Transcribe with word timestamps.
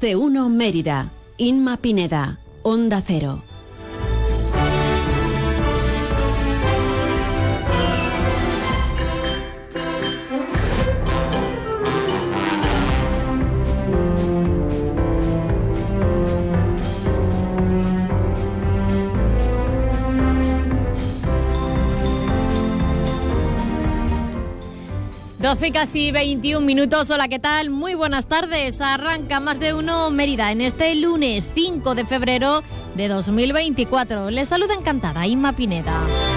De 0.00 0.16
uno 0.16 0.48
Mérida. 0.48 1.12
Inma 1.36 1.76
Pineda. 1.76 2.38
Onda 2.62 3.02
Cero. 3.02 3.49
12 25.50 25.72
casi 25.72 26.12
21 26.12 26.64
minutos. 26.64 27.10
Hola, 27.10 27.26
¿qué 27.26 27.40
tal? 27.40 27.70
Muy 27.70 27.94
buenas 27.94 28.26
tardes. 28.26 28.80
Arranca 28.80 29.40
más 29.40 29.58
de 29.58 29.74
uno 29.74 30.08
Mérida 30.08 30.52
en 30.52 30.60
este 30.60 30.94
lunes 30.94 31.44
5 31.56 31.96
de 31.96 32.06
febrero 32.06 32.62
de 32.94 33.08
2024. 33.08 34.30
Les 34.30 34.48
saluda 34.48 34.74
encantada 34.74 35.26
Inma 35.26 35.56
Pineda. 35.56 36.29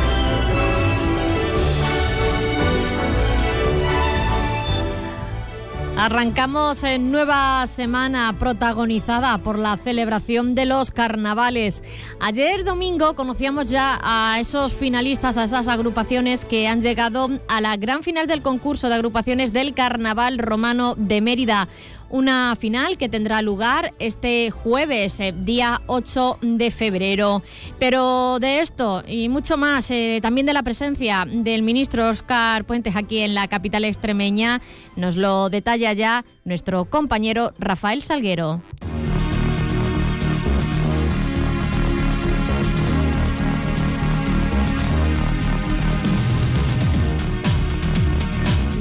Arrancamos 6.04 6.84
en 6.84 7.12
nueva 7.12 7.66
semana 7.66 8.36
protagonizada 8.38 9.38
por 9.38 9.58
la 9.58 9.78
celebración 9.78 10.54
de 10.54 10.66
los 10.66 10.92
carnavales. 10.92 11.82
Ayer 12.20 12.66
domingo 12.66 13.16
conocíamos 13.16 13.70
ya 13.70 14.02
a 14.04 14.38
esos 14.42 14.74
finalistas, 14.74 15.38
a 15.38 15.46
esas 15.46 15.70
agrupaciones 15.70 16.44
que 16.44 16.68
han 16.68 16.82
llegado 16.82 17.30
a 17.48 17.62
la 17.62 17.78
gran 17.78 18.04
final 18.04 18.28
del 18.28 18.42
concurso 18.42 18.90
de 18.90 18.96
agrupaciones 18.96 19.54
del 19.54 19.74
Carnaval 19.74 20.40
Romano 20.40 20.96
de 20.98 21.22
Mérida 21.22 21.70
una 22.14 22.56
final 22.56 23.00
que 23.00 23.10
tendrá 23.10 23.42
lugar 23.42 23.96
este 23.98 24.52
jueves, 24.52 25.20
eh, 25.20 25.34
día 25.36 25.82
8 25.88 26.38
de 26.44 26.70
febrero. 26.70 27.42
Pero 27.80 28.38
de 28.40 28.60
esto 28.60 29.04
y 29.08 29.30
mucho 29.30 29.58
más, 29.58 29.90
eh, 29.90 30.20
también 30.22 30.46
de 30.46 30.54
la 30.54 30.62
presencia 30.62 31.26
del 31.28 31.64
ministro 31.64 32.08
Oscar 32.10 32.66
Puentes 32.66 32.96
aquí 32.96 33.20
en 33.20 33.34
la 33.34 33.48
capital 33.48 33.84
extremeña, 33.84 34.62
nos 34.96 35.16
lo 35.16 35.50
detalla 35.50 35.92
ya 35.94 36.24
nuestro 36.46 36.86
compañero 36.86 37.52
Rafael 37.58 38.04
Salguero. 38.04 38.62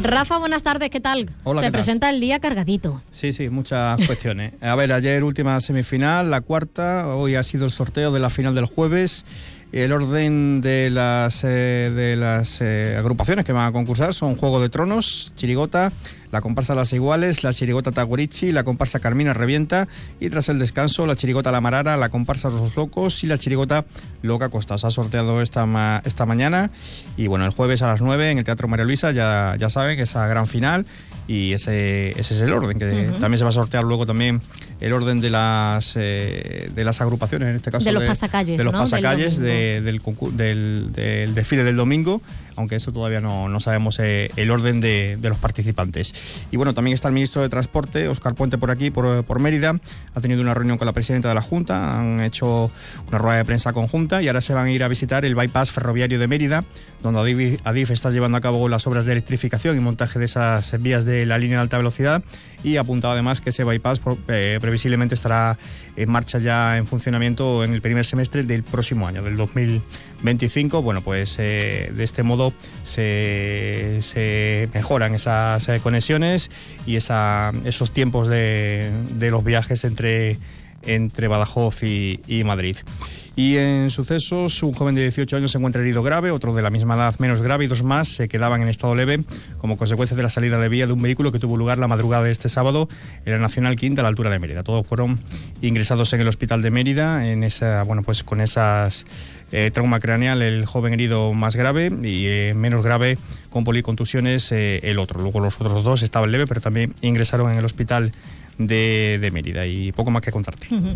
Rafa, 0.03 0.39
buenas 0.39 0.63
tardes, 0.63 0.91
¿qué 0.91 1.01
tal? 1.01 1.31
Hola, 1.45 1.61
Se 1.61 1.71
presenta 1.71 2.11
el 2.11 2.21
día 2.21 2.41
cargadito. 2.41 3.03
Sí, 3.11 3.33
sí, 3.33 3.49
muchas 3.49 3.99
cuestiones. 4.07 4.53
A 4.61 4.75
ver, 4.75 4.93
ayer 4.93 5.23
última 5.25 5.61
semifinal, 5.61 6.31
la 6.31 6.41
cuarta, 6.41 7.09
hoy 7.09 7.37
ha 7.37 7.43
sido 7.43 7.65
el 7.65 7.71
sorteo 7.71 8.13
de 8.13 8.21
la 8.21 8.31
final 8.31 8.55
del 8.55 8.67
jueves. 8.67 9.25
El 9.73 9.93
orden 9.93 10.61
de 10.61 10.91
las, 10.91 11.45
eh, 11.45 11.91
de 11.95 12.17
las 12.17 12.61
eh, 12.61 12.97
agrupaciones 12.99 13.47
que 13.47 13.53
van 13.53 13.69
a 13.69 13.73
concursar 13.73 14.13
son 14.13 14.37
Juego 14.37 14.61
de 14.61 14.69
Tronos, 14.69 15.33
Chirigota, 15.35 15.93
la 16.33 16.41
comparsa 16.41 16.75
Las 16.75 16.93
Iguales, 16.93 17.45
la 17.45 17.53
chirigota 17.53 17.93
Taguarichi, 17.93 18.53
la 18.53 18.65
comparsa 18.65 18.99
Carmina 18.99 19.35
Revienta 19.35 19.87
y 20.19 20.31
tras 20.31 20.49
el 20.49 20.59
descanso 20.59 21.07
la 21.07 21.15
chirigota 21.15 21.53
La 21.53 21.61
Marara, 21.61 21.97
la 21.99 22.09
comparsa 22.09 22.49
Los 22.49 22.75
Locos 22.75 23.23
y 23.23 23.27
la 23.27 23.37
chirigota 23.39 23.85
Loca 24.23 24.49
Costa. 24.49 24.79
Se 24.79 24.87
ha 24.87 24.91
sorteado 24.91 25.43
esta, 25.43 26.03
esta 26.05 26.27
mañana 26.27 26.71
y 27.19 27.27
bueno, 27.27 27.45
el 27.45 27.53
jueves 27.53 27.83
a 27.83 27.87
las 27.87 28.01
9 28.01 28.31
en 28.31 28.39
el 28.39 28.45
Teatro 28.45 28.67
María 28.67 28.87
Luisa 28.87 29.13
ya, 29.13 29.57
ya 29.59 29.69
saben 29.69 29.97
que 29.97 30.05
esa 30.05 30.27
gran 30.27 30.47
final 30.47 30.87
y 31.29 31.53
ese, 31.53 32.19
ese 32.19 32.35
es 32.35 32.41
el 32.41 32.53
orden, 32.53 32.79
que 32.79 33.11
también 33.21 33.39
se 33.39 33.45
va 33.45 33.51
a 33.51 33.53
sortear 33.53 33.85
luego 33.85 34.07
también 34.07 34.41
el 34.81 34.93
orden 34.93 35.21
de 35.21 35.31
las 35.31 35.95
eh, 35.97 36.71
de 36.75 36.85
las 36.85 37.01
agrupaciones, 37.01 37.49
en 37.49 37.57
este 37.57 37.71
caso 37.71 37.85
de 37.85 37.93
los 37.93 38.03
pasacalles, 38.03 38.59
de 38.59 38.65
los 38.65 38.73
pasacalles 38.73 39.39
del, 39.39 40.01
del, 40.33 40.93
del, 40.93 41.35
desfile 41.35 41.63
del 41.63 41.77
domingo, 41.77 42.21
aunque 42.57 42.77
eso 42.77 42.93
todavía 42.93 43.21
no, 43.21 43.49
no 43.49 43.61
sabemos 43.61 43.99
eh, 43.99 44.31
el 44.37 44.51
orden 44.51 44.81
de, 44.81 45.17
de, 45.21 45.29
los 45.29 45.39
participantes. 45.39 46.15
Y 46.51 46.57
bueno, 46.57 46.75
también 46.75 46.95
está 46.95 47.09
el 47.09 47.15
ministro 47.15 47.43
de 47.43 47.49
Transporte, 47.49 48.09
Oscar 48.09 48.35
Puente, 48.35 48.59
por 48.59 48.71
aquí, 48.71 48.91
por, 48.91 49.25
por 49.25 49.39
Mérida, 49.39 49.79
ha 50.15 50.21
tenido 50.21 50.43
una 50.43 50.55
reunión 50.55 50.79
con 50.79 50.87
la 50.87 50.93
presidenta 50.93 51.29
de 51.29 51.35
la 51.35 51.43
Junta, 51.43 51.99
han 51.99 52.21
hecho 52.21 52.71
una 53.09 53.19
rueda 53.19 53.39
de 53.39 53.45
prensa 53.45 53.73
conjunta 53.73 54.23
y 54.23 54.29
ahora 54.29 54.41
se 54.41 54.55
van 54.55 54.67
a 54.67 54.71
ir 54.71 54.85
a 54.85 54.89
visitar 54.89 55.25
el 55.25 55.35
bypass 55.35 55.73
ferroviario 55.73 56.19
de 56.19 56.29
Mérida, 56.29 56.65
donde 57.03 57.59
Adif 57.65 57.91
está 57.91 58.11
llevando 58.11 58.39
a 58.39 58.41
cabo 58.41 58.69
las 58.69 58.87
obras 58.87 59.05
de 59.05 59.13
electrificación 59.13 59.77
y 59.77 59.81
montaje 59.81 60.19
de 60.19 60.25
esas 60.25 60.81
vías 60.81 61.05
de 61.05 61.27
la 61.27 61.39
línea 61.39 61.59
de 61.59 61.63
alta 61.63 61.79
velocidad 61.79 62.23
y 62.65 62.77
ha 62.77 62.83
apuntado 62.83 63.13
además 63.13 63.41
que 63.41 63.51
ese 63.51 63.65
bypass 63.65 64.01
eh, 64.29 64.59
previsiblemente 64.61 65.15
estará 65.15 65.59
en 65.97 66.11
marcha 66.11 66.39
ya 66.39 66.77
en 66.77 66.87
funcionamiento 66.87 67.65
en 67.65 67.75
el 67.75 67.83
primer 67.83 68.05
semestre 68.05 68.43
del 68.45 68.63
próximo 68.63 69.07
año, 69.07 69.23
del 69.23 69.37
2025. 70.23 70.83
Bueno, 70.83 71.03
pues 71.03 71.37
eh, 71.39 71.91
de 71.95 72.05
este 72.05 72.23
modo 72.23 72.53
se, 72.85 74.01
mejoran 74.73 75.15
esas 75.15 75.69
eh, 75.69 75.81
conexiones 75.83 76.51
y 76.87 76.97
esa, 76.97 77.53
esos 77.65 77.91
tiempos 77.93 78.29
de, 78.29 78.91
los 79.19 79.45
viajes 79.45 79.85
entre, 79.85 80.39
entre 80.83 81.29
Badajoz 81.29 81.83
y, 81.83 82.21
y 82.29 82.45
Madrid. 82.45 82.77
Y 83.35 83.57
en 83.57 83.89
sucesos, 83.89 84.63
un 84.63 84.75
joven 84.75 84.95
de 84.95 85.03
18 85.03 85.39
años 85.39 85.53
se 85.53 85.59
encuentra 85.59 85.81
herido 85.81 86.03
grave, 86.03 86.31
otro 86.31 86.55
de 86.55 86.61
la 86.61 86.69
misma 86.69 86.97
edad 86.97 87.19
menos 87.19 87.41
grave 87.41 87.65
y 87.65 87.67
dos 87.67 87.83
más 87.83 88.09
se 88.09 88.29
quedaban 88.29 88.61
en 88.61 88.69
estado 88.69 88.95
leve 88.95 89.21
como 89.57 89.79
consecuencia 89.79 90.15
de 90.15 90.23
la 90.23 90.29
salida 90.29 90.59
de 90.59 90.69
vía 90.69 90.87
de 90.87 90.93
un 90.93 91.01
vehículo 91.01 91.33
que 91.33 91.39
tuvo 91.39 91.57
lugar 91.57 91.79
la 91.79 91.89
madrugada 91.89 92.25
de 92.25 92.31
este 92.31 92.51
sábado 92.51 92.89
en 93.25 93.33
la 93.33 93.39
Nacional 93.39 93.77
Quinta 93.77 94.03
a 94.03 94.05
la 94.05 94.11
altura 94.11 94.29
de 94.29 94.39
Mérida. 94.39 94.63
Todos 94.63 94.87
fueron 94.87 95.19
ingresados 95.63 96.13
en 96.13 96.21
el 96.21 96.29
hospital 96.29 96.61
de 96.61 96.71
Mérida, 96.71 97.27
en 97.27 97.43
esa, 97.43 97.85
bueno, 97.85 98.03
pues 98.03 98.23
con 98.23 98.43
esas 98.43 99.07
eh, 99.53 99.71
trauma 99.73 100.01
craneal 100.01 100.43
el 100.43 100.67
joven 100.67 100.95
herido 100.95 101.33
más 101.35 101.57
grave 101.57 101.93
y 102.03 102.27
eh, 102.27 102.55
menos 102.55 102.85
grave 102.85 103.19
con 103.51 103.65
policontusiones 103.65 104.51
eh, 104.51 104.81
el 104.83 104.99
otro. 104.99 105.21
Luego 105.21 105.41
los 105.41 105.61
otros 105.61 105.85
dos 105.85 106.03
estaban 106.03 106.33
leve, 106.33 106.47
pero 106.47 106.61
también 106.61 106.95
ingresaron 107.03 107.53
en 107.53 107.59
el 107.59 107.65
hospital 107.65 108.13
de, 108.59 109.19
de, 109.21 109.31
Mérida 109.31 109.67
y 109.67 109.93
poco 109.93 110.11
más 110.11 110.23
que 110.23 110.31
contarte. 110.31 110.69
Uh 110.71 110.77
-huh. 110.77 110.95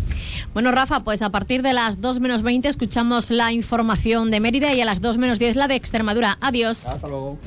Bueno, 0.53 0.71
Rafa, 0.71 1.03
pues 1.03 1.21
a 1.21 1.29
partir 1.29 1.61
de 1.61 1.73
las 1.73 2.01
2 2.01 2.19
menos 2.19 2.41
20 2.41 2.67
escuchamos 2.67 3.31
la 3.31 3.51
información 3.51 4.31
de 4.31 4.39
Mérida 4.39 4.73
y 4.73 4.81
a 4.81 4.85
las 4.85 5.01
2 5.01 5.17
menos 5.17 5.39
10 5.39 5.55
la 5.55 5.67
de 5.67 5.75
Extremadura. 5.75 6.37
Adiós. 6.41 6.85
Hasta 6.85 7.07
luego. 7.07 7.39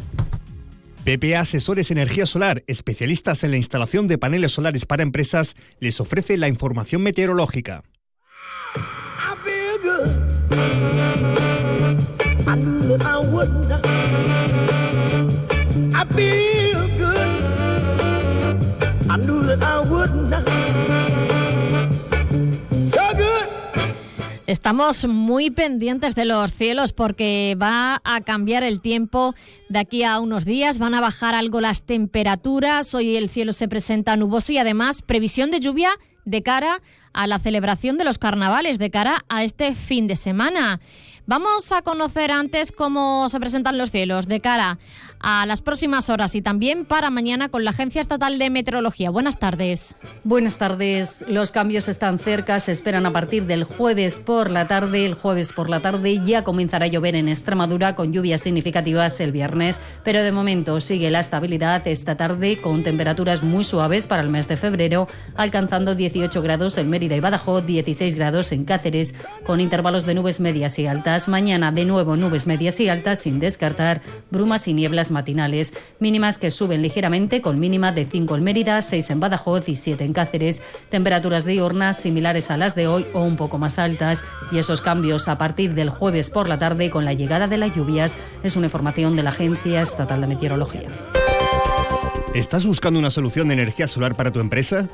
PPA 1.04 1.40
Asesores 1.40 1.90
Energía 1.90 2.26
Solar, 2.26 2.62
especialistas 2.66 3.42
en 3.42 3.52
la 3.52 3.56
instalación 3.56 4.06
de 4.06 4.18
paneles 4.18 4.52
solares 4.52 4.84
para 4.84 5.02
empresas, 5.02 5.56
les 5.80 5.98
ofrece 6.00 6.36
la 6.36 6.48
información 6.48 7.02
meteorológica. 7.02 7.82
Estamos 24.46 25.06
muy 25.06 25.50
pendientes 25.50 26.14
de 26.14 26.24
los 26.24 26.52
cielos 26.52 26.92
porque 26.92 27.56
va 27.60 28.00
a 28.04 28.20
cambiar 28.20 28.64
el 28.64 28.80
tiempo 28.80 29.34
de 29.68 29.78
aquí 29.78 30.02
a 30.02 30.18
unos 30.18 30.44
días, 30.44 30.78
van 30.78 30.94
a 30.94 31.00
bajar 31.00 31.34
algo 31.36 31.60
las 31.60 31.84
temperaturas, 31.84 32.92
hoy 32.94 33.16
el 33.16 33.28
cielo 33.28 33.52
se 33.52 33.68
presenta 33.68 34.16
nuboso 34.16 34.52
y 34.52 34.58
además 34.58 35.02
previsión 35.02 35.52
de 35.52 35.60
lluvia 35.60 35.90
de 36.24 36.42
cara 36.42 36.80
a 37.12 37.26
la 37.26 37.38
celebración 37.38 37.98
de 37.98 38.04
los 38.04 38.18
carnavales, 38.18 38.78
de 38.78 38.90
cara 38.90 39.24
a 39.28 39.44
este 39.44 39.74
fin 39.74 40.06
de 40.06 40.16
semana. 40.16 40.80
Vamos 41.30 41.70
a 41.70 41.82
conocer 41.82 42.32
antes 42.32 42.72
cómo 42.72 43.28
se 43.28 43.38
presentan 43.38 43.78
los 43.78 43.92
cielos 43.92 44.26
de 44.26 44.40
cara 44.40 44.80
a 45.20 45.46
las 45.46 45.60
próximas 45.62 46.08
horas 46.08 46.34
y 46.34 46.42
también 46.42 46.84
para 46.84 47.10
mañana 47.10 47.50
con 47.50 47.62
la 47.62 47.70
Agencia 47.70 48.00
Estatal 48.00 48.36
de 48.38 48.50
Meteorología. 48.50 49.10
Buenas 49.10 49.38
tardes. 49.38 49.94
Buenas 50.24 50.58
tardes. 50.58 51.24
Los 51.28 51.52
cambios 51.52 51.88
están 51.88 52.18
cerca, 52.18 52.58
se 52.58 52.72
esperan 52.72 53.06
a 53.06 53.12
partir 53.12 53.44
del 53.44 53.62
jueves 53.62 54.18
por 54.18 54.50
la 54.50 54.66
tarde. 54.66 55.06
El 55.06 55.14
jueves 55.14 55.52
por 55.52 55.70
la 55.70 55.78
tarde 55.78 56.20
ya 56.24 56.42
comenzará 56.42 56.86
a 56.86 56.88
llover 56.88 57.14
en 57.14 57.28
Extremadura 57.28 57.94
con 57.94 58.12
lluvias 58.12 58.40
significativas 58.40 59.20
el 59.20 59.30
viernes, 59.30 59.80
pero 60.02 60.22
de 60.22 60.32
momento 60.32 60.80
sigue 60.80 61.10
la 61.10 61.20
estabilidad 61.20 61.86
esta 61.86 62.16
tarde 62.16 62.56
con 62.60 62.82
temperaturas 62.82 63.44
muy 63.44 63.62
suaves 63.62 64.08
para 64.08 64.22
el 64.22 64.30
mes 64.30 64.48
de 64.48 64.56
febrero, 64.56 65.06
alcanzando 65.36 65.94
18 65.94 66.42
grados 66.42 66.76
en 66.76 66.90
Mérida 66.90 67.14
y 67.14 67.20
Badajoz, 67.20 67.66
16 67.66 68.16
grados 68.16 68.50
en 68.50 68.64
Cáceres, 68.64 69.14
con 69.44 69.60
intervalos 69.60 70.06
de 70.06 70.14
nubes 70.14 70.40
medias 70.40 70.78
y 70.80 70.88
altas. 70.88 71.19
Mañana 71.28 71.72
de 71.72 71.84
nuevo 71.84 72.16
nubes 72.16 72.46
medias 72.46 72.80
y 72.80 72.88
altas 72.88 73.20
sin 73.20 73.40
descartar 73.40 74.00
brumas 74.30 74.68
y 74.68 74.74
nieblas 74.74 75.10
matinales, 75.10 75.72
mínimas 75.98 76.38
que 76.38 76.50
suben 76.50 76.82
ligeramente 76.82 77.40
con 77.42 77.58
mínima 77.58 77.92
de 77.92 78.06
5 78.06 78.36
en 78.36 78.44
Mérida, 78.44 78.80
6 78.82 79.10
en 79.10 79.20
Badajoz 79.20 79.68
y 79.68 79.76
7 79.76 80.04
en 80.04 80.12
Cáceres, 80.12 80.62
temperaturas 80.88 81.44
diurnas 81.44 81.98
similares 81.98 82.50
a 82.50 82.56
las 82.56 82.74
de 82.74 82.86
hoy 82.86 83.06
o 83.12 83.22
un 83.22 83.36
poco 83.36 83.58
más 83.58 83.78
altas 83.78 84.22
y 84.52 84.58
esos 84.58 84.80
cambios 84.80 85.28
a 85.28 85.38
partir 85.38 85.74
del 85.74 85.90
jueves 85.90 86.30
por 86.30 86.48
la 86.48 86.58
tarde 86.58 86.90
con 86.90 87.04
la 87.04 87.12
llegada 87.12 87.46
de 87.46 87.58
las 87.58 87.74
lluvias 87.74 88.16
es 88.42 88.56
una 88.56 88.66
información 88.66 89.16
de 89.16 89.22
la 89.22 89.30
Agencia 89.30 89.82
Estatal 89.82 90.20
de 90.20 90.26
Meteorología. 90.26 90.88
¿Estás 92.34 92.64
buscando 92.64 92.98
una 92.98 93.10
solución 93.10 93.48
de 93.48 93.54
energía 93.54 93.88
solar 93.88 94.14
para 94.14 94.30
tu 94.30 94.40
empresa? 94.40 94.88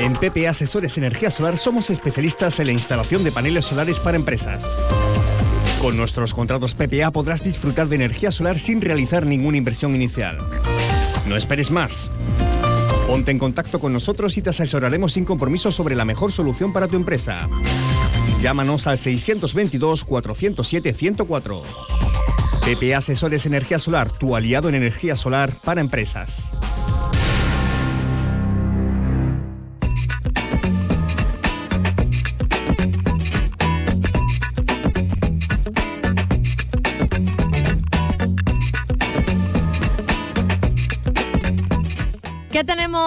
En 0.00 0.14
PPA 0.14 0.50
Asesores 0.50 0.96
Energía 0.96 1.30
Solar 1.30 1.58
somos 1.58 1.90
especialistas 1.90 2.58
en 2.58 2.66
la 2.68 2.72
instalación 2.72 3.22
de 3.22 3.32
paneles 3.32 3.66
solares 3.66 4.00
para 4.00 4.16
empresas. 4.16 4.64
Con 5.80 5.96
nuestros 5.96 6.34
contratos 6.34 6.74
PPA 6.74 7.10
podrás 7.10 7.42
disfrutar 7.42 7.88
de 7.88 7.96
energía 7.96 8.30
solar 8.30 8.58
sin 8.58 8.82
realizar 8.82 9.24
ninguna 9.24 9.56
inversión 9.56 9.96
inicial. 9.96 10.36
No 11.26 11.36
esperes 11.36 11.70
más. 11.70 12.10
Ponte 13.06 13.30
en 13.30 13.38
contacto 13.38 13.78
con 13.78 13.94
nosotros 13.94 14.36
y 14.36 14.42
te 14.42 14.50
asesoraremos 14.50 15.14
sin 15.14 15.24
compromiso 15.24 15.72
sobre 15.72 15.94
la 15.94 16.04
mejor 16.04 16.32
solución 16.32 16.74
para 16.74 16.86
tu 16.86 16.96
empresa. 16.96 17.48
Llámanos 18.42 18.86
al 18.86 18.98
622-407-104. 18.98 21.62
PPA 22.60 22.98
Asesores 22.98 23.46
Energía 23.46 23.78
Solar, 23.78 24.12
tu 24.12 24.36
aliado 24.36 24.68
en 24.68 24.74
energía 24.74 25.16
solar 25.16 25.54
para 25.64 25.80
empresas. 25.80 26.52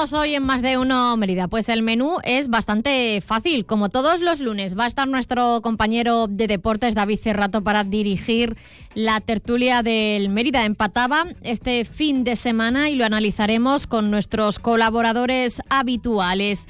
¿Qué 0.04 0.10
tenemos 0.10 0.22
hoy 0.22 0.36
en 0.36 0.44
Más 0.44 0.62
de 0.62 0.78
Uno 0.78 1.16
Mérida? 1.16 1.48
Pues 1.48 1.70
el 1.70 1.82
menú 1.82 2.18
es 2.24 2.50
bastante 2.50 3.22
fácil. 3.26 3.66
Como 3.66 3.88
todos 3.88 4.20
los 4.20 4.42
lunes, 4.42 4.78
va 4.78 4.84
a 4.84 4.88
estar 4.88 5.08
nuestro 5.08 5.62
compañero 5.62 6.28
de 6.28 6.48
deportes, 6.48 6.94
David 6.94 7.20
Cerrato, 7.24 7.64
para 7.64 7.86
dirigir 7.86 8.58
la 8.96 9.22
tertulia 9.22 9.82
del 9.82 10.28
Mérida. 10.28 10.66
Empataba 10.66 11.28
este 11.42 11.86
fin 11.86 12.26
de 12.26 12.36
semana 12.36 12.90
y 12.90 12.96
lo 12.96 13.06
analizaremos 13.06 13.88
con 13.88 14.12
nuestros 14.12 14.60
colaboradores 14.60 15.62
habituales. 15.70 16.68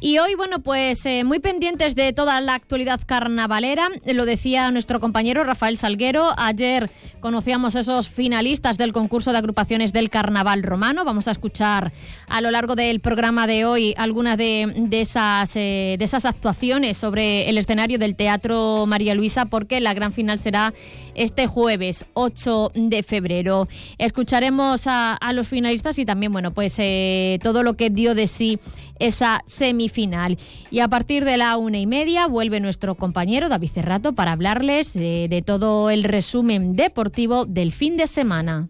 Y 0.00 0.18
hoy, 0.18 0.36
bueno, 0.36 0.60
pues 0.60 1.04
eh, 1.06 1.24
muy 1.24 1.40
pendientes 1.40 1.96
de 1.96 2.12
toda 2.12 2.40
la 2.40 2.54
actualidad 2.54 3.00
carnavalera. 3.04 3.88
Lo 4.04 4.26
decía 4.26 4.70
nuestro 4.70 5.00
compañero 5.00 5.42
Rafael 5.42 5.76
Salguero. 5.76 6.34
Ayer 6.36 6.90
conocíamos 7.18 7.74
esos 7.74 8.08
finalistas 8.08 8.78
del 8.78 8.92
concurso 8.92 9.32
de 9.32 9.38
agrupaciones 9.38 9.92
del 9.92 10.08
Carnaval 10.08 10.62
Romano. 10.62 11.04
Vamos 11.04 11.26
a 11.26 11.32
escuchar 11.32 11.92
a 12.28 12.40
lo 12.40 12.52
largo 12.52 12.75
del 12.76 13.00
programa 13.00 13.46
de 13.48 13.64
hoy 13.64 13.94
algunas 13.96 14.38
de, 14.38 14.86
esas, 14.92 15.56
eh, 15.56 15.96
de 15.98 16.04
esas 16.04 16.24
actuaciones 16.24 16.96
sobre 16.96 17.48
el 17.48 17.58
escenario 17.58 17.98
del 17.98 18.14
Teatro 18.14 18.86
María 18.86 19.14
Luisa, 19.14 19.46
porque 19.46 19.80
la 19.80 19.94
gran 19.94 20.12
final 20.12 20.38
será 20.38 20.72
este 21.14 21.46
jueves 21.46 22.04
8 22.12 22.72
de 22.74 23.02
febrero. 23.02 23.66
Escucharemos 23.98 24.82
a, 24.86 25.18
los 25.32 25.48
finalistas 25.48 25.98
y 25.98 26.04
también, 26.04 26.32
bueno, 26.32 26.52
pues 26.52 26.74
eh, 26.78 27.40
todo 27.42 27.62
lo 27.62 27.74
que 27.74 27.90
dio 27.90 28.14
de 28.14 28.28
sí 28.28 28.60
esa 28.98 29.42
semifinal. 29.46 30.38
Y 30.70 30.80
a 30.80 30.88
partir 30.88 31.24
de 31.24 31.36
la 31.36 31.56
una 31.56 31.78
y 31.78 31.86
media 31.86 32.26
vuelve 32.26 32.60
nuestro 32.60 32.94
compañero 32.94 33.48
David 33.48 33.70
Cerrato 33.74 34.14
para 34.14 34.32
hablarles 34.32 34.92
de, 34.92 35.42
todo 35.44 35.90
el 35.90 36.04
resumen 36.04 36.76
deportivo 36.76 37.44
del 37.44 37.72
fin 37.72 37.96
de 37.96 38.06
semana. 38.06 38.68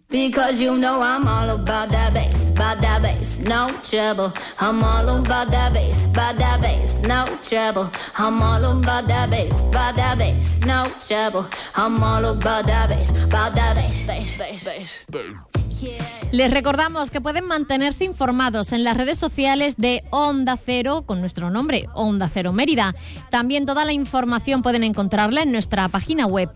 Les 16.33 16.51
recordamos 16.51 17.11
que 17.11 17.21
pueden 17.21 17.47
mantenerse 17.47 18.05
informados 18.05 18.73
en 18.73 18.85
las 18.85 18.97
redes 18.97 19.19
sociales 19.19 19.77
de 19.77 20.03
Onda 20.11 20.59
Cero 20.65 21.05
con 21.07 21.21
nuestro 21.21 21.51
nombre, 21.51 21.89
Onda 21.95 22.29
Cero 22.33 22.53
Mérida. 22.53 22.95
También 23.31 23.65
toda 23.65 23.85
la 23.85 23.93
información 23.93 24.63
pueden 24.63 24.85
encontrarla 24.85 25.43
en 25.43 25.53
nuestra 25.53 25.89
página 25.89 26.27
web 26.27 26.51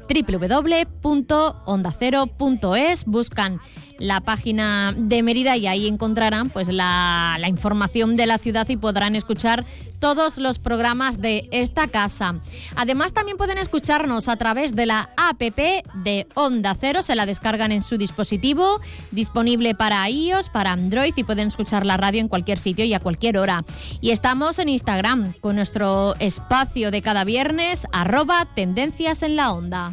www.ondacero.es. 1.02 3.04
Buscan 3.04 3.60
la 4.00 4.20
página 4.20 4.92
de 4.96 5.22
Mérida 5.22 5.56
y 5.56 5.66
ahí 5.66 5.86
encontrarán 5.86 6.50
pues 6.50 6.68
la, 6.68 7.36
la, 7.38 7.48
información 7.48 8.16
de 8.16 8.26
la 8.26 8.38
ciudad 8.38 8.68
y 8.68 8.76
podrán 8.76 9.14
escuchar 9.14 9.64
todos 10.00 10.38
los 10.38 10.58
programas 10.58 11.20
de 11.20 11.48
esta 11.52 11.86
casa. 11.86 12.40
Además 12.74 13.12
también 13.12 13.36
pueden 13.36 13.58
escucharnos 13.58 14.28
a 14.28 14.36
través 14.36 14.74
de 14.74 14.86
la 14.86 15.10
APP 15.16 15.84
de 16.02 16.26
Onda 16.34 16.74
Cero, 16.80 17.02
se 17.02 17.14
la 17.14 17.26
descargan 17.26 17.70
en 17.70 17.82
su 17.82 17.98
dispositivo, 17.98 18.80
disponible 19.10 19.74
para 19.74 20.08
iOS, 20.08 20.48
para 20.48 20.72
Android 20.72 21.12
y 21.14 21.24
pueden 21.24 21.48
escuchar 21.48 21.86
la 21.86 21.98
radio 21.98 22.20
en 22.20 22.28
cualquier 22.28 22.58
sitio 22.58 22.84
y 22.84 22.94
a 22.94 23.00
cualquier 23.00 23.38
hora. 23.38 23.64
Y 24.00 24.10
estamos 24.10 24.58
en 24.58 24.70
Instagram 24.70 25.34
con 25.34 25.56
nuestro 25.56 26.14
espacio 26.18 26.90
de 26.90 27.02
cada 27.02 27.24
viernes, 27.24 27.86
arroba 27.92 28.46
tendencias 28.54 29.22
en 29.22 29.36
la 29.36 29.52
onda. 29.52 29.92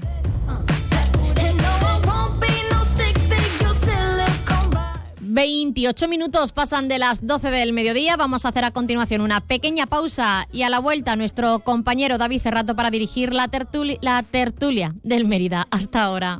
28 5.38 6.08
minutos 6.08 6.52
pasan 6.52 6.88
de 6.88 6.98
las 6.98 7.28
12 7.28 7.52
del 7.52 7.72
mediodía. 7.72 8.18
Vamos 8.18 8.44
a 8.44 8.50
hacer 8.50 8.66
a 8.66 8.72
continuación 8.72 9.22
una 9.22 9.40
pequeña 9.40 9.86
pausa 9.86 10.48
y 10.52 10.64
a 10.64 10.70
la 10.72 10.80
vuelta 10.80 11.16
nuestro 11.16 11.60
compañero 11.60 12.18
David 12.18 12.42
Cerrato 12.42 12.76
para 12.76 12.90
dirigir 12.90 13.36
la, 13.36 13.48
tertulia, 13.48 14.00
la 14.02 14.24
tertulia 14.24 14.96
del 15.04 15.28
Mérida. 15.28 15.68
Hasta 15.70 16.02
ahora. 16.02 16.40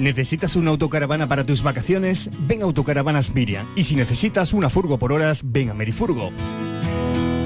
¿Necesitas 0.00 0.56
una 0.56 0.70
autocaravana 0.70 1.28
para 1.28 1.44
tus 1.44 1.62
vacaciones? 1.62 2.30
Ven 2.46 2.62
a 2.62 2.64
Autocaravanas 2.64 3.34
Miriam. 3.34 3.66
Y 3.76 3.84
si 3.84 3.96
necesitas 3.96 4.54
una 4.54 4.70
furgo 4.70 4.98
por 4.98 5.12
horas, 5.12 5.42
ven 5.44 5.68
a 5.68 5.74
Merifurgo. 5.74 6.30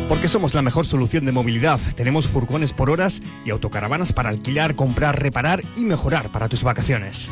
Porque 0.09 0.29
somos 0.29 0.55
la 0.55 0.63
mejor 0.63 0.87
solución 0.87 1.25
de 1.25 1.33
movilidad. 1.33 1.81
Tenemos 1.97 2.29
furgones 2.29 2.73
por 2.73 2.91
horas 2.91 3.21
y 3.45 3.51
autocaravanas 3.51 4.13
para 4.13 4.29
alquilar, 4.29 4.77
comprar, 4.77 5.21
reparar 5.21 5.63
y 5.77 5.85
mejorar 5.85 6.29
para 6.29 6.49
tus 6.49 6.63
vacaciones. 6.63 7.29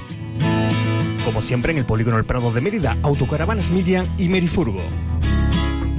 Como 1.25 1.41
siempre 1.41 1.71
en 1.71 1.79
el 1.79 1.85
Polígono 1.85 2.19
El 2.19 2.25
Prado 2.25 2.51
de 2.51 2.61
Mérida, 2.61 2.97
Autocaravanas 3.05 3.71
Median 3.71 4.13
y 4.19 4.29
Merifurgo. 4.29 4.83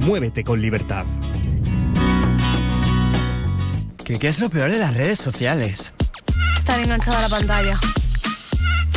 Muévete 0.00 0.44
con 0.44 0.60
libertad. 0.60 1.06
¿Qué, 4.04 4.18
¿Qué 4.18 4.28
es 4.28 4.38
lo 4.38 4.50
peor 4.50 4.70
de 4.70 4.78
las 4.78 4.92
redes 4.92 5.18
sociales? 5.18 5.94
Estar 6.58 6.78
enganchada 6.78 7.20
a 7.20 7.22
la 7.22 7.28
pantalla. 7.30 7.80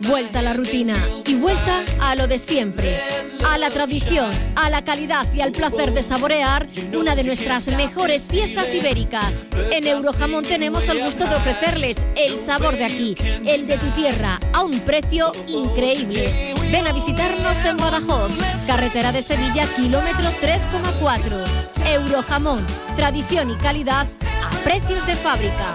Vuelta 0.00 0.38
a 0.38 0.42
la 0.42 0.52
rutina 0.52 0.96
y 1.26 1.34
vuelta 1.34 1.84
a 2.00 2.14
lo 2.14 2.28
de 2.28 2.38
siempre, 2.38 3.00
a 3.44 3.58
la 3.58 3.70
tradición, 3.70 4.30
a 4.54 4.70
la 4.70 4.84
calidad 4.84 5.26
y 5.34 5.40
al 5.40 5.50
placer 5.50 5.92
de 5.92 6.04
saborear 6.04 6.68
una 6.96 7.16
de 7.16 7.24
nuestras 7.24 7.66
mejores 7.66 8.28
piezas 8.28 8.72
ibéricas. 8.72 9.32
En 9.72 9.88
Eurojamón 9.88 10.44
tenemos 10.44 10.86
el 10.88 11.02
gusto 11.02 11.26
de 11.26 11.34
ofrecerles 11.34 11.96
el 12.14 12.38
sabor 12.38 12.76
de 12.76 12.84
aquí, 12.84 13.16
el 13.46 13.66
de 13.66 13.76
tu 13.78 13.86
tierra, 13.96 14.38
a 14.52 14.62
un 14.62 14.78
precio 14.80 15.32
increíble. 15.48 16.54
Ven 16.70 16.86
a 16.86 16.92
visitarnos 16.92 17.64
en 17.64 17.76
Badajoz, 17.76 18.30
carretera 18.68 19.10
de 19.10 19.22
Sevilla, 19.22 19.66
kilómetro 19.74 20.30
3,4. 20.40 21.44
Eurojamón, 21.86 22.64
tradición 22.96 23.50
y 23.50 23.56
calidad 23.56 24.06
a 24.40 24.56
precios 24.62 25.04
de 25.04 25.16
fábrica. 25.16 25.72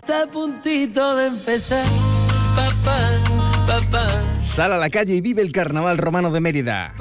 Está 0.00 0.22
a 0.22 0.26
puntito 0.26 1.16
de 1.16 1.26
empezar. 1.26 2.15
Sal 4.42 4.72
a 4.72 4.78
la 4.78 4.88
calle 4.88 5.14
y 5.14 5.20
vive 5.20 5.42
el 5.42 5.52
Carnaval 5.52 5.98
Romano 5.98 6.30
de 6.30 6.40
Mérida. 6.40 6.94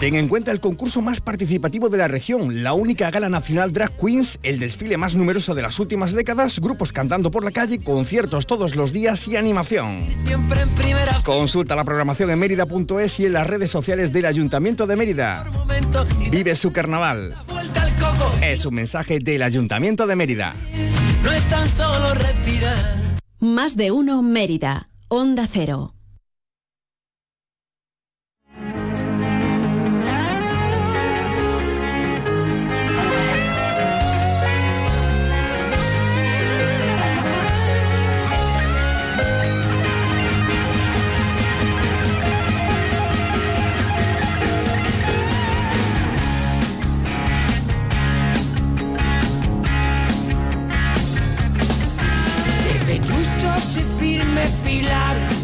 Ten 0.00 0.14
en 0.14 0.28
cuenta 0.28 0.52
el 0.52 0.60
concurso 0.60 1.02
más 1.02 1.20
participativo 1.20 1.88
de 1.88 1.98
la 1.98 2.08
región, 2.08 2.62
la 2.62 2.72
única 2.72 3.10
gala 3.10 3.28
nacional 3.28 3.72
Drag 3.72 3.96
Queens, 3.96 4.38
el 4.42 4.60
desfile 4.60 4.96
más 4.96 5.16
numeroso 5.16 5.54
de 5.56 5.62
las 5.62 5.78
últimas 5.80 6.12
décadas, 6.12 6.60
grupos 6.60 6.92
cantando 6.92 7.30
por 7.30 7.44
la 7.44 7.50
calle, 7.50 7.82
conciertos 7.82 8.46
todos 8.46 8.76
los 8.76 8.92
días 8.92 9.26
y 9.28 9.36
animación. 9.36 10.04
Consulta 11.24 11.74
la 11.74 11.84
programación 11.84 12.30
en 12.30 12.38
mérida.es 12.38 13.20
y 13.20 13.26
en 13.26 13.32
las 13.32 13.46
redes 13.46 13.70
sociales 13.70 14.12
del 14.12 14.26
Ayuntamiento 14.26 14.86
de 14.86 14.96
Mérida. 14.96 15.46
Vive 16.30 16.54
su 16.54 16.72
carnaval. 16.72 17.36
Es 18.40 18.64
un 18.66 18.74
mensaje 18.74 19.18
del 19.18 19.42
Ayuntamiento 19.42 20.06
de 20.06 20.16
Mérida. 20.16 20.54
No 21.24 21.32
es 21.32 21.48
tan 21.48 21.68
solo 21.68 22.14
respirar. 22.14 23.17
Más 23.40 23.76
de 23.76 23.92
uno 23.92 24.20
Mérida. 24.20 24.88
Onda 25.06 25.46
Cero. 25.46 25.97
Pilares, 54.68 55.34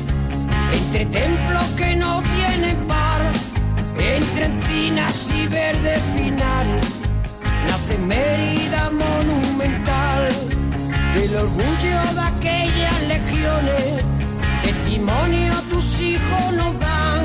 entre 0.78 1.06
templos 1.06 1.66
que 1.78 1.96
no 1.96 2.22
tienen 2.36 2.76
par, 2.86 3.22
entre 3.98 4.44
encinas 4.52 5.14
y 5.38 5.46
verdes 5.48 6.00
pinares, 6.14 6.86
nace 7.66 7.96
Mérida 7.98 8.90
monumental, 8.90 10.22
del 11.14 11.36
orgullo 11.36 12.00
de 12.16 12.22
aquellas 12.32 12.98
legiones, 13.14 14.04
testimonio 14.62 15.54
tus 15.70 16.00
hijos 16.00 16.52
nos 16.58 16.78
dan, 16.78 17.24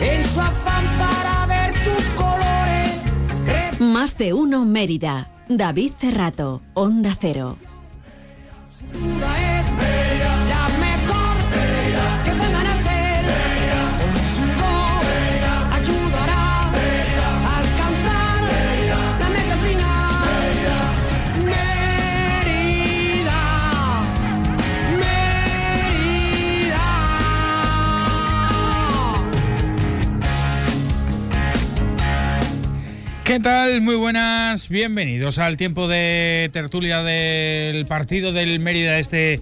en 0.00 0.24
su 0.30 0.40
afán 0.40 0.84
para 1.02 1.46
ver 1.46 1.70
tus 1.86 2.04
colores. 2.22 3.80
Más 3.80 4.16
de 4.16 4.32
uno 4.32 4.64
Mérida. 4.64 5.28
David 5.48 5.92
Cerrato. 6.00 6.62
Onda 6.74 7.14
Cero. 7.20 7.56
¿Qué 33.26 33.40
tal? 33.40 33.80
Muy 33.80 33.96
buenas, 33.96 34.68
bienvenidos 34.68 35.40
al 35.40 35.56
tiempo 35.56 35.88
de 35.88 36.48
tertulia 36.52 37.02
del 37.02 37.84
partido 37.84 38.32
del 38.32 38.60
Mérida 38.60 39.00
este 39.00 39.40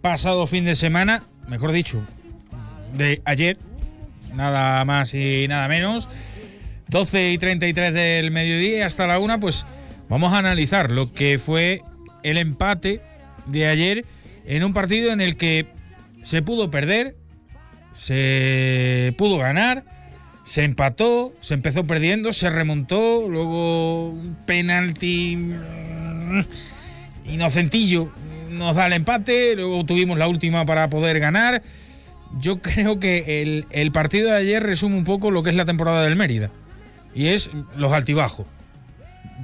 pasado 0.00 0.46
fin 0.46 0.64
de 0.64 0.74
semana, 0.74 1.22
mejor 1.46 1.72
dicho, 1.72 2.02
de 2.94 3.20
ayer, 3.26 3.58
nada 4.32 4.82
más 4.86 5.12
y 5.12 5.44
nada 5.50 5.68
menos, 5.68 6.08
12 6.88 7.32
y 7.32 7.36
33 7.36 7.92
del 7.92 8.30
mediodía 8.30 8.86
hasta 8.86 9.06
la 9.06 9.18
una, 9.18 9.38
pues 9.38 9.66
vamos 10.08 10.32
a 10.32 10.38
analizar 10.38 10.90
lo 10.90 11.12
que 11.12 11.38
fue 11.38 11.82
el 12.22 12.38
empate 12.38 13.02
de 13.44 13.66
ayer 13.66 14.06
en 14.46 14.64
un 14.64 14.72
partido 14.72 15.12
en 15.12 15.20
el 15.20 15.36
que 15.36 15.66
se 16.22 16.40
pudo 16.40 16.70
perder, 16.70 17.16
se 17.92 19.14
pudo 19.18 19.36
ganar, 19.36 19.84
se 20.46 20.62
empató, 20.62 21.34
se 21.40 21.54
empezó 21.54 21.86
perdiendo, 21.86 22.32
se 22.32 22.48
remontó, 22.48 23.28
luego 23.28 24.10
un 24.10 24.36
penalti 24.46 25.36
mm, 25.36 26.40
inocentillo 27.26 28.10
nos 28.48 28.76
da 28.76 28.86
el 28.86 28.92
empate, 28.92 29.56
luego 29.56 29.84
tuvimos 29.84 30.16
la 30.16 30.28
última 30.28 30.64
para 30.64 30.88
poder 30.88 31.18
ganar. 31.18 31.62
Yo 32.38 32.62
creo 32.62 33.00
que 33.00 33.42
el, 33.42 33.66
el 33.70 33.90
partido 33.90 34.30
de 34.30 34.36
ayer 34.36 34.62
resume 34.62 34.96
un 34.96 35.04
poco 35.04 35.32
lo 35.32 35.42
que 35.42 35.50
es 35.50 35.56
la 35.56 35.64
temporada 35.64 36.04
del 36.04 36.14
Mérida 36.14 36.50
y 37.12 37.26
es 37.26 37.50
los 37.76 37.92
altibajos. 37.92 38.46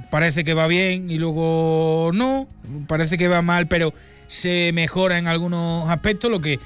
Parece 0.09 0.45
que 0.45 0.53
va 0.53 0.67
bien 0.67 1.11
y 1.11 1.17
luego 1.17 2.11
no, 2.13 2.47
parece 2.87 3.17
que 3.17 3.27
va 3.27 3.41
mal, 3.41 3.67
pero 3.67 3.93
se 4.27 4.71
mejora 4.73 5.17
en 5.17 5.27
algunos 5.27 5.89
aspectos. 5.89 6.31
Lo 6.31 6.39
que 6.39 6.59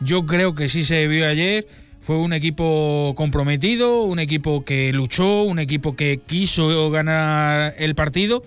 yo 0.00 0.26
creo 0.26 0.56
que 0.56 0.68
sí 0.68 0.84
se 0.84 1.06
vio 1.06 1.28
ayer 1.28 1.68
fue 2.08 2.16
un 2.16 2.32
equipo 2.32 3.12
comprometido, 3.18 4.04
un 4.04 4.18
equipo 4.18 4.64
que 4.64 4.94
luchó, 4.94 5.42
un 5.42 5.58
equipo 5.58 5.94
que 5.94 6.22
quiso 6.26 6.90
ganar 6.90 7.74
el 7.76 7.94
partido, 7.94 8.42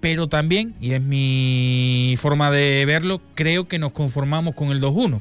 pero 0.00 0.26
también, 0.26 0.74
y 0.80 0.94
es 0.94 1.00
mi 1.00 2.16
forma 2.18 2.50
de 2.50 2.84
verlo, 2.84 3.22
creo 3.36 3.68
que 3.68 3.78
nos 3.78 3.92
conformamos 3.92 4.56
con 4.56 4.72
el 4.72 4.80
2-1. 4.80 5.20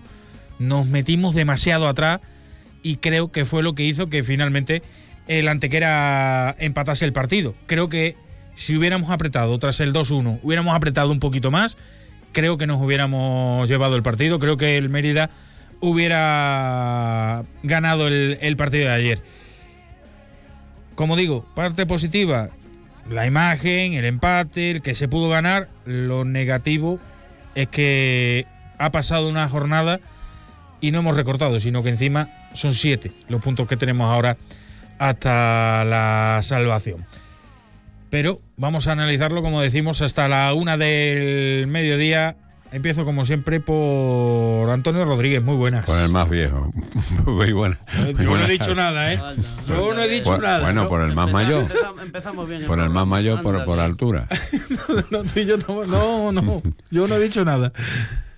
Nos 0.57 0.87
metimos 0.87 1.35
demasiado 1.35 1.87
atrás 1.87 2.19
y 2.81 2.95
creo 2.95 3.31
que 3.31 3.45
fue 3.45 3.61
lo 3.61 3.75
que 3.75 3.83
hizo 3.83 4.09
que 4.09 4.23
finalmente 4.23 4.81
el 5.27 5.47
Antequera 5.47 6.55
empatase 6.57 7.05
el 7.05 7.13
partido. 7.13 7.53
Creo 7.67 7.89
que 7.89 8.15
si 8.55 8.75
hubiéramos 8.75 9.11
apretado 9.11 9.59
tras 9.59 9.79
el 9.81 9.93
2-1, 9.93 10.39
hubiéramos 10.41 10.75
apretado 10.75 11.11
un 11.11 11.19
poquito 11.19 11.51
más, 11.51 11.77
creo 12.31 12.57
que 12.57 12.65
nos 12.65 12.81
hubiéramos 12.81 13.69
llevado 13.69 13.95
el 13.95 14.01
partido. 14.01 14.39
Creo 14.39 14.57
que 14.57 14.77
el 14.77 14.89
Mérida 14.89 15.29
hubiera 15.81 17.43
ganado 17.63 18.07
el, 18.07 18.55
partido 18.55 18.85
de 18.85 18.93
ayer. 18.93 19.21
Como 20.95 21.15
digo, 21.15 21.45
parte 21.55 21.85
positiva, 21.85 22.50
la 23.09 23.25
imagen, 23.25 23.93
el 23.93 24.05
empate, 24.05 24.71
el 24.71 24.81
que 24.81 24.95
se 24.95 25.07
pudo 25.07 25.29
ganar. 25.29 25.67
Lo 25.85 26.23
negativo 26.23 27.00
es 27.55 27.67
que 27.67 28.45
ha 28.77 28.91
pasado 28.91 29.27
una 29.27 29.50
jornada 29.50 30.00
y 30.79 30.91
no 30.91 31.00
hemos 31.00 31.15
recortado, 31.15 31.59
sino 31.59 31.83
que 31.83 31.89
encima 31.89 32.29
son 32.53 32.73
siete 32.73 33.11
los 33.27 33.41
puntos 33.41 33.67
que 33.67 33.77
tenemos 33.77 34.09
ahora 34.09 34.38
hasta 35.00 35.83
la 35.85 36.39
salvación. 36.43 37.05
Pero 38.11 38.41
vamos 38.57 38.88
a 38.88 38.91
analizarlo, 38.91 39.41
como 39.41 39.61
decimos, 39.61 40.01
hasta 40.01 40.27
la 40.27 40.53
una 40.53 40.77
del 40.77 41.65
mediodía. 41.67 42.35
Empiezo, 42.71 43.03
como 43.03 43.25
siempre, 43.25 43.59
por 43.59 44.69
Antonio 44.69 45.03
Rodríguez. 45.03 45.43
Muy 45.43 45.55
buenas. 45.57 45.85
Por 45.85 45.99
el 45.99 46.09
más 46.09 46.29
viejo. 46.29 46.71
Muy 47.25 47.51
buena. 47.51 47.77
Yo 48.17 48.37
no 48.37 48.45
he 48.45 48.47
dicho 48.47 48.73
nada, 48.73 49.11
¿eh? 49.13 49.19
Yo 49.67 49.93
no 49.93 50.01
he 50.01 50.07
dicho 50.07 50.31
Por- 50.31 50.41
nada. 50.41 50.61
Bueno, 50.61 50.83
¿no? 50.83 50.89
por 50.89 51.01
el 51.01 51.13
más 51.13 51.29
mayor. 51.31 51.65
Empezamos 52.01 52.47
bien. 52.47 52.65
Por 52.65 52.79
el 52.79 52.89
más 52.89 53.05
mayor, 53.05 53.41
por, 53.41 53.65
por 53.65 53.79
altura. 53.79 54.27
no, 55.11 55.23
no, 55.85 56.31
no, 56.31 56.41
no, 56.41 56.61
yo 56.91 57.07
no 57.07 57.15
he 57.15 57.19
dicho 57.19 57.43
nada. 57.43 57.73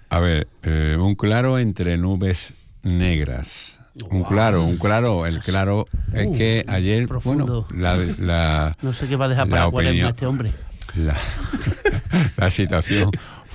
A 0.09 0.19
ver, 0.19 0.47
eh, 0.63 0.97
un 0.99 1.13
claro 1.15 1.59
entre 1.59 1.97
nubes 1.97 2.53
negras. 2.81 3.79
Un 4.09 4.23
claro, 4.23 4.63
un 4.63 4.77
claro. 4.77 5.27
El 5.27 5.39
claro 5.41 5.85
es 6.11 6.25
Uh, 6.27 6.35
que 6.35 6.65
ayer, 6.67 7.07
profundo. 7.07 7.67
bueno, 7.69 7.81
la, 7.83 7.95
la, 8.17 8.77
No 8.81 8.93
sé 8.93 9.07
qué 9.07 9.15
va 9.15 9.25
a 9.25 9.29
dejar 9.29 9.47
para 9.47 9.61
la 9.61 9.67
opinión- 9.67 10.09
este 10.09 10.25
hombre. 10.25 10.51
la, 10.95 11.15
la 12.37 12.49
situación 12.49 13.11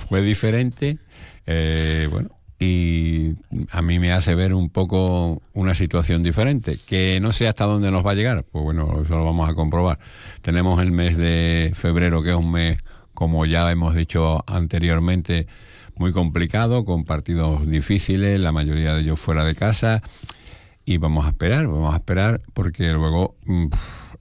fue 0.09 0.21
diferente. 0.21 0.97
eh, 1.45 2.07
bueno, 2.11 2.29
y 2.59 3.35
a 3.71 3.81
mí 3.81 3.99
me 3.99 4.11
hace 4.11 4.35
ver 4.35 4.53
un 4.53 4.69
poco 4.69 5.41
una 5.53 5.73
situación 5.73 6.21
diferente. 6.23 6.77
Que 6.85 7.19
no 7.21 7.31
sé 7.31 7.47
hasta 7.47 7.63
dónde 7.65 7.89
nos 7.89 8.05
va 8.05 8.11
a 8.11 8.15
llegar, 8.15 8.43
pues 8.43 8.63
bueno, 8.65 9.01
eso 9.01 9.15
lo 9.15 9.23
vamos 9.23 9.49
a 9.49 9.53
comprobar. 9.53 9.97
Tenemos 10.41 10.81
el 10.81 10.91
mes 10.91 11.15
de 11.15 11.71
febrero, 11.73 12.21
que 12.21 12.31
es 12.31 12.35
un 12.35 12.51
mes, 12.51 12.77
como 13.13 13.45
ya 13.45 13.71
hemos 13.71 13.95
dicho 13.95 14.43
anteriormente, 14.45 15.47
muy 15.95 16.11
complicado, 16.11 16.83
con 16.83 17.05
partidos 17.05 17.65
difíciles, 17.65 18.39
la 18.41 18.51
mayoría 18.51 18.93
de 18.93 19.01
ellos 19.01 19.19
fuera 19.19 19.45
de 19.45 19.55
casa. 19.55 20.01
Y 20.83 20.97
vamos 20.97 21.25
a 21.25 21.29
esperar, 21.29 21.67
vamos 21.67 21.93
a 21.93 21.97
esperar, 21.97 22.41
porque 22.53 22.91
luego 22.91 23.37
mm, 23.45 23.67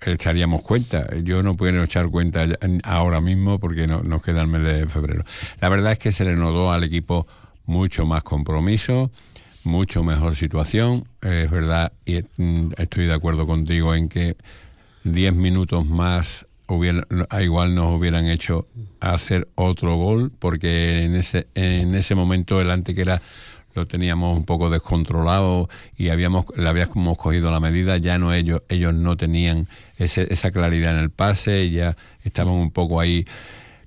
echaríamos 0.00 0.62
cuenta. 0.62 1.08
Yo 1.22 1.42
no 1.42 1.56
puedo 1.56 1.82
echar 1.82 2.08
cuenta 2.08 2.46
ahora 2.84 3.20
mismo 3.20 3.58
porque 3.58 3.86
no, 3.86 4.02
nos 4.02 4.22
queda 4.22 4.42
el 4.42 4.48
mes 4.48 4.62
de 4.62 4.86
febrero. 4.86 5.24
La 5.60 5.68
verdad 5.68 5.92
es 5.92 5.98
que 5.98 6.12
se 6.12 6.24
le 6.24 6.36
notó 6.36 6.72
al 6.72 6.84
equipo 6.84 7.26
mucho 7.66 8.06
más 8.06 8.22
compromiso, 8.22 9.10
mucho 9.64 10.02
mejor 10.02 10.36
situación. 10.36 11.04
Es 11.20 11.50
verdad, 11.50 11.92
y 12.04 12.22
mm, 12.36 12.72
estoy 12.76 13.06
de 13.06 13.14
acuerdo 13.14 13.46
contigo 13.46 13.94
en 13.94 14.08
que 14.08 14.36
10 15.04 15.34
minutos 15.34 15.86
más 15.86 16.46
igual 17.40 17.74
nos 17.74 17.94
hubieran 17.94 18.26
hecho 18.28 18.66
hacer 19.00 19.48
otro 19.54 19.96
gol, 19.96 20.30
porque 20.38 21.04
en 21.04 21.14
ese, 21.14 21.46
en 21.54 21.94
ese 21.94 22.14
momento 22.14 22.60
el 22.60 22.70
Antequera 22.70 23.22
lo 23.78 23.87
teníamos 23.87 24.37
un 24.37 24.44
poco 24.44 24.68
descontrolado 24.70 25.68
y 25.97 26.08
habíamos 26.11 26.44
le 26.56 26.68
habíamos 26.68 27.16
cogido 27.16 27.50
la 27.50 27.61
medida, 27.61 27.97
ya 27.97 28.18
no 28.18 28.32
ellos, 28.32 28.62
ellos 28.68 28.92
no 28.94 29.16
tenían 29.16 29.68
ese, 29.97 30.26
esa 30.32 30.50
claridad 30.50 30.92
en 30.92 30.99
el 31.04 31.11
pase, 31.11 31.70
ya 31.70 31.97
estaban 32.25 32.54
un 32.54 32.70
poco 32.70 33.00
ahí 33.00 33.25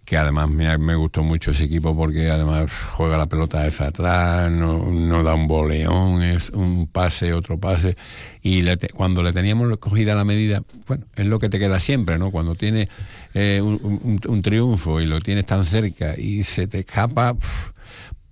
que 0.06 0.18
además 0.18 0.50
me, 0.50 0.78
me 0.78 0.96
gustó 0.96 1.24
mucho 1.24 1.52
ese 1.52 1.64
equipo 1.66 1.96
porque 1.96 2.30
además 2.30 2.70
juega 2.92 3.18
la 3.18 3.28
pelota 3.28 3.64
hacia 3.64 3.88
atrás, 3.88 4.52
no, 4.52 4.80
no 4.92 5.24
da 5.24 5.36
un 5.36 5.48
boleón, 5.48 6.22
es 6.22 6.50
un 6.50 6.88
pase, 6.88 7.32
otro 7.34 7.58
pase, 7.60 7.96
y 8.42 8.62
le 8.62 8.76
te- 8.76 8.90
cuando 8.90 9.24
le 9.24 9.32
teníamos 9.32 9.78
cogida 9.78 10.14
la 10.16 10.26
medida, 10.26 10.64
bueno, 10.88 11.06
es 11.16 11.26
lo 11.28 11.40
que 11.40 11.48
te 11.48 11.60
queda 11.60 11.80
siempre, 11.80 12.18
¿no? 12.18 12.30
Cuando 12.32 12.56
tienes 12.56 12.90
eh, 13.34 13.62
un, 13.64 13.80
un- 13.84 14.20
un 14.28 14.42
triunfo 14.42 15.00
y 15.00 15.06
lo 15.06 15.20
tienes 15.20 15.46
tan 15.46 15.64
cerca 15.64 16.16
y 16.18 16.44
se 16.44 16.68
te 16.68 16.80
escapa, 16.80 17.34
pf, 17.36 17.72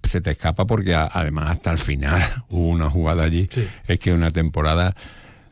se 0.10 0.20
te 0.22 0.32
escapa 0.32 0.66
porque 0.66 0.94
a- 0.96 1.10
además 1.12 1.52
hasta 1.52 1.72
el 1.72 1.78
final 1.78 2.22
hubo 2.50 2.68
una 2.70 2.90
jugada 2.90 3.24
allí, 3.24 3.48
es 3.88 4.00
que 4.00 4.12
una 4.14 4.32
temporada 4.32 4.96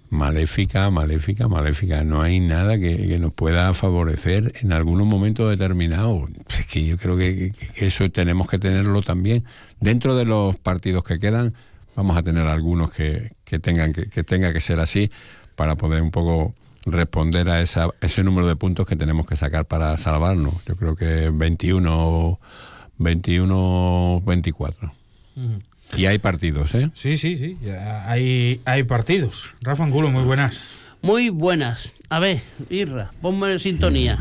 maléfica, 0.10 0.90
maléfica, 0.90 1.48
maléfica. 1.48 2.04
No 2.04 2.22
hay 2.22 2.40
nada 2.40 2.78
que, 2.78 2.96
que 3.08 3.20
nos 3.20 3.34
pueda 3.34 3.74
favorecer 3.74 4.54
en 4.62 4.72
algunos 4.74 5.06
momentos 5.06 5.50
determinados. 5.50 6.30
Es 6.50 6.66
que 6.66 6.86
yo 6.86 6.98
creo 6.98 7.18
que, 7.18 7.52
que- 7.52 7.68
que 7.68 7.86
eso 7.88 8.10
tenemos 8.10 8.48
que 8.48 8.60
tenerlo 8.60 9.02
también. 9.02 9.44
Dentro 9.80 10.16
de 10.16 10.26
los 10.26 10.56
partidos 10.58 11.04
que 11.04 11.20
quedan, 11.20 11.54
vamos 11.96 12.18
a 12.18 12.24
tener 12.24 12.48
algunos 12.48 12.92
que, 12.92 13.34
que 13.44 13.60
tengan 13.60 13.92
que, 13.94 14.10
que 14.10 14.24
tenga 14.24 14.54
que 14.54 14.60
ser 14.60 14.80
así 14.80 15.12
para 15.56 15.76
poder 15.76 16.02
un 16.02 16.12
poco 16.12 16.54
responder 16.86 17.50
a 17.50 17.62
esa, 17.62 17.90
ese 18.00 18.24
número 18.24 18.48
de 18.48 18.56
puntos 18.56 18.88
que 18.88 18.96
tenemos 18.96 19.28
que 19.28 19.36
sacar 19.36 19.66
para 19.66 19.98
salvarnos. 19.98 20.54
Yo 20.66 20.78
creo 20.78 20.96
que 20.96 21.30
21, 21.34 22.40
21, 22.98 24.22
24. 24.26 24.94
Y 25.96 26.06
hay 26.06 26.18
partidos, 26.18 26.76
¿eh? 26.76 26.90
Sí, 26.94 27.18
sí, 27.18 27.38
sí. 27.38 27.58
Hay, 28.06 28.62
hay 28.66 28.84
partidos. 28.84 29.50
Rafa 29.62 29.84
Angulo, 29.84 30.10
muy 30.12 30.24
buenas. 30.24 30.72
Muy 31.02 31.30
buenas. 31.30 31.94
A 32.10 32.20
ver, 32.20 32.42
Irra, 32.70 33.12
ponme 33.22 33.52
en 33.52 33.60
sintonía. 33.60 34.18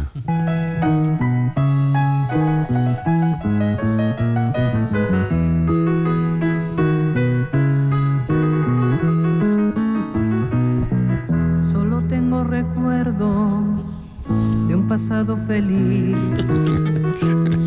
Solo 11.72 12.02
tengo 12.08 12.44
recuerdos 12.44 13.84
de 14.68 14.74
un 14.74 14.86
pasado 14.86 15.38
feliz. 15.46 16.16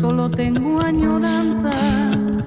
Solo 0.00 0.30
tengo 0.30 0.80
añoranzas 0.80 1.78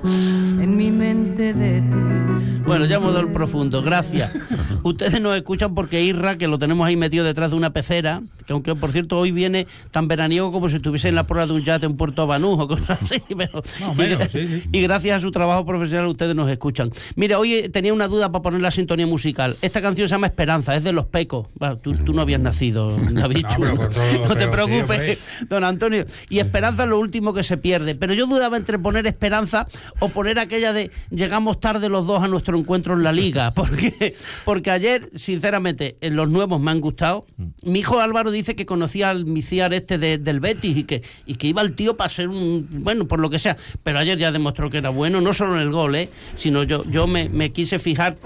en 0.04 0.76
mi 0.76 0.89
mente 0.89 1.54
de 1.54 1.82
ti. 1.82 2.63
Bueno, 2.66 2.86
ya 2.86 2.96
hemos 2.96 3.13
dado 3.13 3.28
el 3.28 3.32
profundo, 3.32 3.84
gracias. 3.84 4.34
Ustedes 4.84 5.22
nos 5.22 5.36
escuchan 5.36 5.76
porque 5.76 6.02
Irra, 6.02 6.38
que 6.38 6.48
lo 6.48 6.58
tenemos 6.58 6.88
ahí 6.88 6.96
metido 6.96 7.24
detrás 7.24 7.52
de 7.52 7.58
una 7.58 7.72
pecera, 7.72 8.24
que 8.45 8.53
aunque 8.53 8.75
por 8.75 8.91
cierto 8.91 9.19
hoy 9.19 9.32
viene 9.32 9.67
tan 9.91 10.08
veraniego 10.08 10.51
como 10.51 10.69
si 10.69 10.77
estuviese 10.77 11.10
en 11.10 11.15
la 11.15 11.25
proa 11.27 11.47
de 11.47 11.53
un 11.53 11.63
yate 11.63 11.86
en 11.86 11.95
Puerto 11.95 12.27
Banús 12.27 12.60
o 12.60 12.67
cosas 12.67 13.01
así. 13.01 13.21
Pero, 13.36 13.62
Más 13.79 13.89
o 13.89 13.93
menos, 13.95 14.25
y, 14.25 14.29
sí, 14.29 14.47
sí. 14.47 14.69
y 14.71 14.82
gracias 14.82 15.17
a 15.17 15.19
su 15.19 15.32
trabajo 15.32 15.65
profesional 15.65 16.08
ustedes 16.08 16.36
nos 16.36 16.49
escuchan. 16.49 16.91
Mira, 17.15 17.39
hoy 17.39 17.69
tenía 17.69 17.93
una 17.93 18.08
duda 18.08 18.32
para 18.32 18.41
poner 18.41 18.62
la 18.62 18.71
sintonía 18.71 19.08
musical. 19.08 19.58
Esta 19.62 19.82
canción 19.82 20.08
se 20.08 20.15
llama 20.15 20.27
Esperanza, 20.27 20.75
es 20.75 20.84
de 20.84 20.93
Los 20.93 21.06
Pecos. 21.06 21.47
Bueno, 21.56 21.77
tú, 21.77 21.93
tú 21.95 22.13
no 22.13 22.21
habías 22.21 22.41
nacido, 22.41 22.95
David. 23.12 23.45
No, 23.60 23.73
no 23.75 24.36
te 24.36 24.45
sí, 24.45 24.47
preocupes, 24.51 25.19
don 25.49 25.63
Antonio. 25.63 26.06
Y 26.29 26.39
Esperanza 26.39 26.84
es 26.84 26.89
lo 26.89 26.99
último 26.99 27.34
que 27.34 27.43
se 27.43 27.58
pierde. 27.58 27.95
Pero 27.95 28.13
yo 28.13 28.27
dudaba 28.27 28.58
entre 28.58 28.79
poner 28.79 29.08
Esperanza 29.08 29.67
o 29.99 30.10
poner 30.10 30.39
aquella 30.39 30.73
de 30.73 30.91
llegamos 31.10 31.60
tarde 31.60 31.89
los 31.89 32.06
dos 32.06 32.23
a 32.23 32.27
nuestro 32.27 32.58
encuentro 32.58 32.93
en 32.93 33.03
la 33.03 33.12
liga. 33.12 33.51
Porque, 33.53 34.15
porque 34.45 34.71
ayer, 34.71 35.10
sinceramente, 35.15 35.97
en 36.01 36.15
los 36.15 36.29
nuevos 36.29 36.60
me 36.60 36.71
han 36.71 36.82
gustado. 36.82 37.25
Mi 37.63 37.79
hijo 37.79 37.99
Álvaro 37.99 38.32
dice 38.34 38.56
que 38.56 38.65
conocía 38.65 39.10
al 39.12 39.26
miciar 39.26 39.74
este 39.74 39.98
de- 39.98 40.17
del 40.17 40.41
Betis 40.41 40.76
y 40.76 40.84
que, 40.84 41.02
y 41.26 41.36
que 41.36 41.48
iba 41.48 41.62
el 41.62 41.74
tío 41.74 41.96
para 41.96 42.10
ser 42.10 42.28
un. 42.28 42.67
Bueno, 42.69 43.08
por 43.08 43.19
lo 43.19 43.30
que 43.30 43.39
sea. 43.39 43.56
Pero 43.84 44.00
ayer 44.00 44.17
ya 44.17 44.32
demostró 44.34 44.69
que 44.69 44.80
era 44.80 44.89
bueno, 44.89 45.22
no 45.22 45.34
solo 45.34 45.56
en 45.56 45.62
el 45.62 45.72
gol, 45.72 45.96
¿eh? 45.96 46.10
sino 46.36 46.63
yo, 46.63 46.84
yo 46.89 47.08
me, 47.08 47.30
me 47.30 47.52
quise 47.54 47.80
fijar 47.80 48.17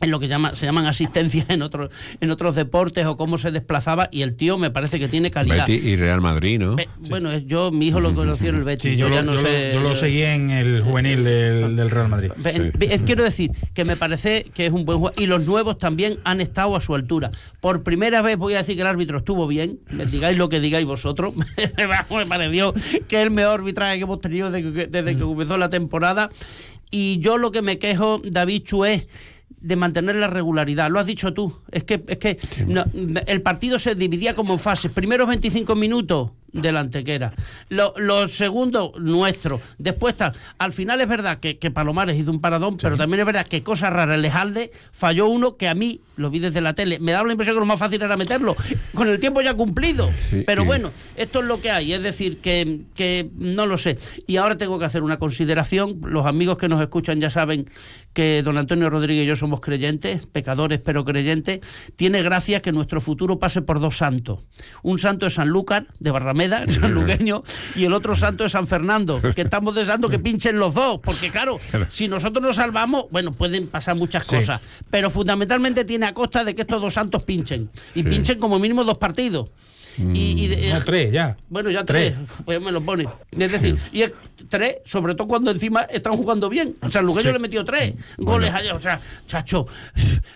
en 0.00 0.10
lo 0.10 0.20
que 0.20 0.28
llama, 0.28 0.54
se 0.54 0.66
llaman 0.66 0.86
asistencias 0.86 1.50
en 1.50 1.62
otros, 1.62 1.90
en 2.20 2.30
otros 2.30 2.54
deportes 2.54 3.04
o 3.06 3.16
cómo 3.16 3.38
se 3.38 3.50
desplazaba. 3.50 4.08
Y 4.12 4.22
el 4.22 4.36
tío 4.36 4.56
me 4.56 4.70
parece 4.70 4.98
que 5.00 5.08
tiene 5.08 5.30
calidad. 5.30 5.66
Betis 5.66 5.84
y 5.84 5.96
Real 5.96 6.20
Madrid, 6.20 6.58
¿no? 6.60 6.76
Be- 6.76 6.88
Bueno, 7.08 7.32
es- 7.32 7.44
yo, 7.46 7.70
mi 7.72 7.88
hijo 7.88 8.00
lo 8.00 8.14
conoció 8.14 8.50
en 8.50 8.56
el 8.56 8.64
Betis. 8.64 8.92
Sí, 8.92 8.96
yo, 8.96 9.08
ya 9.08 9.22
lo, 9.22 9.32
no 9.32 9.34
yo 9.34 9.42
lo- 9.42 9.72
yo 9.74 9.80
lo 9.80 9.94
seguí 9.94 10.22
en 10.22 10.50
el 10.50 10.82
juvenil 10.82 11.24
del, 11.24 11.74
del 11.76 11.90
Real 11.90 12.08
Madrid. 12.08 12.30
Quiero 13.04 13.24
decir 13.24 13.50
que 13.74 13.84
me 13.84 13.96
parece 13.96 14.46
que 14.54 14.66
es 14.66 14.72
un 14.72 14.84
buen 14.84 14.98
juego 15.00 15.14
y 15.20 15.26
los 15.26 15.44
nuevos 15.44 15.78
también 15.78 16.18
han 16.24 16.40
estado 16.40 16.76
a 16.76 16.80
su 16.80 16.94
altura. 16.94 17.30
Por 17.60 17.82
primera 17.82 18.22
vez 18.22 18.36
voy 18.36 18.54
a 18.54 18.58
decir 18.58 18.76
que 18.76 18.82
el 18.82 18.86
árbitro 18.86 19.18
estuvo 19.18 19.46
bien, 19.46 19.80
me 19.90 20.06
digáis 20.06 20.38
lo 20.38 20.48
que 20.48 20.60
digáis 20.60 20.86
vosotros. 20.86 21.34
me 22.10 22.26
pareció 22.26 22.72
que 23.08 23.16
es 23.20 23.22
el 23.24 23.30
mejor 23.30 23.60
arbitraje 23.60 23.96
que 23.98 24.04
hemos 24.04 24.20
tenido 24.20 24.50
desde 24.50 24.72
que, 24.72 24.86
desde 24.86 25.16
que 25.16 25.22
comenzó 25.22 25.58
la 25.58 25.68
temporada. 25.68 26.30
Y 26.90 27.18
yo 27.18 27.36
lo 27.36 27.50
que 27.50 27.60
me 27.60 27.78
quejo, 27.78 28.22
David 28.24 28.62
Chu, 28.64 28.84
es 28.86 29.06
de 29.60 29.76
mantener 29.76 30.16
la 30.16 30.28
regularidad. 30.28 30.90
Lo 30.90 31.00
has 31.00 31.06
dicho 31.06 31.32
tú. 31.34 31.60
Es 31.70 31.84
que, 31.84 32.02
es 32.06 32.18
que 32.18 32.38
no, 32.66 32.84
el 33.26 33.42
partido 33.42 33.78
se 33.78 33.94
dividía 33.94 34.34
como 34.34 34.52
en 34.52 34.58
fases. 34.58 34.92
Primeros 34.92 35.28
25 35.28 35.74
minutos 35.74 36.30
del 36.52 36.76
Antequera. 36.76 37.32
Lo- 37.68 37.94
Los 37.96 38.36
segundos, 38.36 38.92
nuestro. 38.98 39.60
Después 39.78 40.16
tal. 40.16 40.32
Al 40.58 40.72
final 40.72 41.00
es 41.00 41.08
verdad 41.08 41.38
que, 41.40 41.58
que 41.58 41.70
Palomares 41.70 42.16
hizo 42.18 42.30
un 42.30 42.40
paradón, 42.40 42.76
pero 42.76 42.96
también 42.96 43.20
es 43.20 43.26
verdad 43.26 43.46
que 43.46 43.62
cosa 43.62 43.90
rara. 43.90 44.14
El 44.14 44.22
Lejalde 44.22 44.70
falló 44.92 45.28
uno 45.28 45.56
que 45.56 45.68
a 45.68 45.74
mí, 45.74 46.00
lo 46.16 46.30
vi 46.30 46.38
desde 46.38 46.60
la 46.60 46.74
tele, 46.74 46.98
me 46.98 47.12
daba 47.12 47.26
la 47.26 47.32
impresión 47.32 47.56
que 47.56 47.60
lo 47.60 47.66
más 47.66 47.78
fácil 47.78 48.00
era 48.02 48.16
meterlo. 48.16 48.56
Con 48.94 49.08
el 49.08 49.20
tiempo 49.20 49.40
ya 49.42 49.54
cumplido. 49.54 50.10
Sí, 50.30 50.42
pero 50.46 50.64
bueno, 50.64 50.90
esto 51.16 51.40
es 51.40 51.44
lo 51.46 51.60
que 51.60 51.70
hay. 51.70 51.92
Es 51.92 52.02
decir, 52.02 52.38
que, 52.38 52.80
que 52.94 53.30
no 53.36 53.66
lo 53.66 53.76
sé. 53.78 53.98
Y 54.26 54.36
ahora 54.36 54.56
tengo 54.56 54.78
que 54.78 54.84
hacer 54.84 55.02
una 55.02 55.18
consideración. 55.18 56.00
Los 56.04 56.26
amigos 56.26 56.58
que 56.58 56.68
nos 56.68 56.80
escuchan 56.80 57.20
ya 57.20 57.30
saben 57.30 57.66
que 58.12 58.42
don 58.42 58.58
Antonio 58.58 58.90
Rodríguez 58.90 59.24
y 59.24 59.26
yo 59.26 59.36
somos 59.36 59.60
creyentes, 59.60 60.26
pecadores 60.26 60.80
pero 60.80 61.04
creyentes. 61.04 61.60
Tiene 61.96 62.22
gracia 62.22 62.60
que 62.62 62.72
nuestro 62.72 63.00
futuro 63.00 63.38
pase 63.38 63.62
por 63.62 63.80
dos 63.80 63.96
santos. 63.98 64.46
Un 64.82 64.98
santo 64.98 65.26
es 65.26 65.34
Sanlúcar, 65.34 65.86
de 66.00 66.10
Barrameda, 66.10 66.37
el 66.46 66.72
sanluqueño, 66.72 67.42
y 67.74 67.84
el 67.84 67.92
otro 67.92 68.14
santo 68.16 68.44
es 68.44 68.52
San 68.52 68.66
Fernando, 68.66 69.20
que 69.34 69.40
estamos 69.42 69.74
deseando 69.74 70.08
que 70.08 70.18
pinchen 70.18 70.58
los 70.58 70.74
dos, 70.74 71.00
porque 71.02 71.30
claro, 71.30 71.58
si 71.90 72.08
nosotros 72.08 72.42
nos 72.42 72.56
salvamos, 72.56 73.06
bueno, 73.10 73.32
pueden 73.32 73.66
pasar 73.68 73.96
muchas 73.96 74.26
Sí. 74.26 74.36
cosas, 74.36 74.60
pero 74.90 75.10
fundamentalmente 75.10 75.84
tiene 75.84 76.06
a 76.06 76.14
costa 76.14 76.44
de 76.44 76.54
que 76.54 76.62
estos 76.62 76.80
dos 76.80 76.94
santos 76.94 77.24
pinchen, 77.24 77.70
y 77.94 78.02
Sí. 78.02 78.08
pinchen 78.08 78.38
como 78.38 78.58
mínimo 78.58 78.84
dos 78.84 78.98
partidos. 78.98 79.48
Y, 79.98 80.44
y 80.44 80.46
de- 80.46 80.72
No, 80.72 80.84
tres, 80.84 81.10
ya. 81.10 81.36
bueno, 81.48 81.70
ya 81.70 81.84
tres, 81.84 82.14
pues 82.44 82.60
me 82.60 82.70
lo 82.70 82.80
pone. 82.80 83.08
Es 83.32 83.50
decir, 83.50 83.76
y 83.92 84.02
es 84.02 84.12
tres, 84.48 84.76
sobre 84.84 85.14
todo 85.14 85.28
cuando 85.28 85.50
encima 85.50 85.82
están 85.82 86.16
jugando 86.16 86.48
bien. 86.48 86.76
O 86.82 86.90
sea, 86.90 87.02
Lugueño 87.02 87.28
Sí. 87.28 87.32
le 87.32 87.38
metió 87.38 87.64
tres 87.64 87.94
goles 88.16 88.50
allá. 88.52 88.74
O 88.74 88.80
sea, 88.80 89.00
chacho, 89.26 89.66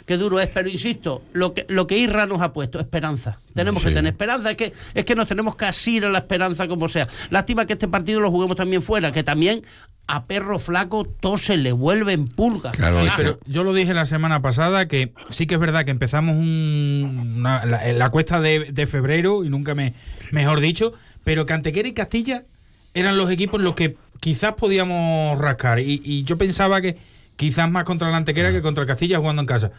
qué 0.07 0.17
duro 0.17 0.41
es. 0.41 0.49
Pero 0.49 0.69
insisto, 0.69 1.23
lo 1.33 1.55
que, 1.55 1.67
lo 1.69 1.87
que 1.87 1.99
Irra 1.99 2.27
nos 2.27 2.41
ha 2.41 2.53
puesto, 2.53 2.81
esperanza. 2.81 3.39
Tenemos 3.55 3.83
que 3.85 3.91
tener 3.91 4.13
esperanza. 4.13 4.51
Es 4.51 4.57
que, 4.57 4.73
es 4.95 5.05
que 5.05 5.15
nos 5.15 5.29
tenemos 5.29 5.57
que 5.57 5.65
asir 5.67 6.05
a 6.05 6.11
la 6.11 6.19
esperanza 6.19 6.67
como 6.69 6.89
sea. 6.89 7.07
Lástima 7.31 7.67
que 7.67 7.75
este 7.75 7.89
partido 7.89 8.21
lo 8.21 8.31
juguemos 8.31 8.57
también 8.57 8.83
fuera, 8.83 9.13
que 9.13 9.23
también 9.23 9.63
a 10.09 10.25
perro 10.25 10.59
flaco 10.59 11.05
todo 11.05 11.39
se 11.39 11.57
le 11.57 11.73
vuelve 11.73 12.13
en 12.13 12.27
pulgas. 12.27 12.77
Sí, 12.77 13.07
pero 13.17 13.39
yo 13.47 13.63
lo 13.63 13.73
dije 13.73 13.95
la 13.95 14.05
semana 14.07 14.43
pasada 14.43 14.89
que 14.89 15.13
sí 15.31 15.47
que 15.47 15.55
es 15.55 15.61
verdad 15.61 15.85
que 15.85 15.91
empezamos 15.93 16.35
un- 16.37 17.35
una- 17.37 17.65
la, 17.67 17.93
la 17.93 18.11
cuesta 18.11 18.41
de, 18.41 18.73
de 18.73 18.87
febrero 18.87 19.45
y 19.45 19.49
nunca 19.49 19.75
me 19.75 19.95
mejor 20.33 20.61
dicho, 20.61 20.93
pero 21.25 21.47
que 21.47 21.53
Antequera 21.53 21.89
y 21.89 21.93
Castilla 21.95 22.45
eran 22.95 23.17
los 23.17 23.31
equipos 23.31 23.61
los 23.61 23.75
que 23.75 23.97
quizás 24.21 24.55
podíamos 24.55 25.39
rascar 25.39 25.81
y, 25.81 26.01
y 26.05 26.25
yo 26.25 26.39
pensaba 26.39 26.81
que 26.81 26.97
quizás 27.37 27.71
más 27.71 27.85
contra 27.85 28.11
la 28.11 28.19
Antequera 28.19 28.53
que 28.53 28.63
contra 28.63 28.83
el 28.83 28.89
Castilla 28.89 29.19
jugando 29.19 29.43
en 29.43 29.47
casa. 29.47 29.73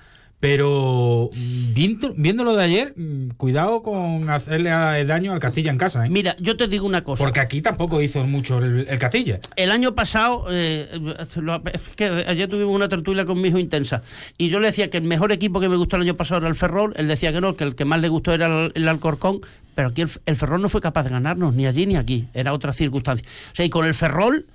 Pero 0.43 1.29
mm, 1.34 1.73
viendo, 1.73 2.13
viéndolo 2.17 2.53
de 2.58 2.63
ayer, 2.65 2.93
mm, 2.97 3.29
cuidado 3.38 3.82
con 3.82 4.29
hacerle 4.29 4.71
a- 4.71 5.01
daño 5.06 5.32
al 5.32 5.39
Castilla 5.39 5.71
en 5.71 5.77
casa. 5.77 6.06
¿eh? 6.06 6.10
Mira, 6.10 6.36
yo 6.38 6.58
te 6.58 6.67
digo 6.67 6.86
una 6.86 7.01
cosa. 7.01 7.23
Porque 7.23 7.39
aquí 7.39 7.62
tampoco 7.62 8.01
hizo 8.01 8.25
mucho 8.25 8.58
el, 8.58 8.86
el 8.89 8.99
Castilla. 8.99 9.39
El 9.56 9.71
año 9.71 9.95
pasado, 9.95 10.47
eh, 10.51 10.89
lo- 11.38 11.63
es 11.71 11.82
que 11.95 12.03
ayer 12.27 12.49
tuvimos 12.49 12.75
una 12.75 12.89
tertulia 12.89 13.23
con 13.23 13.39
mi 13.39 13.47
hijo 13.47 13.58
intensa, 13.58 14.03
y 14.38 14.49
yo 14.49 14.60
le 14.60 14.67
decía 14.67 14.89
que 14.89 14.97
el 14.97 15.06
mejor 15.06 15.32
equipo 15.32 15.62
que 15.62 15.69
me 15.69 15.77
gustó 15.77 15.95
el 15.95 16.01
año 16.01 16.17
pasado 16.17 16.39
era 16.41 16.49
el 16.49 16.56
Ferrol, 16.56 16.91
él 16.97 17.08
decía 17.08 17.32
que 17.32 17.39
no, 17.39 17.56
que 17.56 17.63
el 17.63 17.75
que 17.75 17.86
más 17.86 18.01
le 18.01 18.10
gustó 18.10 18.34
era 18.34 18.65
el, 18.65 18.73
el 18.75 18.86
Alcorcón, 18.89 19.39
pero 19.75 19.88
aquí 19.88 20.01
el, 20.01 20.10
el 20.25 20.36
Ferrol 20.36 20.62
no 20.62 20.67
fue 20.67 20.82
capaz 20.82 21.03
de 21.03 21.10
ganarnos, 21.12 21.53
ni 21.53 21.67
allí 21.67 21.86
ni 21.86 21.95
aquí, 21.95 22.27
era 22.34 22.51
otra 22.51 22.73
circunstancia. 22.73 23.25
O 23.53 23.56
sea, 23.56 23.65
y 23.65 23.69
con 23.69 23.86
el 23.86 23.93
Ferrol, 23.93 24.45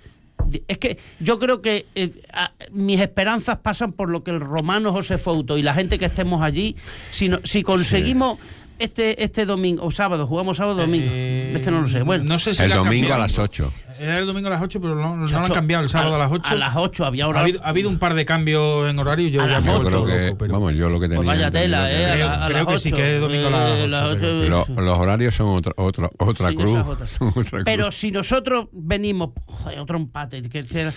es 0.69 0.79
que 0.79 0.99
yo 1.21 1.39
creo 1.39 1.61
que 1.63 1.87
eh, 1.95 2.11
a- 2.33 2.53
mis 2.71 3.01
esperanzas 3.01 3.59
pasan 3.59 3.93
por 3.93 4.09
lo 4.11 4.23
que 4.25 4.31
el 4.31 4.41
romano 4.41 4.93
José 4.93 5.19
Fouto 5.19 5.59
y 5.59 5.63
la 5.63 5.75
gente 5.75 5.99
que 5.99 6.07
estemos 6.07 6.43
allí, 6.43 6.77
si, 7.11 7.29
no- 7.29 7.41
si 7.45 7.63
conseguimos... 7.63 8.39
Este, 8.79 9.25
este 9.25 9.45
domingo, 9.45 9.85
o 9.85 9.91
sábado, 9.91 10.27
jugamos 10.27 10.57
sábado 10.57 10.79
o 10.79 10.81
domingo. 10.83 11.07
es 11.11 11.61
que 11.63 11.71
no 11.71 11.81
lo 11.81 11.89
sé. 11.89 12.03
Bueno, 12.03 12.25
no 12.29 12.39
sé 12.39 12.55
si 12.55 12.63
El 12.63 12.71
domingo 12.73 13.13
a 13.13 13.19
las 13.19 13.37
8. 13.39 13.73
Era 13.99 14.19
el 14.19 14.27
domingo 14.27 14.47
a 14.47 14.51
las 14.51 14.63
8, 14.63 14.81
pero 14.81 14.95
no, 14.95 15.17
no 15.17 15.27
lo 15.27 15.37
han 15.39 15.47
cambiado 15.53 15.83
el 15.83 15.89
sábado 15.91 16.13
a, 16.13 16.17
a- 16.17 16.19
las 16.21 16.31
8. 16.33 16.43
a 16.51 16.55
las 16.55 16.77
8 16.77 17.05
había 17.05 17.25
Ha 17.25 17.29
hora- 17.29 17.41
habido, 17.41 17.61
ha 17.65 17.69
habido 17.69 17.89
un 17.89 17.99
par 17.99 18.15
de 18.15 18.25
cambios 18.25 18.89
en 18.89 18.99
horario 19.01 19.27
y 19.27 19.31
yo 19.33 19.43
A 19.43 19.47
ya 19.47 19.53
las 19.55 19.65
me 19.65 19.71
he 19.71 19.73
Yo 19.73 19.81
vuelto 19.81 20.05
creo 20.05 20.17
que, 20.17 20.27
loco, 20.27 20.39
pero- 20.39 20.53
vamos, 20.53 20.75
yo 20.75 20.89
lo 20.89 21.01
que 21.01 21.09
tenía. 21.09 21.17
Pues 21.17 21.27
vaya 21.27 21.51
tela, 21.51 21.91
eh, 21.91 22.07
a, 22.07 22.13
Creo- 22.15 22.27
la- 22.29 22.45
a 22.45 22.49
creo 22.49 22.65
las 22.65 22.67
que 22.75 22.79
sí, 22.79 22.93
que 22.93 23.15
es 23.17 23.21
domingo 23.21 23.47
a 23.49 23.51
las 23.51 23.61
eh, 23.71 23.73
ocho, 23.75 23.87
las 23.89 24.17
pero- 24.17 24.61
ocho, 24.63 24.73
Lo- 24.77 24.83
los 24.83 24.99
horarios 24.99 25.35
son 25.35 25.47
otra, 25.49 25.73
otra, 25.77 26.11
otra 26.19 26.49
Sí, 26.51 26.55
cruz. 26.57 26.75
otra. 26.87 27.07
Cruz. 27.19 27.63
Pero 27.65 27.91
si 27.91 28.13
nosotros 28.13 28.69
venimos, 28.73 29.31
joder, 29.47 29.81
otro 29.81 29.97
empate, 29.97 30.43
que- 30.43 30.63
que- 30.63 30.93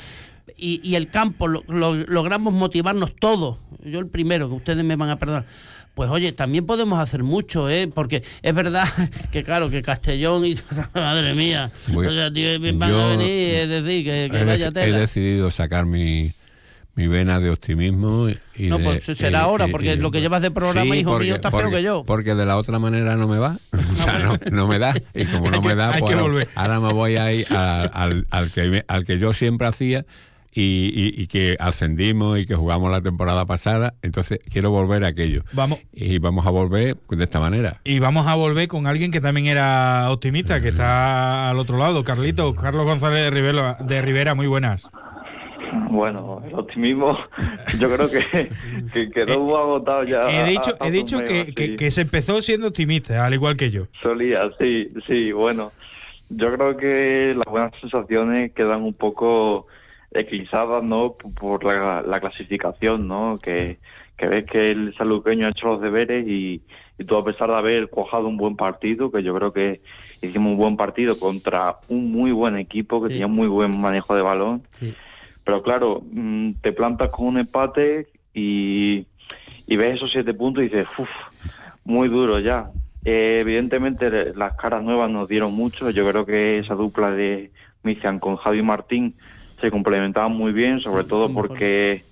y, 0.58 0.82
y 0.88 0.96
el 0.96 1.10
campo 1.10 1.48
lo- 1.48 1.64
lo- 1.68 1.96
logramos 1.96 2.54
motivarnos 2.54 3.16
todos, 3.16 3.58
yo 3.84 4.00
el 4.00 4.08
primero, 4.08 4.50
que 4.50 4.56
ustedes 4.56 4.84
me 4.84 4.96
van 4.96 5.10
a 5.10 5.18
perdonar, 5.18 5.46
pues 5.94 6.10
oye, 6.10 6.32
también 6.32 6.66
podemos 6.66 7.00
hacer 7.00 7.24
mucho, 7.24 7.70
¿eh? 7.70 7.90
Porque 7.94 8.24
es 8.42 8.54
verdad 8.56 8.88
que 9.32 9.44
claro, 9.44 9.70
que 9.70 9.82
Castellón 9.82 10.46
y... 10.46 10.56
Madre 10.94 11.34
mía, 11.34 11.70
Voy- 11.88 12.08
o 12.08 12.12
sea, 12.12 12.32
tío, 12.32 12.50
van 12.78 12.90
yo 12.90 13.02
a 13.04 13.08
venir, 13.10 13.56
es 13.56 13.70
decir, 13.70 14.06
que, 14.06 14.30
que 14.32 14.40
he, 14.40 14.46
vaya 14.46 14.72
he 14.76 14.92
decidido 14.92 15.52
sacar 15.52 15.86
mi, 15.86 16.34
mi 16.96 17.08
vena 17.08 17.40
de 17.40 17.50
optimismo. 17.50 18.30
Y 18.56 18.68
No, 18.70 18.78
de- 18.78 18.84
pues 18.84 19.18
será 19.18 19.42
ahora, 19.42 19.68
porque 19.68 19.94
y- 19.94 19.98
lo 19.98 20.12
que 20.12 20.22
llevas 20.22 20.42
de 20.42 20.52
programa, 20.52 20.96
hijo 20.96 21.12
porque- 21.12 21.26
mío, 21.26 21.36
estás 21.36 21.52
peor 21.52 21.70
que 21.72 21.84
yo. 21.84 22.04
Porque 22.06 22.36
de 22.36 22.46
la 22.46 22.58
otra 22.58 22.80
manera 22.80 23.16
no 23.18 23.28
me 23.28 23.38
va. 23.38 23.58
O 23.92 24.04
sea, 24.04 24.18
no, 24.20 24.40
no 24.52 24.68
me 24.68 24.80
da. 24.80 24.96
Y 25.14 25.26
como 25.26 25.52
no 25.52 25.62
me 25.62 25.76
da, 25.76 25.92
pues 26.00 26.16
ahora- 26.16 26.80
me 26.80 26.94
voy 26.94 27.18
a 27.18 27.32
ir 27.34 27.46
a- 27.52 27.84
al, 27.84 28.26
al 28.32 28.52
que, 28.52 28.84
al 28.88 29.06
que 29.06 29.20
yo 29.20 29.32
siempre 29.34 29.68
hacía. 29.68 30.06
Y, 30.54 30.92
y- 30.94 31.22
y 31.22 31.28
que 31.28 31.56
ascendimos 31.60 32.38
y 32.38 32.46
que 32.46 32.56
jugamos 32.56 32.92
la 32.92 33.00
temporada 33.02 33.46
pasada, 33.46 33.94
entonces 34.02 34.40
quiero 34.52 34.70
volver 34.72 35.06
a 35.06 35.08
aquello. 35.08 35.44
Vamos. 35.54 35.80
Y 35.94 36.18
vamos 36.20 36.46
a 36.46 36.50
volver 36.50 36.98
de 37.10 37.24
esta 37.24 37.40
manera. 37.40 37.80
Y 37.86 38.00
vamos 38.00 38.28
a 38.28 38.36
volver 38.36 38.68
con 38.68 38.86
alguien 38.86 39.12
que 39.12 39.22
también 39.22 39.48
era 39.48 40.12
optimista, 40.12 40.62
que 40.62 40.70
está 40.70 41.50
al 41.50 41.58
otro 41.58 41.78
lado, 41.78 42.04
Carlito, 42.04 42.54
Carlos 42.54 42.84
González 42.86 43.20
de 43.24 43.30
Rivera, 43.32 43.78
de 43.80 44.02
Rivera 44.02 44.36
muy 44.36 44.48
buenas. 44.48 44.90
Bueno, 45.90 46.42
el 46.46 46.54
optimismo 46.56 47.18
yo 47.80 47.94
creo 47.94 48.10
que, 48.10 48.50
que 48.94 49.10
quedó 49.10 49.40
muy 49.42 49.54
agotado 49.56 50.04
ya. 50.04 50.22
He 50.30 50.50
dicho, 50.50 50.76
a- 50.80 50.84
a 50.84 50.88
he 50.88 50.92
dicho 50.92 51.20
que, 51.24 51.76
que 51.78 51.92
se 51.92 52.02
empezó 52.02 52.42
siendo 52.42 52.68
optimista, 52.68 53.26
al 53.26 53.34
igual 53.34 53.56
que 53.56 53.72
yo. 53.72 53.88
Solía, 54.02 54.50
sí, 54.60 54.90
sí, 55.08 55.32
bueno. 55.32 55.72
Yo 56.30 56.54
creo 56.54 56.78
que 56.78 57.34
las 57.36 57.46
buenas 57.50 57.72
sensaciones 57.82 58.52
quedan 58.54 58.82
un 58.84 58.94
poco 58.94 59.68
eclipsadas, 60.14 60.84
¿no? 60.84 61.14
Por 61.14 61.64
la, 61.64 62.02
la 62.02 62.20
clasificación, 62.20 63.08
¿no? 63.08 63.40
Que, 63.42 63.80
que 64.18 64.28
ves 64.28 64.46
que 64.46 64.72
el 64.72 64.94
saluqueño 64.96 65.48
ha 65.48 65.52
hecho 65.52 65.68
los 65.68 65.82
deberes 65.82 66.28
y, 66.28 66.62
y 66.98 67.04
tú 67.06 67.16
a 67.18 67.24
pesar 67.26 67.50
de 67.50 67.56
haber 67.58 67.88
cuajado 67.90 68.28
un 68.28 68.38
buen 68.38 68.56
partido, 68.56 69.12
que 69.12 69.24
yo 69.24 69.34
creo 69.36 69.54
que 69.54 69.82
hicimos 70.22 70.52
un 70.52 70.58
buen 70.58 70.78
partido 70.78 71.18
contra 71.18 71.78
un 71.88 72.12
muy 72.12 72.32
buen 72.32 72.58
equipo 72.58 73.02
que 73.02 73.08
Sí. 73.08 73.14
tenía 73.14 73.28
muy 73.28 73.48
buen 73.48 73.80
manejo 73.80 74.16
de 74.16 74.22
balón, 74.22 74.64
Sí. 74.74 74.94
pero 75.44 75.64
claro, 75.64 76.04
mm, 76.12 76.52
te 76.62 76.72
plantas 76.74 77.10
con 77.10 77.28
un 77.28 77.38
empate 77.40 78.08
y, 78.34 79.06
y 79.66 79.76
ves 79.78 79.96
esos 79.96 80.12
siete 80.12 80.34
puntos 80.34 80.64
y 80.64 80.68
dices, 80.68 80.88
uff, 80.98 81.10
muy 81.86 82.08
duro 82.10 82.38
ya. 82.40 82.70
Eh, 83.04 83.40
evidentemente 83.42 84.34
las 84.36 84.56
caras 84.56 84.84
nuevas 84.84 85.10
nos 85.10 85.28
dieron 85.28 85.54
mucho. 85.56 85.90
Yo 85.90 86.08
creo 86.08 86.24
que 86.28 86.60
esa 86.60 86.76
dupla 86.76 87.10
de 87.10 87.50
Mician 87.82 88.20
con 88.20 88.36
Javi 88.36 88.62
Martín 88.62 89.16
se 89.62 89.72
complementaban 89.72 90.34
muy 90.34 90.52
bien, 90.52 90.82
sobre 90.82 91.04
todo 91.04 91.34
porque 91.34 92.04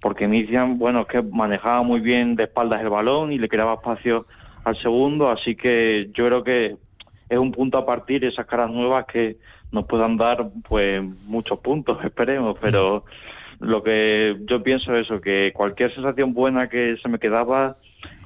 porque 0.00 0.26
Mician, 0.26 0.78
bueno, 0.78 1.02
es 1.02 1.06
que 1.06 1.22
manejaba 1.22 1.82
muy 1.82 2.00
bien 2.00 2.34
de 2.34 2.44
espaldas 2.44 2.80
el 2.80 2.90
balón 2.90 3.32
y 3.32 3.38
le 3.38 3.48
creaba 3.48 3.74
espacio 3.74 4.26
al 4.64 4.76
segundo, 4.82 5.30
así 5.30 5.54
que 5.54 6.10
yo 6.12 6.26
creo 6.26 6.42
que 6.42 6.76
es 7.28 7.38
un 7.38 7.52
punto 7.52 7.78
a 7.78 7.86
partir 7.86 8.24
esas 8.24 8.46
caras 8.46 8.68
nuevas 8.68 9.06
que 9.06 9.38
nos 9.70 9.86
puedan 9.86 10.16
dar 10.16 10.50
pues 10.68 11.02
muchos 11.24 11.60
puntos, 11.60 11.98
esperemos, 12.04 12.56
pero 12.60 13.04
lo 13.60 13.82
que 13.82 14.36
yo 14.44 14.62
pienso 14.62 14.94
es 14.94 15.06
eso, 15.06 15.20
que 15.20 15.52
cualquier 15.54 15.94
sensación 15.94 16.34
buena 16.34 16.68
que 16.68 16.96
se 17.00 17.08
me 17.08 17.20
quedaba, 17.20 17.76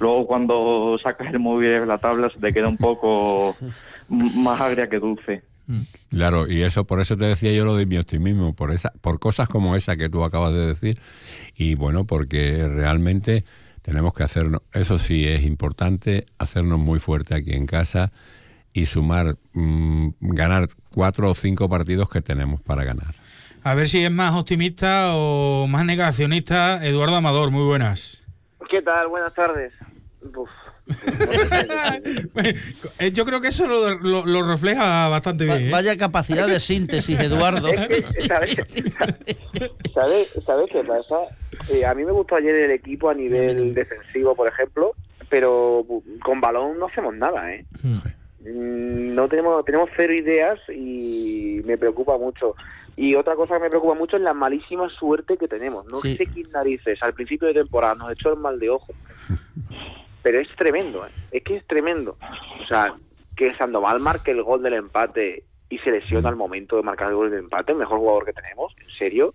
luego 0.00 0.26
cuando 0.26 0.98
sacas 1.02 1.32
el 1.32 1.40
móvil 1.40 1.68
de 1.68 1.86
la 1.86 1.98
tabla 1.98 2.30
se 2.30 2.40
te 2.40 2.54
queda 2.54 2.68
un 2.68 2.78
poco 2.78 3.54
más 4.08 4.60
agria 4.60 4.88
que 4.88 4.98
dulce. 4.98 5.42
Claro, 6.10 6.50
y 6.50 6.62
eso 6.62 6.84
por 6.84 7.00
eso 7.00 7.16
te 7.16 7.24
decía 7.24 7.52
yo 7.52 7.64
lo 7.64 7.76
de 7.76 7.86
mi 7.86 7.98
optimismo, 7.98 8.54
por 8.54 8.72
esa, 8.72 8.92
por 9.00 9.18
cosas 9.18 9.48
como 9.48 9.74
esa 9.74 9.96
que 9.96 10.08
tú 10.08 10.24
acabas 10.24 10.52
de 10.52 10.66
decir, 10.66 11.00
y 11.56 11.74
bueno, 11.74 12.04
porque 12.04 12.68
realmente 12.68 13.44
tenemos 13.82 14.14
que 14.14 14.22
hacernos, 14.22 14.62
eso 14.72 14.98
sí 14.98 15.26
es 15.26 15.42
importante, 15.42 16.26
hacernos 16.38 16.78
muy 16.78 16.98
fuerte 16.98 17.34
aquí 17.34 17.52
en 17.52 17.66
casa 17.66 18.12
y 18.72 18.86
sumar, 18.86 19.36
mm, 19.54 20.08
ganar 20.20 20.68
cuatro 20.90 21.30
o 21.30 21.34
cinco 21.34 21.68
partidos 21.68 22.08
que 22.08 22.20
tenemos 22.20 22.60
para 22.60 22.84
ganar. 22.84 23.14
A 23.62 23.74
ver 23.74 23.88
si 23.88 24.04
es 24.04 24.10
más 24.12 24.34
optimista 24.34 25.14
o 25.14 25.66
más 25.66 25.84
negacionista. 25.84 26.86
Eduardo 26.86 27.16
Amador, 27.16 27.50
muy 27.50 27.64
buenas. 27.64 28.22
¿Qué 28.70 28.80
tal? 28.80 29.08
Buenas 29.08 29.34
tardes. 29.34 29.72
Uf. 30.22 30.48
Eh, 32.98 33.10
Yo 33.12 33.24
creo 33.24 33.40
que 33.40 33.48
eso 33.48 33.66
lo, 33.66 33.98
lo- 33.98 34.26
lo 34.26 34.46
refleja 34.48 35.08
bastante 35.08 35.44
bien. 35.44 35.66
¿eh? 35.66 35.70
Vaya 35.70 35.96
capacidad 35.96 36.46
de 36.46 36.60
síntesis, 36.60 37.18
Eduardo. 37.20 37.68
Es 37.68 37.86
que, 38.06 38.22
¿sabes, 38.22 38.56
¿sabes, 39.94 40.34
¿Sabes 40.46 40.68
qué 40.70 40.84
pasa? 40.84 41.16
Eh, 41.72 41.84
a 41.84 41.94
mí 41.94 42.04
me 42.04 42.12
gustó 42.12 42.36
ayer 42.36 42.54
el 42.54 42.70
equipo 42.70 43.08
a 43.10 43.14
nivel 43.14 43.74
defensivo, 43.74 44.34
por 44.34 44.48
ejemplo, 44.48 44.92
pero 45.28 45.84
con 46.22 46.40
balón 46.40 46.78
no 46.78 46.86
hacemos 46.86 47.14
nada, 47.14 47.52
¿eh? 47.52 47.64
Mm, 47.82 49.14
No 49.14 49.28
tenemos, 49.28 49.64
tenemos 49.64 49.90
cero 49.96 50.12
ideas 50.14 50.58
y 50.68 51.60
me 51.64 51.76
preocupa 51.78 52.16
mucho. 52.18 52.54
Y 52.98 53.14
otra 53.14 53.34
cosa 53.34 53.54
que 53.56 53.60
me 53.64 53.68
preocupa 53.68 53.94
mucho 53.94 54.16
es 54.16 54.22
la 54.22 54.32
malísima 54.32 54.88
suerte 54.88 55.36
que 55.36 55.48
tenemos. 55.48 55.84
No 55.86 55.98
Sí. 55.98 56.16
sé 56.16 56.26
quién 56.26 56.50
narices 56.50 56.98
al 57.02 57.12
principio 57.12 57.48
de 57.48 57.54
temporada 57.54 57.94
nos 57.94 58.12
echó 58.12 58.32
el 58.32 58.38
mal 58.38 58.58
de 58.58 58.70
ojo. 58.70 58.92
Pero 60.26 60.40
es 60.40 60.48
tremendo, 60.56 61.06
¿eh? 61.06 61.10
es 61.30 61.44
que 61.44 61.54
es 61.54 61.64
tremendo. 61.68 62.16
O 62.60 62.66
sea, 62.66 62.92
que 63.36 63.54
Sandoval 63.54 64.00
marque 64.00 64.32
el 64.32 64.42
gol 64.42 64.60
del 64.60 64.74
empate 64.74 65.44
y 65.68 65.78
se 65.78 65.92
lesiona 65.92 66.28
al 66.28 66.34
momento 66.34 66.74
de 66.74 66.82
marcar 66.82 67.10
el 67.10 67.14
gol 67.14 67.30
del 67.30 67.38
empate, 67.44 67.70
el 67.70 67.78
mejor 67.78 68.00
jugador 68.00 68.24
que 68.24 68.32
tenemos. 68.32 68.74
¿En 68.82 68.88
serio? 68.88 69.34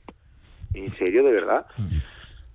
¿En 0.74 0.94
serio, 0.98 1.24
de 1.24 1.32
verdad? 1.32 1.66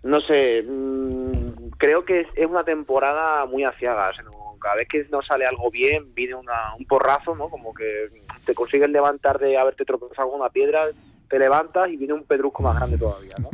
No 0.02 0.20
sé, 0.20 0.62
mm, 0.68 1.70
creo 1.78 2.04
que 2.04 2.20
es, 2.20 2.28
es 2.36 2.44
una 2.46 2.62
temporada 2.62 3.46
muy 3.46 3.64
aciaga. 3.64 4.10
o 4.10 4.14
sea, 4.14 4.24
no- 4.24 4.58
cada 4.60 4.74
vez 4.76 4.88
que 4.88 5.06
no 5.10 5.22
sale 5.22 5.46
algo 5.46 5.70
bien, 5.70 6.14
viene 6.14 6.34
una, 6.34 6.74
un 6.78 6.84
porrazo, 6.84 7.34
¿no? 7.36 7.48
Como 7.48 7.72
que 7.72 8.10
te 8.44 8.52
consigues 8.54 8.90
levantar 8.90 9.38
de 9.38 9.56
haberte 9.56 9.86
tropezado 9.86 10.28
con 10.30 10.40
una 10.42 10.50
piedra, 10.50 10.88
te 11.30 11.38
levantas 11.38 11.88
y 11.88 11.96
viene 11.96 12.12
un 12.12 12.24
pedrusco 12.24 12.62
más 12.62 12.76
grande 12.76 12.98
todavía, 12.98 13.34
¿no? 13.40 13.48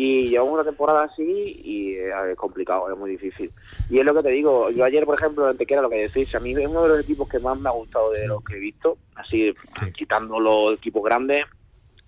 Y 0.00 0.28
llevamos 0.28 0.54
una 0.54 0.62
temporada 0.62 1.02
así 1.02 1.60
y 1.64 1.96
es 1.96 2.36
complicado, 2.36 2.88
es 2.88 2.96
muy 2.96 3.10
difícil. 3.10 3.50
Y 3.90 3.98
es 3.98 4.04
lo 4.04 4.14
que 4.14 4.22
te 4.22 4.28
digo, 4.28 4.70
yo 4.70 4.84
ayer, 4.84 5.04
por 5.04 5.16
ejemplo, 5.18 5.42
en 5.42 5.50
Antequera, 5.50 5.82
lo 5.82 5.90
que 5.90 6.08
decís, 6.08 6.32
a 6.36 6.38
mí 6.38 6.52
es 6.52 6.68
uno 6.68 6.84
de 6.84 6.90
los 6.90 7.00
equipos 7.00 7.28
que 7.28 7.40
más 7.40 7.58
me 7.58 7.68
ha 7.68 7.72
gustado 7.72 8.12
de 8.12 8.28
los 8.28 8.44
que 8.44 8.54
he 8.54 8.60
visto, 8.60 8.96
así 9.16 9.52
quitando 9.96 10.38
los 10.38 10.74
equipos 10.74 11.02
grandes, 11.02 11.46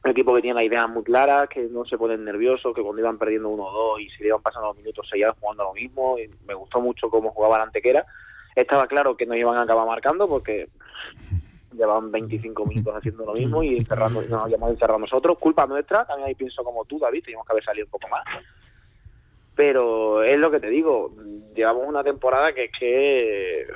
un 0.05 0.11
equipo 0.13 0.33
que 0.33 0.41
tiene 0.41 0.55
las 0.55 0.67
ideas 0.67 0.89
muy 0.89 1.03
claras, 1.03 1.49
que 1.49 1.63
no 1.63 1.85
se 1.85 1.99
ponen 1.99 2.25
nerviosos, 2.25 2.73
que 2.77 2.81
cuando 2.81 3.03
iban 3.03 3.19
perdiendo 3.19 3.51
1-2 3.51 4.03
y 4.03 4.09
se 4.11 4.23
le 4.23 4.29
iban 4.29 4.41
pasando 4.41 4.69
los 4.69 4.77
minutos 4.77 5.09
seguían 5.11 5.35
jugando 5.41 5.65
lo 5.65 5.75
mismo. 5.75 6.17
Y 6.17 6.31
me 6.47 6.55
gustó 6.55 6.81
mucho 6.81 7.11
cómo 7.11 7.33
jugaba 7.33 7.59
la 7.59 7.65
Antequera. 7.65 8.07
Estaba 8.55 8.87
claro 8.87 9.17
que 9.17 9.27
no 9.27 9.35
iban 9.35 9.57
a 9.57 9.63
acabar 9.63 9.89
marcando 9.89 10.29
porque 10.29 10.69
llevaban 11.73 12.11
25 12.11 12.67
minutos 12.67 12.95
haciendo 12.97 13.25
lo 13.25 13.33
mismo 13.33 13.63
y 13.63 13.77
encerrando, 13.77 14.23
nos 14.23 14.45
habíamos 14.45 14.71
encerrado 14.71 14.99
nosotros. 14.99 15.39
Culpa 15.39 15.67
nuestra, 15.67 16.05
también 16.05 16.29
ahí 16.29 16.35
pienso 16.35 16.65
como 16.65 16.85
tú, 16.85 16.99
David, 16.99 17.25
teníamos 17.25 17.47
que 17.47 17.53
haber 17.53 17.65
salido 17.65 17.87
un 17.87 17.91
poco 17.91 18.09
más. 18.09 18.25
Pero 19.55 20.23
es 20.23 20.39
lo 20.39 20.51
que 20.51 20.61
te 20.61 20.71
digo, 20.71 21.13
llevamos 21.55 21.87
una 21.87 22.03
temporada 22.03 22.53
que 22.53 22.65
es 22.65 22.73
que... 22.79 23.67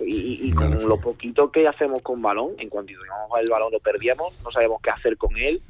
Y, 0.00 0.48
y 0.48 0.52
con 0.52 0.86
lo 0.86 1.00
poquito 1.00 1.50
que 1.50 1.66
hacemos 1.66 2.02
con 2.02 2.20
balón, 2.20 2.50
en 2.58 2.68
cuanto 2.68 2.92
teníamos 2.92 3.40
el 3.40 3.48
balón 3.48 3.72
lo 3.72 3.80
perdíamos, 3.80 4.34
no 4.44 4.50
sabíamos 4.52 4.82
qué 4.82 4.90
hacer 4.90 5.16
con 5.16 5.34
él. 5.38 5.62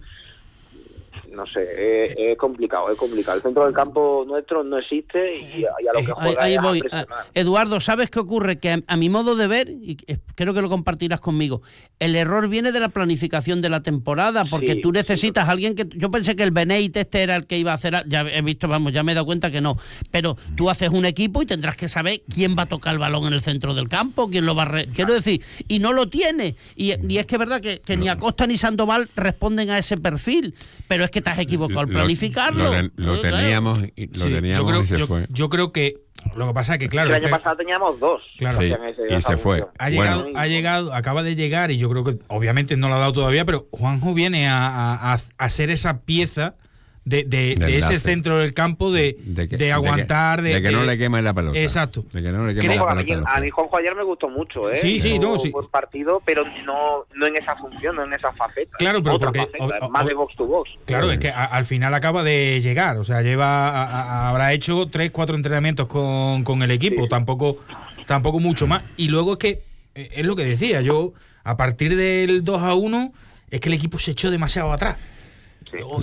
No 1.33 1.47
sé, 1.47 2.05
es, 2.07 2.15
es 2.17 2.37
complicado, 2.39 2.91
es 2.91 2.97
complicado. 2.99 3.37
El 3.37 3.43
centro 3.43 3.65
del 3.65 3.75
campo 3.75 4.25
nuestro 4.27 4.65
no 4.65 4.79
existe 4.79 5.39
y, 5.39 5.65
a- 5.65 5.71
y 5.83 5.87
a 5.89 5.93
lo 5.93 6.01
que 6.01 6.07
Eh, 6.11 6.15
Ahí, 6.17 6.27
juega 6.29 6.43
ahí 6.43 6.53
es 6.55 6.59
a 6.59 6.63
voy. 6.63 6.81
presionar. 6.81 7.07
Ah, 7.11 7.27
Eduardo, 7.35 7.81
¿sabes 7.81 8.11
qué 8.11 8.19
ocurre? 8.21 8.59
Que 8.59 8.71
a, 8.71 8.79
a 8.87 8.97
mi 8.97 9.09
modo 9.09 9.37
de 9.37 9.47
ver, 9.47 9.69
y 9.69 9.97
eh, 10.07 10.19
creo 10.35 10.55
que 10.55 10.63
lo 10.63 10.69
compartirás 10.69 11.21
conmigo, 11.21 11.63
el 11.99 12.15
error 12.17 12.49
viene 12.49 12.73
de 12.73 12.81
la 12.81 12.89
planificación 12.89 13.61
de 13.61 13.69
la 13.71 13.83
temporada, 13.83 14.45
porque 14.51 14.75
Sí, 14.75 14.81
tú 14.83 14.93
necesitas 14.93 15.49
a 15.49 15.53
alguien 15.53 15.75
que... 15.75 15.87
Yo 15.97 16.11
pensé 16.11 16.37
que 16.37 16.43
el 16.43 16.51
Beneit 16.51 16.97
este 16.97 17.23
era 17.23 17.37
el 17.37 17.47
que 17.47 17.59
iba 17.59 17.73
a 17.73 17.75
hacer... 17.75 17.95
Ya 18.09 18.23
he 18.23 18.43
visto, 18.43 18.69
vamos, 18.69 18.93
ya 18.93 19.03
me 19.03 19.13
he 19.13 19.15
dado 19.15 19.27
cuenta 19.27 19.51
que 19.51 19.61
no. 19.61 19.77
Pero 20.11 20.37
tú 20.57 20.69
haces 20.71 20.91
un 20.91 21.05
equipo 21.05 21.43
y 21.43 21.47
tendrás 21.47 21.77
que 21.77 21.89
saber 21.89 22.21
quién 22.33 22.57
va 22.59 22.63
a 22.63 22.67
tocar 22.67 22.93
el 22.95 22.99
balón 22.99 23.27
en 23.27 23.33
el 23.33 23.41
centro 23.41 23.75
del 23.75 23.89
campo, 23.89 24.29
quién 24.31 24.45
lo 24.47 24.55
va 24.55 24.63
a... 24.63 24.67
re- 24.67 24.87
Quiero 24.95 25.15
decir, 25.15 25.43
y 25.69 25.79
no 25.79 25.93
lo 25.93 26.09
tiene. 26.09 26.55
Y, 26.77 26.93
y 27.13 27.19
es 27.19 27.27
que 27.27 27.35
es 27.37 27.39
verdad 27.39 27.61
que, 27.61 27.81
que 27.81 27.97
ni 27.97 28.09
Acosta 28.09 28.47
ni 28.47 28.57
Sandoval 28.57 29.09
responden 29.17 29.71
a 29.71 29.79
ese 29.79 29.97
perfil, 29.97 30.55
pero 30.89 31.05
es 31.05 31.11
que 31.11 31.16
te 31.21 31.31
has 31.31 31.39
equivocado 31.39 31.81
al 31.81 31.87
Lo- 31.87 31.93
planificarlo. 31.93 32.65
Lo, 32.65 32.71
ten- 32.71 32.93
lo 32.97 33.15
Eh, 33.15 33.19
teníamos, 33.23 33.79
y, 33.97 34.07
lo 34.19 34.27
Sí, 34.27 34.33
teníamos 34.33 34.59
yo, 34.59 34.67
creo, 34.67 34.83
y 34.83 34.87
se 34.87 34.97
yo- 34.99 35.07
fue. 35.07 35.27
yo 35.29 35.49
creo 35.49 35.73
que 35.73 35.95
lo 36.35 36.49
que 36.49 36.55
pasa 36.55 36.75
es 36.75 36.79
que, 36.81 36.89
claro, 36.89 37.09
el 37.11 37.15
año 37.17 37.25
que 37.25 37.31
pasado 37.31 37.57
teníamos 37.57 38.01
dos. 38.01 38.21
Claro. 38.39 38.59
que 38.59 38.67
Sí, 38.67 38.73
hacían 38.73 38.89
ese- 38.89 39.17
y 39.17 39.21
se 39.21 39.37
fue. 39.37 39.65
ha 39.79 39.91
Bueno. 39.91 39.91
llegado, 39.91 40.29
ha 40.35 40.47
llegado, 40.47 40.95
acaba 40.95 41.23
de 41.23 41.35
llegar 41.37 41.71
y 41.71 41.79
yo 41.79 41.89
creo 41.91 42.05
que 42.05 42.19
obviamente 42.29 42.77
no 42.77 42.89
lo 42.89 42.95
ha 42.95 42.99
dado 42.99 43.13
todavía, 43.13 43.45
pero 43.45 43.69
Juanjo 43.71 44.13
viene 44.15 44.49
a, 44.49 44.67
a- 44.67 45.15
a- 45.15 45.21
a 45.39 45.49
ser 45.49 45.71
esa 45.71 46.01
pieza 46.03 46.57
de, 47.07 47.23
de- 47.25 47.79
ese 47.79 48.01
centro 48.01 48.37
del 48.39 48.53
campo 48.53 48.91
de, 48.93 49.17
De 49.25 49.49
que- 49.49 49.57
de 49.57 49.65
de 49.65 49.65
que- 49.67 49.73
aguantar, 49.73 50.43
de 50.43 50.61
que 50.61 50.71
no 50.73 50.83
le 50.85 50.99
queme 50.99 51.23
la 51.23 51.33
pelota. 51.33 51.57
Exacto. 51.59 52.05
De 52.13 52.21
que 52.21 52.33
no 52.33 52.45
le 52.47 52.55
queme 52.55 52.67
Creo- 52.75 52.85
la 52.85 52.93
a, 52.93 52.95
mí, 52.97 53.13
a 53.25 53.41
mí 53.41 53.49
Juanjo 53.51 53.77
ayer 53.79 53.95
me 53.95 54.03
gustó 54.03 54.29
mucho, 54.29 54.69
¿eh? 54.71 54.75
Sí, 54.75 54.99
sí, 54.99 55.19
no, 55.21 55.39
sí. 55.39 55.47
un 55.49 55.53
buen 55.53 55.67
partido, 55.69 56.21
pero 56.27 56.45
no, 56.65 57.05
no 57.15 57.27
en 57.27 57.37
esa 57.37 57.55
función, 57.57 57.95
no 57.95 58.03
en 58.05 58.13
esa 58.13 58.33
faceta. 58.33 58.77
Claro, 58.79 59.03
pero 59.05 59.15
Otra 59.15 59.29
porque- 59.33 59.47
faceta, 59.57 59.87
o- 59.87 59.89
más 59.89 60.05
de 60.05 60.15
box 60.15 60.35
to 60.37 60.47
box. 60.47 60.71
Claro, 60.85 61.11
es 61.13 61.19
que 61.19 61.29
a- 61.31 61.45
al 61.45 61.65
final 61.65 61.95
acaba 61.95 62.25
de 62.25 62.61
llegar, 62.61 62.97
o 62.99 63.05
sea, 63.05 63.23
lleva 63.23 63.69
a- 63.69 63.85
a- 63.85 64.29
habrá 64.31 64.53
hecho 64.53 64.89
tres, 64.89 65.13
cuatro 65.13 65.37
entrenamientos 65.37 65.87
con, 65.87 66.43
con 66.43 66.61
el 66.63 66.73
equipo, 66.73 67.07
tampoco, 67.07 67.59
tampoco 68.07 68.41
mucho 68.41 68.67
más. 68.67 68.83
Y 68.97 69.09
luego 69.09 69.35
es 69.35 69.39
que, 69.39 69.61
eh, 69.95 70.09
es 70.17 70.27
lo 70.27 70.35
que 70.35 70.45
decía, 70.45 70.81
yo 70.81 71.13
a 71.45 71.57
partir 71.57 71.95
del 71.95 72.43
2 72.43 72.63
a 72.63 72.75
1 72.75 73.13
es 73.49 73.61
que 73.61 73.69
el 73.69 73.75
equipo 73.77 74.01
se 74.01 74.11
echó 74.11 74.29
demasiado 74.33 74.73
atrás. 74.73 74.97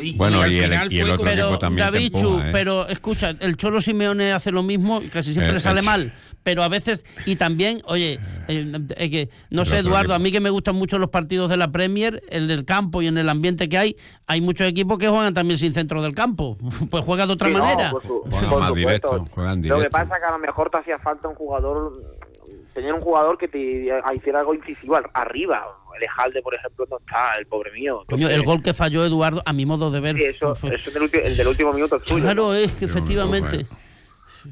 Y- 0.01 0.17
Bueno, 0.17 0.41
al 0.41 0.51
y 0.51 0.57
el- 0.57 0.63
final 0.65 0.91
y 0.93 0.99
el 0.99 1.05
fue 1.05 1.13
otro 1.13 1.25
como- 1.25 1.31
equipo 1.41 1.59
también 1.59 1.87
te 1.87 1.91
David 1.93 2.05
empuja, 2.07 2.23
Chu, 2.25 2.39
¿eh? 2.39 2.49
pero 2.51 2.87
escucha, 2.89 3.29
el 3.39 3.55
Cholo 3.57 3.81
Simeone 3.81 4.31
hace 4.33 4.51
lo 4.51 4.61
mismo 4.61 5.01
y 5.01 5.07
casi 5.07 5.31
siempre 5.31 5.51
Eh, 5.51 5.53
le 5.53 5.59
sale 5.61 5.79
eh, 5.79 5.83
mal, 5.83 6.13
pero 6.43 6.63
a 6.63 6.67
veces, 6.67 7.03
y 7.25 7.37
también, 7.37 7.81
oye, 7.85 8.19
eh, 8.49 8.77
eh, 8.97 9.09
que, 9.09 9.29
no 9.49 9.61
El 9.61 9.67
sé, 9.67 9.77
Eduardo, 9.79 9.99
equipo. 10.13 10.13
a 10.15 10.19
mí 10.19 10.31
que 10.31 10.41
me 10.41 10.49
gustan 10.49 10.75
mucho 10.75 10.99
los 10.99 11.09
partidos 11.09 11.49
de 11.49 11.57
la 11.57 11.71
Premier, 11.71 12.21
el 12.29 12.47
del 12.49 12.65
campo 12.65 13.01
y 13.01 13.07
en 13.07 13.17
el 13.17 13.29
ambiente 13.29 13.69
que 13.69 13.77
hay, 13.77 13.95
hay 14.27 14.41
muchos 14.41 14.67
equipos 14.67 14.99
que 14.99 15.07
juegan 15.07 15.33
también 15.33 15.57
sin 15.57 15.73
centro 15.73 16.01
del 16.01 16.13
campo, 16.13 16.57
pues 16.91 17.03
juega 17.05 17.25
de 17.25 17.33
otra 17.33 17.47
Sí, 17.47 17.53
no, 17.53 17.59
manera. 17.59 17.91
por 17.91 18.01
su- 18.03 18.21
Juegan 18.29 18.49
por 18.49 18.59
más 18.59 18.67
supuesto. 18.69 19.07
directo, 19.11 19.27
juegan 19.33 19.61
Lo 19.67 19.79
que 19.79 19.89
pasa 19.89 20.15
es 20.15 20.19
que 20.19 20.25
a 20.27 20.31
lo 20.31 20.39
mejor 20.39 20.69
te 20.69 20.77
hacía 20.77 20.99
falta 20.99 21.29
un 21.29 21.35
jugador, 21.35 22.03
tener 22.73 22.93
un 22.93 23.01
jugador 23.01 23.37
que 23.37 23.47
te 23.47 23.57
hiciera 24.15 24.39
algo 24.39 24.53
incisivo 24.53 24.95
ar- 24.95 25.09
arriba. 25.13 25.65
El 25.95 26.03
Ejalde, 26.03 26.41
por 26.41 26.55
ejemplo, 26.55 26.87
no 26.89 26.97
está, 26.97 27.35
el 27.37 27.45
pobre 27.45 27.71
mío. 27.71 28.03
Coño, 28.09 28.27
el 28.27 28.43
gol 28.43 28.63
que 28.63 28.73
falló 28.73 29.05
Eduardo, 29.05 29.43
a 29.45 29.53
mi 29.53 29.65
modo 29.65 29.91
de 29.91 29.99
ver. 29.99 30.17
Sí, 30.17 30.23
eso, 30.23 30.55
fue- 30.55 30.73
eso 30.75 30.89
del 30.91 31.09
el 31.23 31.37
del 31.37 31.47
último 31.47 31.71
minuto 31.71 31.97
es 31.97 32.03
suyo. 32.03 32.23
claro, 32.23 32.53
es 32.55 32.71
que 32.73 32.85
efectivamente. 32.85 33.65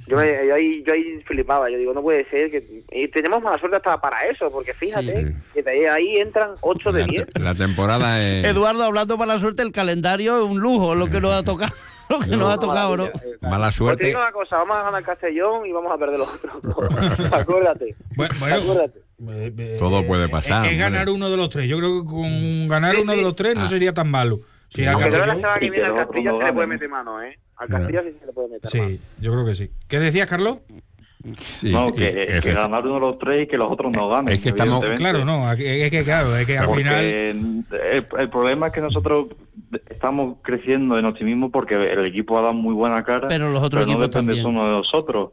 Yo, 0.08 0.16
me- 0.16 0.48
yo 0.48 0.56
ahí, 0.56 0.84
yo 0.88 0.94
ahí 0.94 1.20
flipaba, 1.26 1.70
yo 1.70 1.78
digo, 1.78 1.94
no 1.94 2.02
puede 2.02 2.30
ser 2.30 2.50
que... 2.50 2.84
Y 2.94 3.08
tenemos 3.10 3.42
mala 3.42 3.58
suerte 3.60 3.76
hasta 3.76 4.00
para 4.00 4.26
eso, 4.28 4.50
porque 4.50 4.74
fíjate, 4.74 5.36
que 5.54 5.64
de 5.64 5.90
ahí 5.90 6.16
entran 6.18 6.52
8 6.62 6.92
de 6.94 7.04
10. 7.06 7.28
La 7.42 7.54
temporada 7.54 8.24
es... 8.24 8.46
Eduardo, 8.46 8.84
hablando 8.86 9.18
para 9.18 9.34
la 9.34 9.40
suerte, 9.40 9.64
el 9.64 9.74
calendario 9.74 10.38
es 10.38 10.44
un 10.44 10.60
lujo, 10.62 10.96
lo 10.96 11.08
que 11.08 11.20
nos 11.20 11.34
ha 11.34 11.44
tocado, 11.44 11.74
lo 12.12 12.20
que 12.20 12.38
nos 12.38 12.50
ha 12.54 12.58
tocado, 12.60 12.98
¿no? 12.98 13.04
Mala 13.42 13.66
Pues 13.66 13.72
te 13.72 13.78
suerte. 13.78 14.06
digo 14.08 14.20
una 14.20 14.32
cosa, 14.32 14.58
vamos 14.58 14.76
a 14.78 14.84
ganar 14.84 15.04
Castellón 15.04 15.66
y 15.66 15.72
vamos 15.72 15.92
a 15.92 15.98
perder 15.98 16.20
los 16.20 16.28
otros. 16.34 16.56
Acuérdate. 17.32 17.96
Bueno, 18.16 18.34
bueno, 18.40 18.56
Acuérdate. 18.56 19.00
eh, 19.00 19.54
eh, 19.58 19.76
Todo 19.80 20.06
puede 20.06 20.26
es- 20.26 20.32
pasar, 20.32 20.66
Es, 20.68 20.78
ganar 20.78 21.10
uno 21.10 21.30
de 21.30 21.38
los 21.38 21.50
tres. 21.50 21.68
Yo 21.68 21.78
creo 21.78 22.02
que 22.04 22.10
con 22.10 22.68
ganar 22.68 22.96
uno 22.98 23.14
de 23.16 23.22
los 23.22 23.36
tres 23.36 23.56
no 23.56 23.64
Ah. 23.64 23.68
sería 23.70 23.94
tan 23.94 24.10
malo. 24.10 24.40
Si 24.70 24.86
a 24.86 24.94
la 24.94 25.00
Castellón- 25.00 25.36
semana 25.38 25.58
que 25.60 25.70
viene 25.70 25.86
al 25.86 25.96
Castilla 25.96 26.32
no 26.32 26.40
se 26.40 26.46
le 26.46 26.54
puede 26.54 26.68
meter 26.68 26.90
mano, 26.90 27.22
¿eh? 27.22 27.38
Al 27.58 27.68
Castilla 27.68 28.02
sí 28.04 28.16
se 28.20 28.26
le 28.26 28.34
puede 28.34 28.48
meter 28.50 28.72
mano. 28.80 28.90
Sí, 28.90 29.02
yo 29.20 29.32
creo 29.34 29.46
que 29.46 29.54
sí. 29.56 29.70
¿Qué 29.88 30.00
decías, 30.00 30.28
Carlos? 30.30 30.60
Sí, 31.36 31.72
no, 31.72 31.94
que, 31.94 32.40
ganar 32.44 32.84
uno 32.86 32.96
de 32.96 33.00
los 33.02 33.20
tres 33.20 33.44
y 33.44 33.48
que 33.48 33.58
los 33.58 33.72
otros 33.72 33.92
no 33.92 34.10
ganen. 34.10 34.34
Es 34.34 34.42
que 34.42 34.50
estamos-. 34.50 34.84
Claro, 34.98 35.24
no, 35.24 35.52
es 35.52 35.90
que 35.92 36.04
claro, 36.04 36.36
es 36.36 36.48
que 36.48 36.58
al 36.58 36.66
Porque 36.66 36.82
final 36.84 37.04
el, 37.06 38.06
el 38.20 38.30
problema 38.30 38.68
es 38.68 38.74
que 38.74 38.82
nosotros 38.82 39.28
estamos 39.90 40.38
creciendo 40.42 40.98
en 40.98 41.06
optimismo 41.06 41.52
porque 41.52 41.76
el 41.76 42.06
equipo 42.08 42.38
ha 42.38 42.42
dado 42.42 42.54
muy 42.54 42.74
buena 42.74 43.04
cara, 43.04 43.28
Pero 43.28 43.52
los 43.52 43.62
otros 43.64 43.86
no 43.86 43.92
equipos 43.94 44.10
depende 44.10 44.34
también. 44.34 44.44
solo 44.44 44.66
de 44.66 44.72
nosotros. 44.72 45.30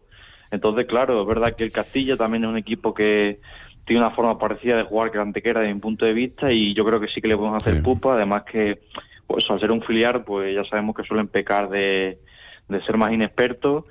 Entonces, 0.50 0.86
claro, 0.86 1.20
es 1.20 1.26
verdad 1.26 1.54
que 1.56 1.64
el 1.64 1.72
Castilla 1.72 2.16
también 2.16 2.44
es 2.44 2.50
un 2.50 2.56
equipo 2.58 2.92
que 2.94 3.40
tiene 3.86 4.00
una 4.02 4.10
forma 4.14 4.38
parecida 4.38 4.76
de 4.76 4.82
jugar 4.82 5.10
que 5.10 5.16
el 5.18 5.22
Antequera 5.22 5.60
desde 5.60 5.72
mi 5.74 5.80
punto 5.80 6.04
de 6.04 6.12
vista 6.12 6.52
y 6.52 6.74
yo 6.74 6.84
creo 6.84 7.00
que 7.00 7.08
sí 7.08 7.20
que 7.22 7.28
le 7.28 7.36
podemos 7.36 7.62
hacer 7.62 7.76
Sí. 7.76 7.82
pupa, 7.82 8.14
además 8.14 8.42
que 8.50 8.80
pues 9.26 9.44
al 9.48 9.60
ser 9.60 9.70
un 9.70 9.82
filial 9.82 10.24
pues 10.24 10.54
ya 10.54 10.64
sabemos 10.64 10.94
que 10.94 11.02
suelen 11.04 11.28
pecar 11.28 11.68
de, 11.70 12.18
de 12.68 12.82
ser 12.84 12.96
más 12.98 13.12
inexpertos, 13.12 13.84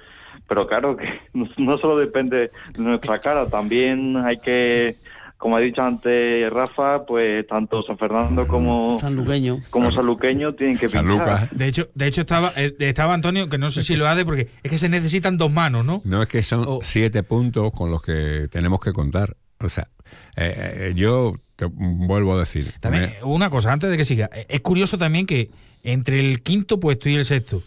pero 0.48 0.68
claro 0.68 0.96
que 0.98 1.06
no, 1.58 1.78
solo 1.78 1.98
depende 1.98 2.52
de 2.74 2.82
nuestra 2.82 3.20
cara, 3.20 3.48
también 3.50 4.18
hay 4.18 4.38
que 4.40 4.96
como 5.38 5.56
ha 5.56 5.60
dicho 5.60 5.84
antes 5.84 6.52
Rafa, 6.52 7.06
pues 7.06 7.46
tanto 7.46 7.84
San 7.84 7.96
Fernando 8.00 8.48
como 8.48 9.00
Sanluqueño. 9.00 9.60
como 9.70 9.92
Sanluqueño 9.92 10.56
tienen 10.56 10.80
que 10.80 10.88
pinchar. 10.90 11.48
De 11.52 11.68
hecho, 11.68 11.90
de 11.94 12.08
hecho 12.08 12.22
estaba, 12.22 12.52
eh, 12.56 12.76
estaba 12.80 13.14
Antonio, 13.14 13.48
que 13.48 13.60
no 13.60 13.70
sé 13.70 13.84
si 13.84 13.96
lo 13.96 14.08
hace, 14.08 14.26
porque 14.26 14.48
es 14.64 14.72
que 14.72 14.80
se 14.80 14.90
necesitan 14.90 15.38
dos 15.38 15.52
manos, 15.52 15.86
¿no? 15.86 16.02
No 16.06 16.24
es 16.24 16.28
que 16.28 16.42
son 16.42 16.64
Oh. 16.68 16.80
siete 16.82 17.22
puntos 17.22 17.72
con 17.72 17.92
los 17.92 18.02
que 18.02 18.48
tenemos 18.52 18.80
que 18.80 18.92
contar. 18.94 19.38
O 19.60 19.70
sea, 19.70 19.88
eh, 20.36 20.74
eh, 20.90 20.94
yo 20.96 21.36
te 21.56 21.66
vuelvo 21.72 22.34
a 22.34 22.40
decir. 22.40 22.74
También, 22.80 23.04
me- 23.04 23.24
una 23.24 23.52
cosa, 23.52 23.72
antes 23.72 23.92
de 23.92 23.98
que 23.98 24.06
siga, 24.06 24.32
eh, 24.34 24.48
es 24.50 24.62
curioso 24.62 24.98
también 24.98 25.28
que 25.28 25.52
entre 25.84 26.20
el 26.20 26.42
quinto 26.42 26.80
puesto 26.80 27.10
y 27.10 27.16
el 27.16 27.26
sexto 27.26 27.62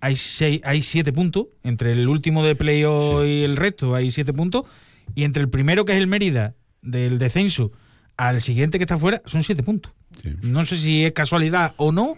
hay 0.00 0.16
seis, 0.16 0.60
hay 0.64 0.82
siete 0.82 1.12
puntos, 1.12 1.46
entre 1.62 1.92
el 1.92 2.08
último 2.08 2.42
de 2.42 2.54
playoff 2.54 3.24
y 3.24 3.42
el 3.44 3.56
resto 3.56 3.94
hay 3.94 4.10
siete 4.10 4.32
puntos, 4.32 4.64
y 5.14 5.24
entre 5.24 5.42
el 5.42 5.48
primero 5.48 5.84
que 5.84 5.92
es 5.92 5.98
el 5.98 6.06
Mérida 6.06 6.54
del 6.82 7.18
descenso 7.18 7.72
al 8.16 8.40
siguiente 8.40 8.78
que 8.78 8.84
está 8.84 8.98
fuera 8.98 9.22
son 9.24 9.42
siete 9.42 9.62
puntos. 9.62 9.92
No 10.42 10.64
sé 10.64 10.76
si 10.76 11.04
es 11.04 11.12
casualidad 11.12 11.74
o 11.76 11.92
no, 11.92 12.16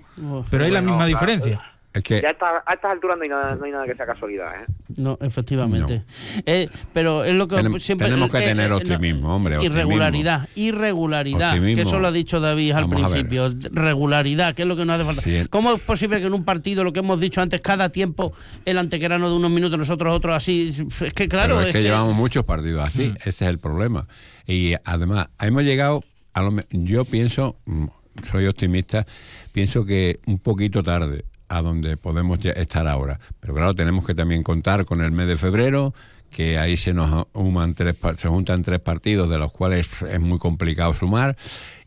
pero 0.51 0.65
hay 0.65 0.71
la 0.71 0.81
misma 0.81 1.07
claro. 1.07 1.11
diferencia. 1.11 1.61
Es 1.93 2.03
que 2.03 2.21
Ya 2.23 2.31
está, 2.31 2.63
a 2.65 2.73
estas 2.75 2.93
alturas 2.93 3.17
no 3.17 3.23
hay 3.25 3.29
nada, 3.29 3.55
no 3.57 3.65
hay 3.65 3.73
nada 3.73 3.85
que 3.87 3.95
sea 3.97 4.07
casualidad, 4.07 4.63
¿eh? 4.63 4.67
No, 4.97 5.19
efectivamente. 5.21 6.05
Eh, 6.47 6.69
pero 6.93 7.25
es 7.25 7.35
lo 7.35 7.49
que 7.49 7.57
Tenem- 7.57 7.79
siempre 7.81 8.07
tenemos 8.09 8.31
que 8.31 8.39
eh, 8.39 8.43
tener 8.47 8.67
eh, 8.67 8.69
no, 8.69 8.77
optimismo, 8.77 9.35
hombre. 9.35 9.57
optimismo. 9.57 9.79
Irregularidad, 9.81 10.49
irregularidad, 10.55 11.51
Optimismo. 11.55 11.75
que 11.77 11.83
eso 11.83 11.99
lo 11.99 12.09
ha 12.09 12.13
dicho 12.13 12.39
David 12.41 12.73
al 12.73 12.85
Vamos 12.87 13.11
principio. 13.13 13.51
Regularidad, 13.73 14.55
que 14.55 14.63
es 14.63 14.69
lo 14.69 14.77
que 14.77 14.85
nos 14.85 14.97
hace 14.97 15.05
falta. 15.05 15.23
Sí. 15.23 15.47
¿Cómo 15.51 15.73
es 15.75 15.81
posible 15.81 16.21
que 16.21 16.27
en 16.27 16.35
un 16.35 16.45
partido, 16.45 16.85
lo 16.85 16.93
que 16.93 17.01
hemos 17.01 17.19
dicho 17.21 17.41
antes, 17.41 17.61
cada 17.61 17.91
tiempo 17.91 18.33
el 18.65 18.79
antequerano 18.79 19.29
de 19.31 19.37
unos 19.37 19.51
minutos, 19.51 19.79
nosotros 19.79 20.15
otros 20.15 20.37
así? 20.37 20.73
Es 21.01 21.15
que 21.15 21.29
claro, 21.29 21.55
Pero 21.57 21.61
es, 21.63 21.67
es 21.69 21.73
que, 21.73 21.79
que- 21.79 21.85
llevamos 21.85 22.15
muchos 22.15 22.45
partidos 22.45 22.85
así, 22.87 23.09
Mm. 23.09 23.17
ese 23.25 23.45
es 23.45 23.51
el 23.51 23.59
problema. 23.59 24.07
Y 24.47 24.75
además, 24.85 25.29
hemos 25.41 25.63
llegado, 25.63 26.03
a 26.35 26.43
lo 26.43 26.53
yo 26.71 27.05
pienso, 27.05 27.57
mm, 27.67 27.87
soy 28.31 28.47
optimista, 28.47 29.07
pienso 29.53 29.85
que 29.85 30.21
un 30.27 30.39
poquito 30.39 30.83
tarde 30.83 31.25
a 31.51 31.61
donde 31.63 31.97
podemos 31.97 32.39
estar 32.43 32.87
ahora. 32.87 33.19
Pero 33.41 33.55
claro, 33.55 33.75
tenemos 33.75 34.07
que 34.07 34.15
también 34.15 34.43
contar 34.43 34.87
con 34.87 35.03
el 35.03 35.11
mes 35.11 35.27
de 35.27 35.37
febrero, 35.37 35.93
que 36.31 36.59
ahí 36.59 36.77
se 36.77 36.95
nos 36.95 37.27
tres, 37.75 37.97
se 38.17 38.29
juntan 38.29 38.63
tres 38.63 38.79
partidos, 38.79 39.29
de 39.29 39.37
los 39.37 39.51
cuales 39.53 39.89
es 40.03 40.21
muy 40.21 40.39
complicado 40.39 40.95
sumar, 40.95 41.37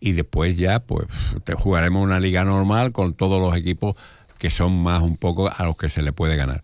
y 0.02 0.12
después 0.12 0.58
ya 0.58 0.80
pues 0.80 1.08
jugaremos 1.58 2.04
una 2.04 2.19
liga 2.19 2.43
normal 2.43 2.91
con 2.91 3.13
todos 3.13 3.41
los 3.41 3.58
equipos 3.58 3.95
que 4.38 4.49
son 4.49 4.84
más 4.84 5.02
un 5.02 5.15
poco 5.15 5.49
a 5.49 5.63
los 5.63 5.78
que 5.78 5.88
se 5.88 6.02
le 6.02 6.12
puede 6.12 6.36
ganar. 6.36 6.62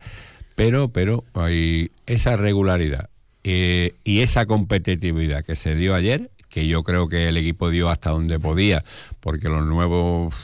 Pero, 0.55 0.89
pero 0.89 1.23
hay 1.35 1.91
esa 2.05 2.35
regularidad 2.35 3.09
eh, 3.45 3.95
y 4.03 4.19
esa 4.19 4.45
competitividad 4.45 5.45
que 5.45 5.55
se 5.55 5.73
dio 5.73 5.95
ayer, 5.95 6.31
que 6.49 6.67
yo 6.67 6.83
creo 6.83 7.07
que 7.07 7.29
el 7.29 7.37
equipo 7.37 7.69
dio 7.69 7.87
hasta 7.87 8.09
donde 8.09 8.41
podía, 8.41 8.83
porque 9.21 9.47
los 9.47 9.65
nuevos 9.65 10.35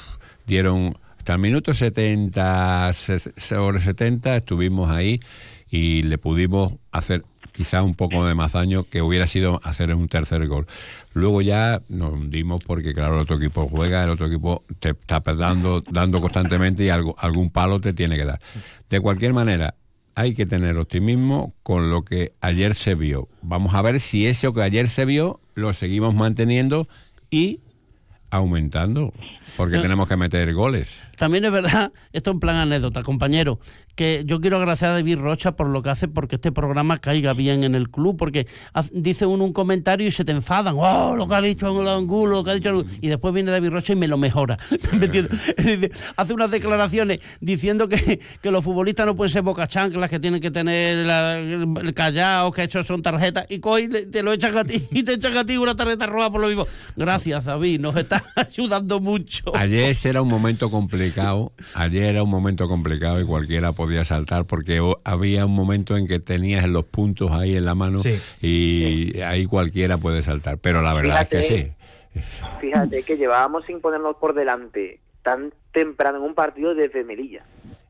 dieron 0.48 0.96
hasta 1.26 1.34
el 1.34 1.40
minuto 1.40 1.74
70, 1.74 2.94
se- 2.94 3.18
sobre 3.18 3.80
70 3.80 4.36
estuvimos 4.36 4.92
ahí 4.92 5.20
y 5.72 6.04
le 6.04 6.20
pudimos 6.20 6.74
hacer 6.92 7.24
quizá 7.52 7.82
un 7.82 7.96
poco 7.96 8.28
de 8.28 8.36
más 8.36 8.52
daño 8.54 8.84
que 8.84 9.02
hubiera 9.02 9.26
sido 9.26 9.60
hacer 9.64 9.92
un 9.96 10.08
tercer 10.08 10.46
gol. 10.48 10.68
Luego 11.14 11.42
ya 11.42 11.82
nos 11.90 12.14
hundimos 12.14 12.64
porque, 12.64 12.94
claro, 12.94 13.16
el 13.16 13.22
otro 13.22 13.38
equipo 13.38 13.68
juega, 13.68 14.04
el 14.04 14.12
otro 14.12 14.28
equipo 14.28 14.66
te 14.80 14.90
está 14.92 15.20
dando, 15.20 15.82
dando 15.90 16.22
constantemente 16.22 16.84
y 16.84 16.90
algo, 16.90 17.16
algún 17.18 17.50
palo 17.50 17.80
te 17.82 17.94
tiene 17.94 18.18
que 18.18 18.26
dar. 18.26 18.40
De 18.88 19.02
cualquier 19.02 19.34
manera, 19.34 19.74
hay 20.14 20.36
que 20.36 20.46
tener 20.46 20.78
optimismo 20.78 21.56
con 21.64 21.90
lo 21.90 22.04
que 22.06 22.34
ayer 22.40 22.76
se 22.76 22.94
vio. 22.94 23.30
Vamos 23.42 23.74
a 23.74 23.82
ver 23.82 24.00
si 24.00 24.28
eso 24.28 24.54
que 24.54 24.62
ayer 24.62 24.90
se 24.90 25.06
vio 25.06 25.40
lo 25.56 25.74
seguimos 25.74 26.14
manteniendo 26.14 26.88
y 27.32 27.62
aumentando, 28.30 29.12
porque 29.58 29.76
No. 29.78 29.82
tenemos 29.82 30.08
que 30.08 30.18
meter 30.18 30.54
goles. 30.54 31.00
También 31.18 31.46
es 31.46 31.52
verdad, 31.52 31.92
esto 32.14 32.32
en 32.32 32.40
plan 32.40 32.58
anécdota, 32.58 33.02
compañero, 33.04 33.60
que 33.96 34.24
yo 34.26 34.42
quiero 34.42 34.58
agradecer 34.58 34.90
a 34.90 34.94
David 34.94 35.18
Rocha 35.20 35.56
por 35.56 35.70
lo 35.70 35.82
que 35.82 35.90
hace 35.90 36.08
porque 36.10 36.36
este 36.36 36.52
programa 36.52 36.98
caiga 37.00 37.34
bien 37.34 37.64
en 37.64 37.74
el 37.76 37.90
club, 37.90 38.18
porque 38.18 38.48
dice 38.92 39.26
uno 39.26 39.46
un 39.46 39.54
comentario 39.54 40.06
y 40.08 40.12
se 40.12 40.26
te 40.26 40.34
enfadan, 40.34 40.76
oh, 40.78 41.16
lo 41.16 41.28
que 41.30 41.36
ha 41.36 41.42
dicho 41.42 41.68
Angulo, 41.68 42.26
lo 42.38 42.44
que 42.44 42.52
ha 42.52 42.54
dicho 42.56 42.70
Angulo", 42.70 42.90
y 43.00 43.08
después 43.08 43.34
viene 43.34 43.52
David 43.52 43.70
Rocha 43.70 43.94
y 43.94 43.96
me 43.96 44.08
lo 44.10 44.18
mejora. 44.18 44.58
Hace 46.18 46.34
unas 46.34 46.52
declaraciones 46.52 47.20
diciendo 47.40 47.88
que, 47.88 48.20
que 48.42 48.52
los 48.52 48.64
futbolistas 48.64 49.06
no 49.06 49.16
pueden 49.16 49.32
ser 49.32 49.42
boca 49.44 49.68
chanclas, 49.68 50.10
que 50.10 50.20
tienen 50.20 50.42
que 50.42 50.52
tener 50.52 51.06
la- 51.06 51.38
el 51.38 51.94
callao, 51.94 52.52
que 52.52 52.64
hechos 52.64 52.86
son 52.88 53.02
tarjetas, 53.02 53.46
y 53.50 53.60
coge 53.60 53.88
te 53.88 54.24
lo 54.24 54.34
echan 54.34 54.58
a 54.58 54.64
ti 54.66 54.86
y 54.92 55.04
te 55.04 55.14
echan 55.14 55.38
a 55.38 55.46
ti 55.46 55.58
una 55.58 55.76
tarjeta 55.76 56.06
roja 56.08 56.30
por 56.32 56.42
lo 56.42 56.48
mismo. 56.48 56.68
Gracias, 56.96 57.46
David, 57.46 57.80
nos 57.80 57.96
está 57.96 58.24
ayudando 58.36 59.00
mucho. 59.00 59.45
Ayer 59.54 59.96
era 60.06 60.22
un 60.22 60.28
momento 60.28 60.70
complicado, 60.72 61.52
ayer 61.76 62.04
era 62.04 62.24
un 62.24 62.30
momento 62.30 62.68
complicado 62.68 63.20
y 63.22 63.26
cualquiera 63.26 63.72
podía 63.74 64.04
saltar 64.04 64.46
porque 64.46 64.80
o- 64.80 65.00
había 65.04 65.46
un 65.46 65.54
momento 65.54 65.96
en 65.98 66.08
que 66.08 66.20
tenías 66.20 66.68
los 66.68 66.86
puntos 66.86 67.32
ahí 67.32 67.56
en 67.56 67.66
la 67.66 67.76
mano 67.76 67.98
Sí. 68.00 68.20
y 68.42 69.20
ahí 69.22 69.46
cualquiera 69.46 69.98
puede 69.98 70.24
saltar, 70.24 70.58
pero 70.58 70.82
la 70.82 70.94
verdad 70.94 71.22
es 71.22 71.28
que 71.30 71.42
sí. 71.44 71.72
Fíjate 72.62 73.04
que 73.04 73.18
llevábamos 73.18 73.66
sin 73.66 73.82
ponernos 73.82 74.16
por 74.18 74.34
delante 74.34 75.00
tan 75.22 75.54
temprano 75.74 76.18
en 76.20 76.24
un 76.24 76.34
partido 76.36 76.74
desde 76.74 77.04
Melilla. 77.04 77.44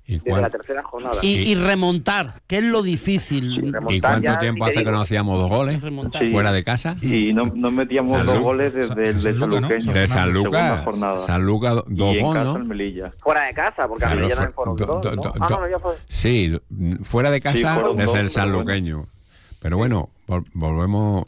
¿Y, 0.07 0.19
Desde 0.19 0.39
la 0.39 0.49
tercera 0.51 0.83
jornada. 0.83 1.17
Y, 1.23 1.51
y 1.51 1.55
remontar, 1.55 2.41
que 2.45 2.57
es 2.59 2.63
lo 2.63 2.83
difícil. 2.83 3.73
¿Y 3.89 3.99
cuánto 3.99 4.37
tiempo 4.37 4.65
hace 4.65 4.83
que 4.83 4.91
no 4.91 5.01
hacíamos 5.01 5.39
dos 5.39 5.49
goles 5.49 5.81
Remontar. 5.81 6.27
fuera 6.27 6.51
de 6.51 6.63
casa? 6.63 6.95
Y 7.01 7.33
no, 7.33 7.45
no 7.55 7.71
metíamos 7.71 8.15
San 8.17 8.25
dos 8.27 8.35
Lu- 8.35 8.43
goles 8.43 8.73
desde 8.75 9.07
el 9.09 9.15
de 9.15 9.33
San 9.33 9.49
Luqueño. 9.49 9.93
De 9.93 10.07
San 10.07 10.31
Lucas, 10.31 10.83
jornada. 10.85 11.19
San 11.19 11.43
Lucas 11.45 11.75
do- 11.75 11.85
dos 11.87 12.19
goles, 12.19 12.43
¿no? 12.43 13.11
Fuera 13.17 13.43
de 13.45 13.53
casa, 13.55 13.87
porque 13.87 14.03
a 14.05 14.07
Claro, 14.09 14.15
Melilla 14.21 14.35
también 14.35 14.53
fueron 14.53 14.75
do- 14.75 14.85
dos, 14.85 15.01
do- 15.01 15.15
¿no? 15.15 15.21
do- 15.23 15.33
Ah, 15.39 15.47
no, 15.49 15.69
ya 15.69 15.79
fue. 15.79 15.95
Sí, 16.07 16.59
fuera 17.03 17.31
de 17.31 17.41
casa 17.41 17.57
desde 17.57 17.77
dos, 17.81 17.89
el 17.89 17.95
pero 17.95 18.05
bueno. 18.15 18.29
sanluqueño. 18.29 19.07
Pero 19.59 19.77
bueno, 19.77 20.09
vol- 20.27 20.45
volvemos, 20.53 21.23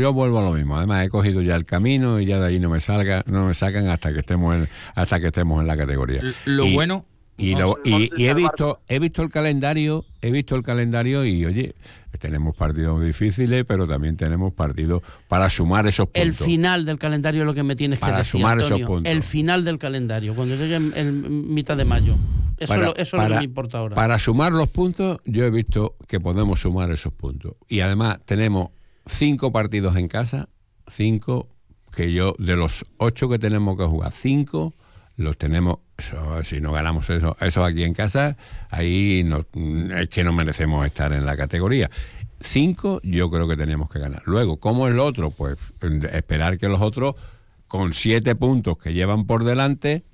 yo 0.00 0.12
vuelvo 0.14 0.38
a 0.38 0.42
lo 0.42 0.52
mismo. 0.52 0.78
Además 0.78 1.04
he 1.04 1.10
cogido 1.10 1.42
ya 1.42 1.54
el 1.56 1.66
camino 1.66 2.18
y 2.20 2.24
ya 2.24 2.38
de 2.40 2.46
ahí 2.46 2.58
no 2.58 2.70
me 2.70 2.80
salga, 2.80 3.22
no 3.26 3.44
me 3.44 3.52
sacan 3.52 3.88
hasta 3.88 4.10
que 4.14 4.20
estemos 4.20 4.54
en, 4.56 4.68
hasta 4.94 5.20
que 5.20 5.26
estemos 5.26 5.60
en 5.60 5.66
la 5.66 5.76
categoría. 5.76 6.22
Lo 6.46 6.64
Y- 6.64 6.72
bueno- 6.74 7.04
y, 7.44 7.54
lo- 7.56 7.78
y- 7.84 8.10
y 8.16 8.26
he 8.28 8.34
visto, 8.34 8.80
he 8.88 8.98
visto 8.98 9.22
el 9.22 9.30
calendario, 9.30 10.04
he 10.20 10.30
visto 10.30 10.54
el 10.56 10.62
calendario 10.62 11.24
y 11.24 11.44
oye, 11.44 11.74
tenemos 12.18 12.54
partidos 12.56 13.02
difíciles, 13.02 13.64
pero 13.66 13.86
también 13.88 14.16
tenemos 14.16 14.52
partidos 14.52 15.02
para 15.28 15.50
sumar 15.50 15.86
esos 15.86 16.06
puntos. 16.06 16.22
El 16.22 16.32
final 16.34 16.84
del 16.84 16.98
calendario 16.98 17.42
es 17.42 17.46
lo 17.46 17.54
que 17.54 17.62
me 17.62 17.74
tienes 17.74 17.98
que 17.98 18.06
Para 18.06 18.18
decir, 18.18 18.32
sumar 18.32 18.60
esos 18.60 18.80
puntos. 18.82 19.10
El 19.12 19.22
final 19.22 19.64
del 19.64 19.78
calendario, 19.78 20.34
cuando 20.34 20.54
llegue 20.56 20.76
en, 20.76 20.92
en 20.96 21.52
mitad 21.54 21.76
de 21.76 21.84
mayo. 21.84 22.14
Eso, 22.58 22.68
Para- 22.68 22.82
es 22.82 22.86
lo, 22.88 22.96
eso 22.96 23.02
es 23.02 23.12
lo 23.14 23.18
que 23.18 23.24
para- 23.24 23.38
me 23.38 23.44
importa 23.44 23.78
ahora. 23.78 23.94
Para 23.96 24.18
sumar 24.20 24.52
los 24.52 24.68
puntos, 24.68 25.18
yo 25.24 25.44
he 25.44 25.50
visto 25.50 25.96
que 26.06 26.20
podemos 26.20 26.60
sumar 26.60 26.90
esos 26.92 27.12
puntos. 27.12 27.54
Y 27.68 27.80
además 27.80 28.18
tenemos 28.24 28.68
cinco 29.06 29.50
partidos 29.50 29.96
en 29.96 30.06
casa, 30.06 30.48
cinco 30.86 31.48
que 31.92 32.12
yo, 32.12 32.34
de 32.38 32.56
los 32.56 32.84
ocho 32.98 33.28
que 33.28 33.38
tenemos 33.38 33.76
que 33.76 33.84
jugar, 33.84 34.12
cinco 34.12 34.74
los 35.16 35.36
tenemos, 35.36 35.78
eso, 36.02 36.44
si 36.44 36.60
no 36.60 36.72
ganamos 36.72 37.08
eso, 37.08 37.36
eso 37.40 37.64
aquí 37.64 37.84
en 37.84 37.94
casa, 37.94 38.36
ahí 38.70 39.22
no, 39.24 39.46
es 39.96 40.08
que 40.08 40.24
no 40.24 40.32
merecemos 40.32 40.84
estar 40.84 41.12
en 41.12 41.24
la 41.24 41.36
categoría. 41.36 41.90
Cinco 42.40 43.00
yo 43.04 43.30
creo 43.30 43.46
que 43.46 43.56
tenemos 43.56 43.88
que 43.88 44.00
ganar. 44.00 44.22
Luego, 44.26 44.58
¿cómo 44.58 44.88
es 44.88 44.94
lo 44.94 45.04
otro? 45.04 45.30
Pues 45.30 45.56
esperar 46.12 46.58
que 46.58 46.68
los 46.68 46.80
otros, 46.80 47.14
con 47.68 47.94
siete 47.94 48.34
puntos 48.34 48.78
que 48.78 48.92
llevan 48.92 49.26
por 49.26 49.44
delante, 49.44 50.04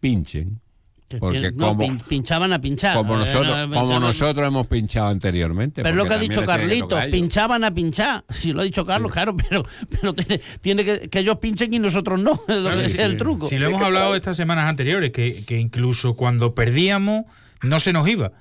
pinchen. 0.00 0.60
Que 1.08 1.18
Porque 1.18 1.52
no, 1.52 1.68
como, 1.68 1.80
pin- 1.84 2.02
pinchaban 2.08 2.52
a 2.52 2.60
pinchar. 2.60 2.96
como 2.96 3.14
Eh, 3.14 3.18
nosotros, 3.18 3.68
no, 3.68 3.74
como 3.80 4.00
nosotros 4.00 4.46
hemos 4.48 4.66
pinchado 4.66 5.06
anteriormente. 5.08 5.82
Pero 5.82 5.94
es 5.94 5.96
lo 5.96 6.04
que 6.08 6.14
ha 6.14 6.18
dicho 6.18 6.44
Carlitos, 6.44 7.04
pinchaban 7.06 7.62
a 7.62 7.72
pinchar. 7.72 8.24
Si 8.34 8.52
lo 8.52 8.60
ha 8.62 8.64
dicho 8.64 8.84
Carlos, 8.84 9.12
claro, 9.12 9.36
pero, 9.36 9.62
pero 9.88 10.14
tiene, 10.14 10.40
tiene 10.60 10.84
que, 10.84 11.08
que 11.08 11.18
ellos 11.20 11.38
pinchen 11.38 11.72
y 11.72 11.78
nosotros 11.78 12.18
no. 12.20 12.32
Es 12.48 12.56
lo 12.56 12.62
Claro, 12.62 12.76
que 12.80 12.88
sí, 12.88 12.96
es 12.98 13.04
el 13.04 13.16
truco. 13.16 13.48
Si 13.48 13.56
lo 13.56 13.66
hemos 13.68 13.82
hablado 13.82 14.16
estas 14.16 14.36
semanas 14.36 14.68
anteriores, 14.68 15.12
que, 15.12 15.44
que 15.44 15.60
incluso 15.60 16.16
cuando 16.16 16.54
perdíamos 16.54 17.24
no 17.62 17.78
se 17.78 17.92
nos 17.92 18.08
iba. 18.08 18.32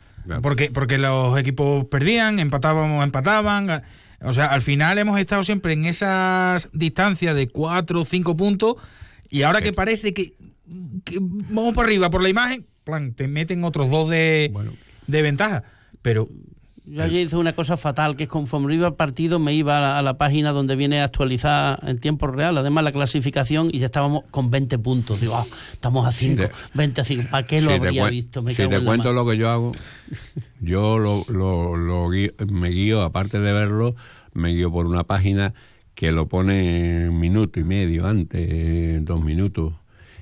Porque, 0.41 0.71
porque 0.71 0.97
los 0.97 1.37
equipos 1.37 1.85
perdían, 1.85 2.39
empatábamos, 2.39 3.03
empataban. 3.03 3.83
O 4.21 4.33
sea, 4.33 4.47
al 4.47 4.61
final 4.63 4.97
hemos 4.97 5.19
estado 5.19 5.43
siempre 5.43 5.73
en 5.73 5.85
esas 5.85 6.69
distancias 6.73 7.35
de 7.35 7.47
4 7.47 8.01
o 8.01 8.03
5 8.05 8.35
puntos 8.35 8.75
y 9.29 9.43
ahora 9.43 9.61
que 9.61 9.71
parece 9.71 10.15
que 10.15 10.33
vamos 10.69 11.73
para 11.73 11.87
arriba 11.87 12.09
por 12.09 12.21
la 12.23 12.29
imagen, 12.29 12.65
plan, 12.83 13.13
te 13.13 13.27
meten 13.27 13.63
otros 13.63 13.89
dos 13.89 14.09
de, 14.09 14.51
de 15.07 15.21
ventaja. 15.21 15.63
Pero 16.01 16.27
Yo 16.85 17.01
ayer 17.03 17.25
hice 17.25 17.35
una 17.35 17.53
cosa 17.53 17.77
fatal, 17.77 18.15
que 18.15 18.23
es 18.23 18.29
conforme 18.29 18.75
iba 18.75 18.85
al 18.87 18.95
partido 18.95 19.39
me 19.39 19.53
iba 19.55 19.77
a 19.77 19.81
la, 19.81 19.97
a 19.97 20.01
la 20.03 20.17
página 20.19 20.51
donde 20.51 20.75
viene 20.75 21.01
actualizada 21.01 21.79
en 21.81 21.97
tiempo 21.99 22.27
real, 22.27 22.55
además 22.59 22.83
la 22.83 22.91
clasificación, 22.91 23.69
y 23.73 23.79
ya 23.79 23.87
estábamos 23.87 24.23
con 24.29 24.51
20 24.51 24.77
puntos. 24.77 25.19
Digo, 25.19 25.35
ah, 25.35 25.45
estamos 25.73 26.05
a 26.05 26.11
5, 26.11 26.43
te- 26.43 26.51
20 26.75 27.01
a 27.01 27.05
5. 27.05 27.23
¿Para 27.31 27.47
qué 27.47 27.59
lo 27.61 27.69
Si 27.71 27.73
habría 27.77 28.03
cuen- 28.03 28.09
visto? 28.11 28.43
Me 28.43 28.51
si 28.53 28.67
te 28.67 28.79
cuento 28.83 29.13
lo 29.13 29.25
que 29.27 29.35
yo 29.37 29.49
hago, 29.49 29.71
yo 30.61 30.99
lo, 30.99 31.25
lo- 31.27 31.75
lo 31.75 32.07
guío- 32.09 32.33
me 32.51 32.69
guío, 32.69 33.01
aparte 33.01 33.39
de 33.39 33.51
verlo, 33.51 33.95
me 34.33 34.49
guío 34.49 34.71
por 34.71 34.85
una 34.85 35.03
página 35.03 35.53
que 35.95 36.11
lo 36.11 36.27
pone 36.27 37.07
un 37.09 37.19
minuto 37.19 37.59
y 37.59 37.63
medio 37.63 38.05
antes, 38.05 39.03
dos 39.05 39.23
minutos. 39.23 39.73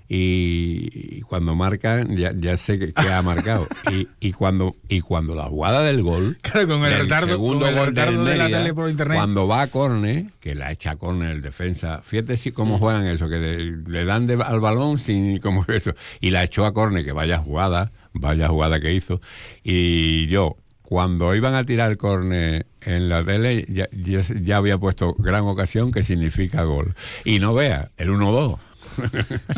Y, 0.08 1.22
cuando 1.22 1.56
marcan, 1.56 2.16
ya, 2.16 2.34
ya 2.38 2.56
sé 2.58 2.78
que, 2.80 2.94
que 2.94 3.10
ha 3.12 3.22
marcado. 3.22 3.68
Y, 3.92 4.08
y 4.20 4.32
cuando 4.32 4.76
y 4.90 5.02
cuando 5.02 5.36
la 5.36 5.44
jugada 5.44 5.82
del 5.84 6.02
gol, 6.04 6.38
Claro, 6.42 6.68
con 6.68 6.84
el 6.86 6.90
del 6.92 7.08
retardo- 7.08 7.28
segundo 7.28 7.66
con 7.66 7.70
el 7.74 7.76
gol 7.80 7.94
del 7.94 8.06
retardo 8.06 8.24
de 8.26 8.38
la 8.38 8.44
Mérida, 8.46 8.58
tele 8.60 8.74
por 8.74 8.90
internet. 8.90 9.18
cuando 9.18 9.48
va 9.48 9.62
a 9.62 9.68
córner, 9.68 10.26
que 10.40 10.56
la 10.56 10.72
echa 10.72 10.92
a 10.92 10.96
córner 10.96 11.32
el 11.32 11.42
defensa, 11.42 12.02
fíjate 12.04 12.38
si 12.38 12.52
cómo 12.52 12.80
juegan 12.80 13.06
eso, 13.06 13.28
que 13.30 13.36
de- 13.36 13.78
le 13.88 14.06
dan 14.06 14.26
de- 14.26 14.42
al 14.42 14.60
balón 14.62 14.98
sin 14.98 15.38
como 15.40 15.66
eso, 15.68 15.94
y 16.22 16.32
la 16.32 16.44
echó 16.44 16.66
a 16.66 16.74
córner, 16.74 17.04
que 17.06 17.12
vaya 17.12 17.38
jugada, 17.38 17.92
vaya 18.14 18.48
jugada 18.48 18.80
que 18.80 18.94
hizo, 18.94 19.22
y 19.64 20.28
yo 20.28 20.56
cuando 20.82 21.34
iban 21.36 21.56
a 21.56 21.64
tirar 21.66 21.96
córner 21.98 22.66
en 22.82 23.10
la 23.10 23.24
tele 23.24 23.66
ya, 23.70 23.88
ya, 23.92 24.20
ya 24.22 24.58
había 24.58 24.78
puesto 24.78 25.14
gran 25.18 25.44
ocasión 25.44 25.92
que 25.92 26.04
significa 26.04 26.64
gol. 26.64 26.94
Y 27.26 27.40
no 27.40 27.54
vea, 27.54 27.90
el 27.98 28.10
1-2. 28.10 28.58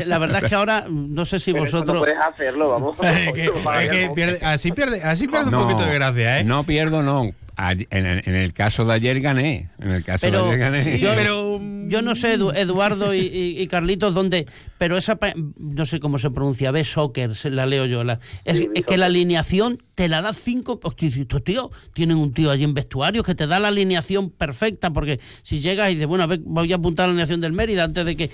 La 0.06 0.18
verdad 0.18 0.44
es 0.44 0.50
que 0.50 0.56
ahora, 0.56 0.86
no 0.90 1.26
sé 1.26 1.40
si 1.40 1.52
Pero 1.54 1.66
eso 1.66 1.78
vosotros... 1.78 1.96
no 1.96 2.02
puedes 2.02 2.18
hacerlo, 2.20 2.70
vamos. 2.70 2.98
Es 3.04 3.34
que- 3.34 3.46
es 3.46 3.90
que 3.90 4.10
pierde- 4.16 4.40
así 4.44 4.72
pierde, 4.72 5.04
así 5.04 5.28
pierde 5.28 5.52
No, 5.52 5.62
un 5.62 5.70
poquito 5.70 5.88
de 5.88 5.94
gracia, 5.96 6.40
¿eh? 6.40 6.44
No 6.44 6.64
pierdo, 6.64 7.02
no. 7.04 7.32
En, 7.58 8.06
el 8.36 8.52
caso 8.52 8.84
de 8.84 8.94
ayer 8.96 9.22
gané. 9.22 9.70
En 9.80 9.92
el 9.92 10.04
caso 10.04 10.20
Pero, 10.28 10.44
de 10.50 10.56
ayer 10.56 10.60
gané. 10.60 10.98
yo, 10.98 11.62
yo 11.88 12.02
no 12.02 12.14
sé, 12.16 12.38
Edu- 12.38 12.54
Eduardo 12.54 13.14
y, 13.14 13.20
y- 13.20 13.62
y 13.62 13.68
Carlitos, 13.68 14.14
dónde, 14.14 14.46
pero 14.78 14.98
esa, 14.98 15.16
pa- 15.16 15.32
no 15.58 15.86
sé 15.86 16.02
cómo 16.02 16.18
se 16.18 16.30
pronuncia, 16.32 16.72
B 16.72 16.84
Soccer, 16.84 17.34
se 17.34 17.50
la 17.50 17.66
leo 17.66 17.86
yo. 17.86 18.04
La, 18.04 18.20
es, 18.44 18.68
es 18.76 18.86
que 18.86 18.98
la 18.98 19.06
alineación 19.06 19.82
te 19.96 20.10
la 20.10 20.22
da 20.22 20.34
cinco. 20.34 20.82
hostia, 20.84 21.08
estos 21.08 21.46
tíos 21.46 21.70
tienen 21.94 22.18
un 22.18 22.34
tío 22.34 22.52
allí 22.52 22.66
en 22.66 22.74
vestuario 22.74 23.24
que 23.24 23.36
te 23.36 23.48
da 23.48 23.58
la 23.62 23.70
alineación 23.70 24.32
perfecta, 24.32 24.90
porque 24.90 25.22
si 25.42 25.62
llegas 25.62 25.90
y 25.92 25.94
dices, 25.94 26.08
bueno, 26.08 26.26
a 26.26 26.28
ver, 26.28 26.40
voy 26.44 26.74
a 26.74 26.76
apuntar 26.76 27.06
la 27.06 27.12
alineación 27.12 27.40
del 27.40 27.54
Mérida 27.54 27.86
antes 27.86 28.06
de 28.06 28.18
que. 28.18 28.32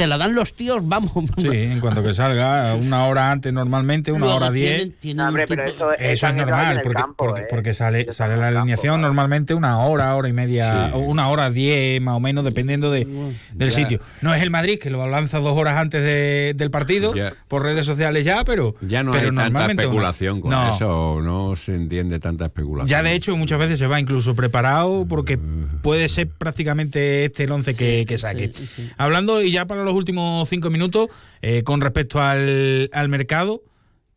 Te 0.00 0.06
la 0.06 0.16
dan 0.16 0.34
los 0.34 0.54
tíos, 0.54 0.78
vamos. 0.82 1.12
Sí, 1.36 1.48
en 1.52 1.78
cuanto 1.78 2.02
que 2.02 2.14
salga, 2.14 2.74
una 2.74 3.04
hora 3.04 3.30
antes 3.30 3.52
normalmente, 3.52 4.10
una 4.10 4.20
Luego 4.24 4.36
hora 4.36 4.50
diez. 4.50 4.98
tienen- 4.98 5.26
Hombre, 5.26 5.46
tipo- 5.46 5.60
eso, 5.62 5.92
Eso 5.92 6.26
es 6.28 6.34
normal, 6.34 6.80
porque, 6.82 6.98
campo, 6.98 7.14
porque, 7.26 7.40
¿eh? 7.42 7.46
porque 7.50 7.74
sale, 7.74 8.10
sale 8.14 8.38
la 8.38 8.48
alineación 8.48 9.02
normalmente 9.02 9.52
una 9.52 9.78
hora, 9.80 10.16
hora 10.16 10.30
y 10.30 10.32
media, 10.32 10.86
Sí. 10.86 10.92
o 10.94 11.00
una 11.00 11.28
hora 11.28 11.50
diez 11.50 12.00
más 12.00 12.14
o 12.16 12.20
menos, 12.20 12.44
dependiendo 12.46 12.90
de, 12.90 13.04
del 13.52 13.68
Ya. 13.68 13.76
sitio. 13.76 14.00
No 14.22 14.34
es 14.34 14.40
el 14.42 14.48
Madrid 14.48 14.78
que 14.78 14.88
lo 14.88 15.06
lanza 15.06 15.38
dos 15.38 15.54
horas 15.54 15.76
antes 15.76 16.02
de- 16.02 16.54
del 16.56 16.70
partido, 16.70 17.14
Ya. 17.14 17.34
por 17.48 17.62
redes 17.62 17.84
sociales 17.84 18.24
ya, 18.24 18.42
pero, 18.44 18.76
Ya 18.80 19.02
no 19.02 19.10
pero 19.12 19.24
hay 19.24 19.28
tanta 19.28 19.42
normalmente 19.50 19.82
especulación 19.82 20.40
con 20.40 20.50
No. 20.50 20.74
eso. 20.74 21.20
No 21.22 21.56
se 21.56 21.74
entiende 21.74 22.18
tanta 22.20 22.46
especulación. 22.46 22.88
Ya 22.88 23.02
de 23.02 23.12
hecho 23.12 23.36
muchas 23.36 23.58
veces 23.58 23.78
se 23.78 23.86
va 23.86 24.00
incluso 24.00 24.34
preparado 24.34 25.04
porque 25.06 25.38
puede 25.82 26.08
ser 26.08 26.26
prácticamente 26.28 27.26
este 27.26 27.44
el 27.44 27.52
once 27.52 27.74
que, 27.76 28.06
que 28.08 28.16
saque. 28.16 28.50
Hablando 28.96 29.42
y 29.42 29.52
ya 29.52 29.66
para 29.66 29.84
los 29.84 29.89
últimos 29.94 30.48
cinco 30.48 30.70
minutos, 30.70 31.08
eh, 31.42 31.62
con 31.62 31.80
respecto 31.80 32.20
al, 32.20 32.90
al 32.92 33.08
mercado, 33.08 33.62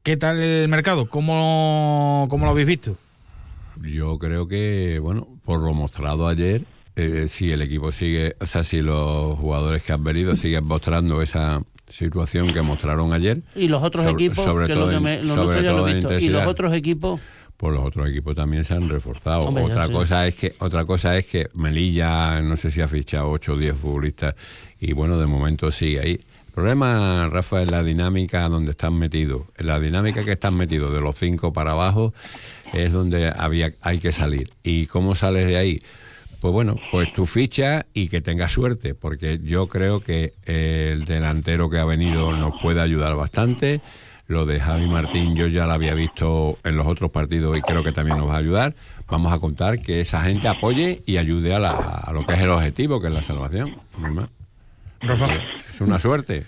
¿qué 0.04 0.18
tal 0.18 0.40
el 0.40 0.68
mercado? 0.68 1.08
¿Cómo, 1.08 2.28
cómo 2.30 2.46
lo 2.46 2.52
habéis 2.52 2.68
visto? 2.68 2.98
Yo 3.82 4.18
creo 4.20 4.48
que, 4.48 5.00
bueno, 5.00 5.28
por 5.44 5.60
lo 5.62 5.74
mostrado 5.74 6.28
ayer, 6.28 6.64
eh, 6.96 7.26
si 7.28 7.52
el 7.52 7.62
equipo 7.62 7.92
sigue, 7.92 8.36
o 8.40 8.46
sea, 8.46 8.64
si 8.64 8.82
los 8.82 9.38
jugadores 9.40 9.84
que 9.84 9.94
han 9.94 10.04
venido 10.04 10.36
siguen 10.38 10.66
mostrando 10.66 11.22
esa 11.22 11.62
situación 11.88 12.48
que 12.52 12.62
mostraron 12.62 13.14
ayer. 13.14 13.42
Y 13.56 13.68
los 13.68 13.84
otros 13.84 14.06
sobre- 14.06 14.26
equipos, 14.26 14.44
sobre 14.46 14.68
que 14.68 14.74
todo 14.74 14.86
lo 14.86 14.90
que 14.92 14.96
en- 14.98 15.04
me, 15.04 15.22
lo 15.22 15.36
sobre 15.36 15.44
nuestro 15.46 15.64
ya 15.64 15.74
lo 15.74 15.88
he 15.88 15.94
visto. 15.96 16.20
Y 16.20 16.30
los 16.30 16.46
otros 16.48 16.74
equipos, 16.74 17.20
Pues 17.64 17.76
los 17.76 17.86
otros 17.86 18.10
equipos 18.10 18.36
también 18.36 18.66
se 18.66 18.74
han 18.74 18.90
reforzado. 18.90 19.48
Hombre, 19.48 19.64
otra 19.64 19.88
cosa 19.88 20.28
es 20.28 20.36
que 20.36 20.54
otra 20.60 20.84
cosa 20.84 21.18
es 21.18 21.26
que 21.26 21.48
Melilla 21.54 22.42
no 22.42 22.58
sé 22.58 22.70
si 22.70 22.82
ha 22.82 22.90
fichado 22.90 23.30
8 23.30 23.54
o 23.54 23.58
10 23.58 23.78
futbolistas 23.78 24.36
y 24.82 24.92
bueno, 24.92 25.18
de 25.18 25.28
momento 25.28 25.72
sigue 25.72 26.02
ahí. 26.02 26.12
El 26.48 26.54
problema, 26.54 27.30
Rafa, 27.30 27.62
es 27.62 27.72
la 27.72 27.82
dinámica 27.82 28.50
donde 28.50 28.72
están 28.72 28.96
metidos. 28.96 29.44
La 29.56 29.80
dinámica 29.80 30.26
que 30.26 30.34
están 30.34 30.58
metidos 30.58 30.94
de 30.94 31.00
los 31.00 31.16
cinco 31.16 31.54
para 31.54 31.72
abajo 31.72 32.14
es 32.74 32.92
donde 32.92 33.32
había 33.34 33.72
hay 33.80 34.00
que 34.00 34.12
salir. 34.12 34.50
¿Y 34.62 34.88
cómo 34.88 35.16
sales 35.16 35.48
de 35.48 35.56
ahí? 35.56 35.82
Pues 36.42 36.52
bueno, 36.52 36.76
pues 36.92 37.14
tu 37.14 37.26
ficha 37.26 37.86
y 37.94 38.10
que 38.10 38.20
tengas 38.20 38.52
suerte, 38.52 38.94
porque 38.94 39.40
yo 39.42 39.68
creo 39.68 40.02
que 40.02 40.34
el 40.44 41.06
delantero 41.06 41.70
que 41.70 41.78
ha 41.78 41.86
venido 41.86 42.34
nos 42.34 42.62
puede 42.62 42.82
ayudar 42.82 43.16
bastante. 43.16 43.80
Lo 44.28 44.46
de 44.46 44.60
Javi 44.60 44.88
Martín 44.88 45.36
yo 45.36 45.48
ya 45.48 45.66
lo 45.66 45.74
había 45.74 45.94
visto 45.94 46.58
en 46.64 46.78
los 46.78 46.88
otros 46.88 47.12
partidos 47.12 47.58
y 47.58 47.62
creo 47.62 47.84
que 47.84 47.92
también 47.92 48.18
nos 48.18 48.30
va 48.30 48.36
a 48.36 48.38
ayudar. 48.40 48.74
Vamos 49.10 49.34
a 49.34 49.40
contar 49.40 49.82
que 49.82 50.02
esa 50.02 50.22
gente 50.22 50.48
apoye 50.48 51.04
y 51.06 51.18
ayude 51.18 51.54
a, 51.54 51.60
la- 51.60 51.72
a 52.06 52.14
lo 52.14 52.26
que 52.26 52.34
es 52.34 52.40
el 52.42 52.50
objetivo, 52.50 53.02
que 53.02 53.08
es 53.08 53.14
la 53.14 53.22
salvación. 53.22 53.76
no 54.00 54.10
más. 54.14 54.30
Es 55.70 55.82
una 55.82 56.00
suerte. 56.00 56.46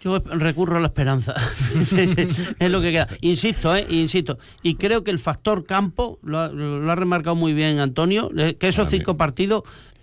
yo 0.00 0.18
recurro 0.18 0.78
a 0.78 0.80
la 0.80 0.88
esperanza. 0.88 1.34
es 2.58 2.70
lo 2.70 2.80
que 2.80 2.90
queda. 2.90 3.06
Insisto, 3.20 3.76
¿eh? 3.76 3.86
Insisto. 3.90 4.38
Y 4.64 4.74
creo 4.74 5.04
que 5.04 5.12
el 5.12 5.20
factor 5.20 5.64
campo, 5.64 6.18
lo 6.24 6.40
ha, 6.40 6.48
lo 6.48 6.90
ha 6.90 6.94
remarcado 6.96 7.36
muy 7.36 7.52
bien 7.52 7.78
Antonio, 7.78 8.30
eh, 8.36 8.56
que 8.58 8.66
esos 8.68 8.88
cinco 8.90 9.16
partidos 9.16 9.62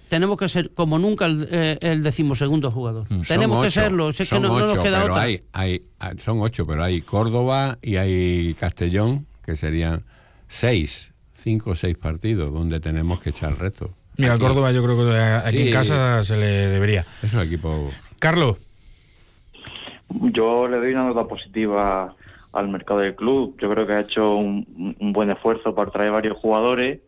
tenemos 0.09 0.37
que 0.37 0.49
ser 0.49 0.71
como 0.73 0.99
nunca 0.99 1.25
el, 1.27 1.47
eh, 1.51 1.77
el 1.81 2.03
decimosegundo 2.03 2.71
jugador. 2.71 3.07
Son 3.07 3.21
Tenemos 3.23 3.63
que 3.63 3.71
serlo, 3.71 4.11
si 4.11 4.23
es 4.23 4.29
que 4.29 4.35
son 4.35 4.41
no, 4.43 4.49
no 4.49 4.59
nos 4.59 4.73
ocho, 4.73 4.81
queda 4.83 5.01
pero 5.03 5.13
otra. 5.13 5.23
hay- 5.25 5.43
hay- 5.53 5.81
hay- 5.99 6.17
son 6.19 6.41
ocho, 6.41 6.65
pero 6.67 6.83
hay 6.83 7.01
Córdoba 7.01 7.77
y 7.81 7.95
hay 7.95 8.53
Castellón, 8.55 9.25
que 9.45 9.55
serían 9.55 10.03
seis, 10.47 11.13
cinco 11.33 11.71
o 11.71 11.75
seis 11.75 11.95
partidos 11.97 12.51
donde 12.53 12.79
tenemos 12.79 13.21
que 13.21 13.29
echar 13.29 13.51
el 13.51 13.57
reto. 13.57 13.91
Mira, 14.17 14.33
Aquí- 14.33 14.41
Córdoba 14.41 14.71
yo 14.73 14.83
creo 14.83 14.97
que 15.09 15.17
aquí 15.17 15.57
Sí. 15.57 15.67
en 15.67 15.73
casa 15.73 16.21
se 16.23 16.35
le 16.37 16.45
debería. 16.45 17.05
Es 17.23 17.33
un 17.33 17.39
equipo... 17.41 17.89
Carlos. 18.19 18.57
Yo 20.33 20.67
le 20.67 20.77
doy 20.77 20.91
una 20.93 21.05
nota 21.05 21.25
positiva 21.27 22.15
al 22.51 22.67
mercado 22.69 22.99
del 23.01 23.15
club. 23.15 23.55
Yo 23.61 23.69
creo 23.69 23.85
que 23.85 23.93
ha 23.93 23.99
hecho 24.01 24.35
un, 24.35 24.95
un 24.99 25.13
buen 25.13 25.29
esfuerzo 25.29 25.75
para 25.75 25.91
traer 25.91 26.11
varios 26.11 26.35
jugadores, 26.37 26.99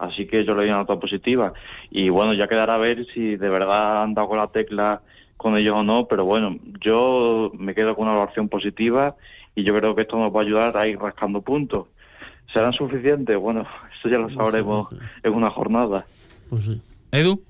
así 0.00 0.26
que 0.26 0.44
yo 0.44 0.52
le 0.54 0.62
doy 0.62 0.68
una 0.70 0.78
nota 0.78 0.98
positiva. 0.98 1.52
Y 1.90 2.08
bueno, 2.08 2.34
ya 2.34 2.48
quedará 2.48 2.74
a 2.74 2.78
ver 2.78 3.06
si 3.14 3.36
de 3.36 3.48
verdad 3.48 4.02
han 4.02 4.14
dado 4.14 4.28
con 4.28 4.38
la 4.38 4.48
tecla 4.48 5.02
con 5.36 5.56
ellos 5.56 5.74
o 5.76 5.82
no, 5.82 6.06
pero 6.06 6.24
bueno, 6.24 6.58
yo 6.80 7.50
me 7.54 7.74
quedo 7.74 7.94
con 7.94 8.04
una 8.04 8.14
evaluación 8.14 8.48
positiva 8.48 9.16
y 9.54 9.64
yo 9.64 9.74
creo 9.74 9.94
que 9.94 10.02
esto 10.02 10.18
nos 10.18 10.34
va 10.34 10.40
a 10.40 10.42
ayudar 10.42 10.76
a 10.76 10.86
ir 10.86 10.98
rascando 10.98 11.40
puntos. 11.40 11.86
¿Serán 12.52 12.72
suficientes? 12.72 13.36
Bueno, 13.38 13.66
eso 13.98 14.08
ya 14.08 14.18
lo 14.18 14.30
sabremos 14.30 14.88
en 15.22 15.32
una 15.32 15.50
jornada. 15.50 16.06
Edu. 17.12 17.42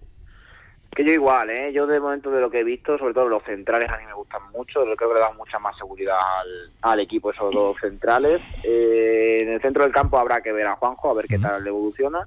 Que 0.95 1.05
yo 1.05 1.13
igual, 1.13 1.51
¿eh? 1.51 1.73
Yo 1.73 1.87
de 1.87 2.01
momento 2.01 2.33
de 2.33 2.41
lo 2.41 2.51
que 2.51 2.61
he 2.61 2.65
visto, 2.65 2.99
sobre 2.99 3.15
todo 3.15 3.29
los 3.29 3.45
centrales 3.45 3.89
a 3.89 3.97
mí 3.97 4.05
me 4.07 4.13
gustan 4.13 4.43
mucho, 4.53 4.83
creo 4.83 4.97
que 4.97 5.15
le 5.15 5.21
dan 5.21 5.37
mucha 5.37 5.59
más 5.61 5.77
seguridad 5.77 6.17
al, 6.41 6.71
al 6.83 7.01
equipo 7.01 7.31
esos 7.31 7.55
dos 7.55 7.77
centrales. 7.81 8.41
Eh, 8.65 9.39
en 9.43 9.51
el 9.51 9.61
centro 9.61 9.85
del 9.85 9.93
campo 9.93 10.19
habrá 10.19 10.41
que 10.41 10.53
ver 10.53 10.67
a 10.67 10.75
Juanjo, 10.75 11.11
a 11.11 11.15
ver 11.15 11.27
qué 11.27 11.39
tal 11.39 11.63
le 11.63 11.71
evoluciona. 11.71 12.27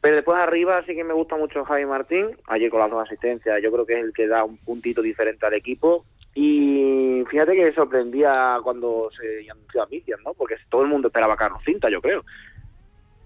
Pero 0.00 0.16
después 0.16 0.38
arriba 0.38 0.82
sí 0.86 0.94
que 0.94 1.04
me 1.04 1.12
gusta 1.12 1.36
mucho 1.36 1.64
Javi 1.64 1.84
Martín, 1.84 2.36
ayer 2.46 2.70
con 2.70 2.80
las 2.80 2.90
dos 2.90 3.02
asistencias, 3.02 3.60
yo 3.62 3.70
creo 3.70 3.84
que 3.84 3.98
es 3.98 4.04
el 4.04 4.12
que 4.12 4.26
da 4.26 4.44
un 4.44 4.56
puntito 4.56 5.02
diferente 5.02 5.44
al 5.44 5.54
equipo. 5.54 6.04
Y 6.34 7.24
fíjate 7.28 7.52
que 7.52 7.72
sorprendía 7.72 8.60
cuando 8.62 9.10
se 9.18 9.50
anunció 9.50 9.82
a 9.82 9.86
Mitian, 9.86 10.20
¿no? 10.24 10.32
Porque 10.32 10.56
todo 10.68 10.82
el 10.82 10.88
mundo 10.88 11.08
esperaba 11.08 11.34
a 11.34 11.36
Carlos 11.36 11.62
Cinta, 11.64 11.90
yo 11.90 12.00
creo 12.00 12.24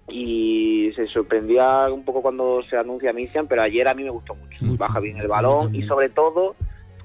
y 0.09 0.93
se 0.95 1.07
sorprendía 1.09 1.87
un 1.91 2.05
poco 2.05 2.23
cuando 2.23 2.63
se 2.63 2.77
anuncia 2.77 3.13
Misian, 3.13 3.47
pero 3.47 3.63
ayer 3.63 3.89
a 3.89 3.95
mí 3.95 4.03
me 4.03 4.11
gustó 4.11 4.35
mucho. 4.35 4.59
Baja 4.61 5.01
bien 5.01 5.17
el 5.19 5.29
balón 5.29 5.75
y 5.75 5.83
sobre 5.87 6.11
todo 6.11 6.57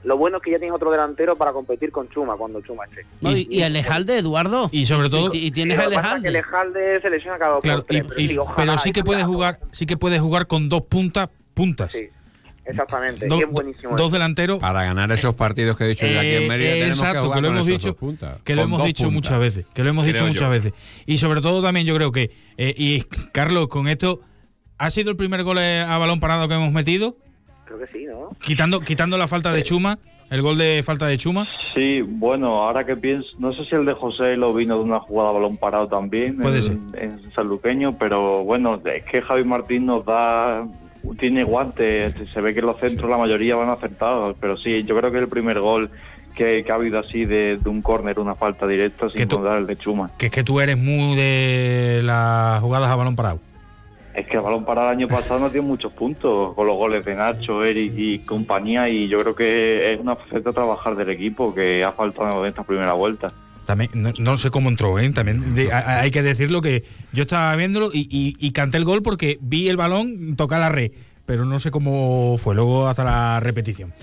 lo 0.03 0.17
bueno 0.17 0.37
es 0.37 0.43
que 0.43 0.51
ya 0.51 0.57
tienes 0.59 0.75
otro 0.75 0.91
delantero 0.91 1.35
para 1.37 1.51
competir 1.51 1.91
con 1.91 2.07
Chuma 2.09 2.35
cuando 2.37 2.61
Chuma 2.61 2.85
esté. 2.85 3.05
No, 3.21 3.35
y, 3.35 3.47
y 3.49 3.61
Alejalde, 3.63 4.17
Eduardo. 4.17 4.69
Y 4.71 4.85
sobre 4.85 5.09
todo- 5.09 5.33
Y, 5.33 5.47
y 5.47 5.51
tienes 5.51 5.77
Lo 5.77 5.83
a 5.83 5.85
Alejalde. 5.87 6.31
Lejalde 6.31 7.01
se 7.01 7.09
lesiona 7.09 7.37
cada 7.37 7.53
dos 7.55 7.61
Claro, 7.63 7.79
por 7.79 7.87
tres, 7.87 8.01
y- 8.01 8.07
pero, 8.07 8.19
y- 8.21 8.27
sí, 8.29 8.37
ojalá, 8.37 8.55
pero 8.57 8.77
sí 8.77 8.91
que 8.91 8.99
y 9.01 9.03
puede 9.03 9.23
jugar, 9.23 9.59
sí 9.71 9.85
que 9.85 9.97
puede 9.97 10.19
jugar 10.19 10.47
con 10.47 10.69
dos 10.69 10.83
puntas, 10.83 11.29
puntas. 11.53 11.95
Exactamente, 12.65 13.25
Dos- 13.27 13.39
y 13.39 13.43
es 13.43 13.49
buenísimo. 13.49 13.97
dos 13.97 14.11
delanteros. 14.11 14.59
Para 14.59 14.83
ganar 14.83 15.11
esos 15.11 15.33
partidos 15.33 15.75
que 15.75 15.85
he 15.85 15.87
dicho 15.87 16.05
yo 16.05 16.19
aquí 16.19 16.27
en 16.35 16.47
Mérida 16.47 16.69
Eh, 16.69 16.73
tenemos 16.73 16.99
que 16.99 17.05
exacto, 17.05 17.21
jugar 17.25 17.37
que 17.37 17.41
lo 17.41 17.47
hemos 17.49 17.65
dicho, 17.65 17.95
puntas, 17.95 18.41
que 18.43 18.55
lo 18.55 18.61
hemos 18.61 18.83
dicho 18.85 19.03
puntas. 19.05 19.13
muchas 19.15 19.39
veces, 19.39 19.65
que 19.73 19.83
lo 19.83 19.89
hemos 19.89 20.05
dicho 20.05 20.19
yo. 20.19 20.27
muchas 20.27 20.49
veces. 20.51 20.73
Y 21.07 21.17
sobre 21.17 21.41
todo 21.41 21.63
también 21.63 21.87
yo 21.87 21.95
creo 21.95 22.11
que 22.11 22.29
eh, 22.57 22.75
y 22.77 23.01
Carlos 23.31 23.69
con 23.69 23.87
esto 23.87 24.21
ha 24.77 24.91
sido 24.91 25.09
el 25.09 25.17
primer 25.17 25.43
gol 25.43 25.57
eh, 25.57 25.79
a 25.81 25.97
balón 25.97 26.19
parado 26.19 26.47
que 26.47 26.53
hemos 26.53 26.71
metido, 26.71 27.17
Creo 27.79 27.87
que 27.87 27.97
sí, 27.97 28.05
¿no? 28.05 28.35
quitando 28.41 28.81
quitando 28.81 29.17
la 29.17 29.27
falta 29.27 29.53
de 29.53 29.63
Chuma, 29.63 29.99
el 30.29 30.41
gol 30.41 30.57
de 30.57 30.83
falta 30.83 31.07
de 31.07 31.17
Chuma. 31.17 31.47
Sí, 31.75 32.01
bueno, 32.01 32.63
ahora 32.63 32.85
que 32.85 32.95
pienso, 32.95 33.27
no 33.37 33.53
sé 33.53 33.63
si 33.65 33.75
el 33.75 33.85
de 33.85 33.93
José 33.93 34.35
lo 34.35 34.53
vino 34.53 34.77
de 34.77 34.83
una 34.83 34.99
jugada 34.99 35.29
a 35.29 35.33
balón 35.33 35.57
parado 35.57 35.87
también 35.87 36.37
Puede 36.37 36.59
en, 36.65 36.91
en 36.93 37.31
Sanluqueño, 37.33 37.97
pero 37.97 38.43
bueno, 38.43 38.81
es 38.83 39.03
que 39.03 39.21
Javi 39.21 39.43
Martín 39.43 39.85
nos 39.85 40.05
da, 40.05 40.67
tiene 41.19 41.43
guantes, 41.43 42.15
se 42.33 42.41
ve 42.41 42.53
que 42.53 42.61
los 42.61 42.77
centros 42.79 43.09
la 43.09 43.17
mayoría 43.17 43.55
van 43.55 43.69
acertados, 43.69 44.35
pero 44.41 44.57
sí, 44.57 44.83
yo 44.83 44.97
creo 44.97 45.11
que 45.11 45.19
el 45.19 45.27
primer 45.29 45.59
gol 45.59 45.89
que, 46.35 46.63
que 46.63 46.71
ha 46.71 46.75
habido 46.75 46.99
así 46.99 47.25
de, 47.25 47.57
de 47.57 47.69
un 47.69 47.81
córner, 47.81 48.19
una 48.19 48.35
falta 48.35 48.67
directa, 48.67 49.09
sin 49.09 49.27
contar 49.27 49.57
el 49.57 49.67
de 49.67 49.75
Chuma. 49.75 50.11
Que 50.17 50.27
es 50.27 50.31
que 50.31 50.43
tú 50.43 50.59
eres 50.59 50.77
muy 50.77 51.15
de 51.15 52.01
las 52.03 52.61
jugadas 52.61 52.89
a 52.89 52.95
balón 52.95 53.15
parado. 53.15 53.39
Es 54.13 54.25
que 54.27 54.37
el 54.37 54.41
balón 54.41 54.65
parado 54.65 54.89
el 54.91 54.97
año 54.97 55.07
pasado 55.07 55.39
no 55.39 55.49
dio 55.49 55.61
muchos 55.63 55.93
puntos 55.93 56.53
con 56.55 56.65
los 56.67 56.75
goles 56.75 57.05
de 57.05 57.15
Nacho, 57.15 57.63
Eric 57.63 57.93
y 57.95 58.19
compañía 58.19 58.89
y 58.89 59.07
yo 59.07 59.19
creo 59.19 59.35
que 59.35 59.93
es 59.93 59.99
una 59.99 60.15
faceta 60.15 60.51
trabajar 60.51 60.95
del 60.95 61.09
equipo 61.09 61.53
que 61.53 61.83
ha 61.83 61.91
faltado 61.91 62.43
en 62.43 62.49
esta 62.49 62.63
primera 62.63 62.93
vuelta. 62.93 63.31
También, 63.65 63.91
no, 63.93 64.11
no 64.17 64.37
sé 64.39 64.49
cómo 64.49 64.67
entró, 64.67 64.97
¿eh? 64.97 65.09
También 65.11 65.53
de- 65.53 65.71
a- 65.71 65.77
a- 65.77 65.99
hay 66.01 66.09
que 66.11 66.23
decirlo 66.23 66.59
que 66.61 66.83
yo 67.13 67.21
estaba 67.21 67.55
viéndolo 67.55 67.91
y, 67.93 68.07
y- 68.09 68.35
y 68.45 68.51
canté 68.51 68.77
el 68.77 68.83
gol 68.83 69.03
porque 69.03 69.37
vi 69.41 69.69
el 69.69 69.77
balón 69.77 70.35
tocar 70.35 70.59
la 70.59 70.69
red, 70.69 70.91
pero 71.27 71.45
no 71.45 71.59
sé 71.59 71.69
cómo 71.69 72.37
fue 72.39 72.55
luego 72.55 72.87
hasta 72.87 73.03
la 73.03 73.39
repetición. 73.39 73.93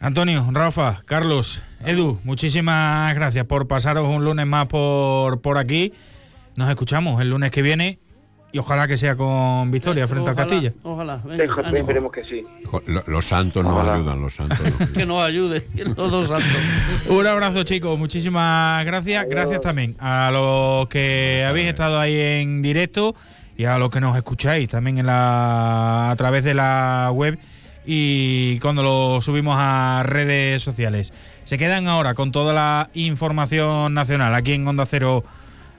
Antonio, 0.00 0.46
Rafa, 0.52 1.02
Carlos, 1.06 1.62
Edu, 1.84 2.18
muchísimas 2.24 3.14
gracias 3.14 3.46
por 3.46 3.66
pasaros 3.66 4.06
un 4.08 4.24
lunes 4.24 4.46
más 4.46 4.66
por, 4.66 5.40
por 5.40 5.56
aquí. 5.58 5.92
Nos 6.56 6.68
escuchamos 6.68 7.20
el 7.22 7.30
lunes 7.30 7.50
que 7.50 7.62
viene 7.62 7.98
y 8.52 8.58
ojalá 8.58 8.88
que 8.88 8.96
sea 8.96 9.16
con 9.16 9.70
victoria 9.70 10.06
frente 10.06 10.30
al 10.30 10.34
Ojalá, 10.34 10.48
Castilla. 10.48 10.72
Ojalá, 10.82 11.20
venga, 11.24 11.44
esperemos 11.78 12.12
que 12.12 12.24
sí. 12.24 12.44
Lo- 12.86 13.04
Los 13.06 13.24
santos 13.26 13.62
nos 13.64 13.74
Ojalá. 13.74 13.94
ayudan, 13.94 14.22
los 14.22 14.34
santos. 14.34 14.58
que 14.94 15.04
nos 15.06 15.22
ayude, 15.22 15.62
los 15.96 16.10
dos 16.10 16.28
santos. 16.28 16.50
Un 17.08 17.26
abrazo, 17.26 17.64
chicos. 17.64 17.98
Muchísimas 17.98 18.84
gracias. 18.84 19.26
Gracias 19.28 19.60
también 19.60 19.96
a 19.98 20.30
los 20.32 20.88
que 20.88 21.44
habéis 21.46 21.68
estado 21.68 21.98
ahí 22.00 22.16
en 22.16 22.62
directo 22.62 23.14
y 23.58 23.64
a 23.64 23.78
los 23.78 23.90
que 23.90 24.00
nos 24.00 24.16
escucháis 24.16 24.68
también 24.68 24.98
en 24.98 25.06
la, 25.06 26.10
a 26.10 26.16
través 26.16 26.42
de 26.44 26.54
la 26.54 27.10
web 27.12 27.38
y 27.84 28.58
cuando 28.60 28.82
lo 28.82 29.20
subimos 29.22 29.56
a 29.58 30.02
redes 30.04 30.62
sociales. 30.62 31.12
Se 31.44 31.56
quedan 31.58 31.86
ahora 31.88 32.14
con 32.14 32.32
toda 32.32 32.52
la 32.52 32.90
información 32.94 33.94
nacional 33.94 34.34
aquí 34.34 34.52
en 34.54 34.66
Onda 34.66 34.84
Cero 34.86 35.24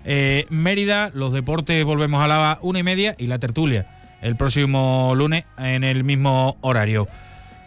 eh, 0.08 0.46
Mérida. 0.50 1.12
Los 1.14 1.34
deportes 1.34 1.86
volvemos 1.86 2.24
a 2.24 2.28
la 2.28 2.58
una 2.64 2.80
y 2.80 2.84
media 2.84 3.16
y 3.20 3.28
la 3.28 3.38
tertulia 3.38 3.86
el 4.22 4.36
próximo 4.36 5.14
lunes 5.16 5.46
en 5.58 5.84
el 5.84 6.04
mismo 6.04 6.58
horario. 6.62 7.08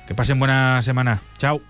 Que 0.06 0.14
pasen 0.14 0.38
buena 0.38 0.82
semana. 0.82 1.22
Chao. 1.38 1.69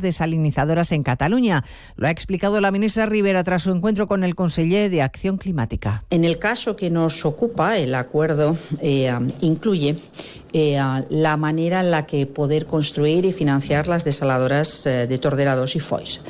desalinizadoras 0.00 0.92
en 0.92 1.02
Cataluña. 1.02 1.64
Lo 1.96 2.06
ha 2.06 2.10
explicado 2.10 2.60
la 2.60 2.70
ministra 2.70 3.06
Rivera 3.06 3.44
tras 3.44 3.62
su 3.62 3.70
encuentro 3.70 4.06
con 4.06 4.24
el 4.24 4.34
conseller 4.34 4.90
de 4.90 5.02
Acción 5.02 5.36
Climática. 5.36 6.04
En 6.10 6.24
el 6.24 6.38
caso 6.38 6.76
que 6.76 6.90
nos 6.90 7.24
ocupa, 7.24 7.76
el 7.78 7.94
acuerdo 7.94 8.56
eh, 8.80 9.12
incluye 9.40 9.96
eh, 10.52 10.80
la 11.10 11.36
manera 11.36 11.80
en 11.80 11.90
la 11.90 12.06
que 12.06 12.26
poder 12.26 12.66
construir 12.66 13.24
y 13.24 13.32
financiar 13.32 13.88
las 13.88 14.04
desaladoras 14.04 14.86
eh, 14.86 15.06
de 15.06 15.18
Tordera 15.18 15.54
2 15.56 15.76
y 15.76 15.80
Foix, 15.80 16.20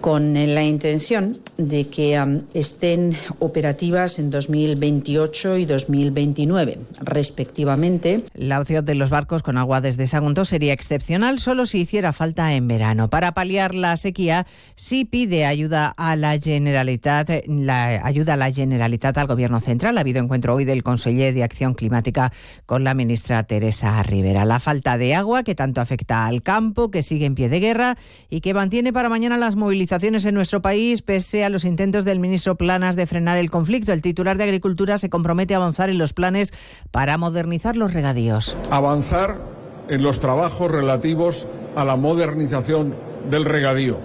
con 0.00 0.34
la 0.34 0.62
intención 0.62 1.38
de 1.56 1.88
que 1.88 2.20
um, 2.20 2.42
estén 2.54 3.16
operativas 3.38 4.18
en 4.18 4.30
2028 4.30 5.56
y 5.56 5.64
2029, 5.64 6.78
respectivamente. 7.00 8.22
La 8.34 8.60
opción 8.60 8.84
de 8.84 8.94
los 8.94 9.10
barcos 9.10 9.42
con 9.42 9.58
agua 9.58 9.80
desde 9.80 10.06
Sagunto 10.06 10.44
sería 10.44 10.72
excepcional 10.72 11.38
solo 11.38 11.66
si 11.66 11.80
hiciera 11.80 12.12
falta 12.12 12.54
en 12.54 12.68
verano. 12.68 13.08
Para 13.10 13.32
paliar 13.32 13.74
la 13.74 13.96
sequía, 13.96 14.46
sí 14.74 15.04
pide 15.04 15.46
ayuda 15.46 15.94
a 15.96 16.16
la 16.16 16.38
Generalitat, 16.38 17.30
la 17.48 18.04
ayuda 18.04 18.34
a 18.34 18.36
la 18.36 18.52
Generalitat 18.52 19.16
al 19.18 19.26
Gobierno 19.26 19.60
Central. 19.60 19.96
Ha 19.98 20.02
habido 20.02 20.22
encuentro 20.22 20.54
hoy 20.54 20.64
del 20.64 20.82
conseller 20.82 21.34
de 21.34 21.42
Acción 21.42 21.74
Climática 21.74 22.32
con 22.66 22.84
la 22.84 22.94
ministra 22.94 23.44
Teresa 23.56 24.02
Rivera. 24.02 24.44
La 24.44 24.60
falta 24.60 24.98
de 24.98 25.14
agua 25.14 25.42
que 25.42 25.54
tanto 25.54 25.80
afecta 25.80 26.26
al 26.26 26.42
campo, 26.42 26.90
que 26.90 27.02
sigue 27.02 27.24
en 27.24 27.34
pie 27.34 27.48
de 27.48 27.58
guerra 27.58 27.96
y 28.28 28.42
que 28.42 28.52
mantiene 28.52 28.92
para 28.92 29.08
mañana 29.08 29.38
las 29.38 29.56
movilizaciones 29.56 30.26
en 30.26 30.34
nuestro 30.34 30.60
país, 30.60 31.00
pese 31.00 31.42
a 31.42 31.48
los 31.48 31.64
intentos 31.64 32.04
del 32.04 32.20
ministro 32.20 32.56
Planas 32.56 32.96
de 32.96 33.06
frenar 33.06 33.38
el 33.38 33.50
conflicto. 33.50 33.94
El 33.94 34.02
titular 34.02 34.36
de 34.36 34.44
Agricultura 34.44 34.98
se 34.98 35.08
compromete 35.08 35.54
a 35.54 35.56
avanzar 35.56 35.88
en 35.88 35.96
los 35.96 36.12
planes 36.12 36.52
para 36.90 37.16
modernizar 37.16 37.78
los 37.78 37.94
regadíos. 37.94 38.58
Avanzar 38.70 39.40
en 39.88 40.02
los 40.02 40.20
trabajos 40.20 40.70
relativos 40.70 41.48
a 41.76 41.86
la 41.86 41.96
modernización 41.96 42.94
del 43.30 43.46
regadío. 43.46 43.98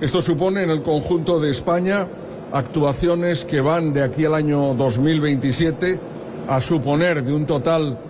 Esto 0.00 0.20
supone 0.20 0.64
en 0.64 0.70
el 0.70 0.82
conjunto 0.82 1.38
de 1.38 1.52
España 1.52 2.08
actuaciones 2.52 3.44
que 3.44 3.60
van 3.60 3.92
de 3.92 4.02
aquí 4.02 4.24
al 4.24 4.34
año 4.34 4.74
2027 4.74 6.00
a 6.48 6.60
suponer 6.60 7.22
de 7.22 7.32
un 7.32 7.46
total 7.46 8.09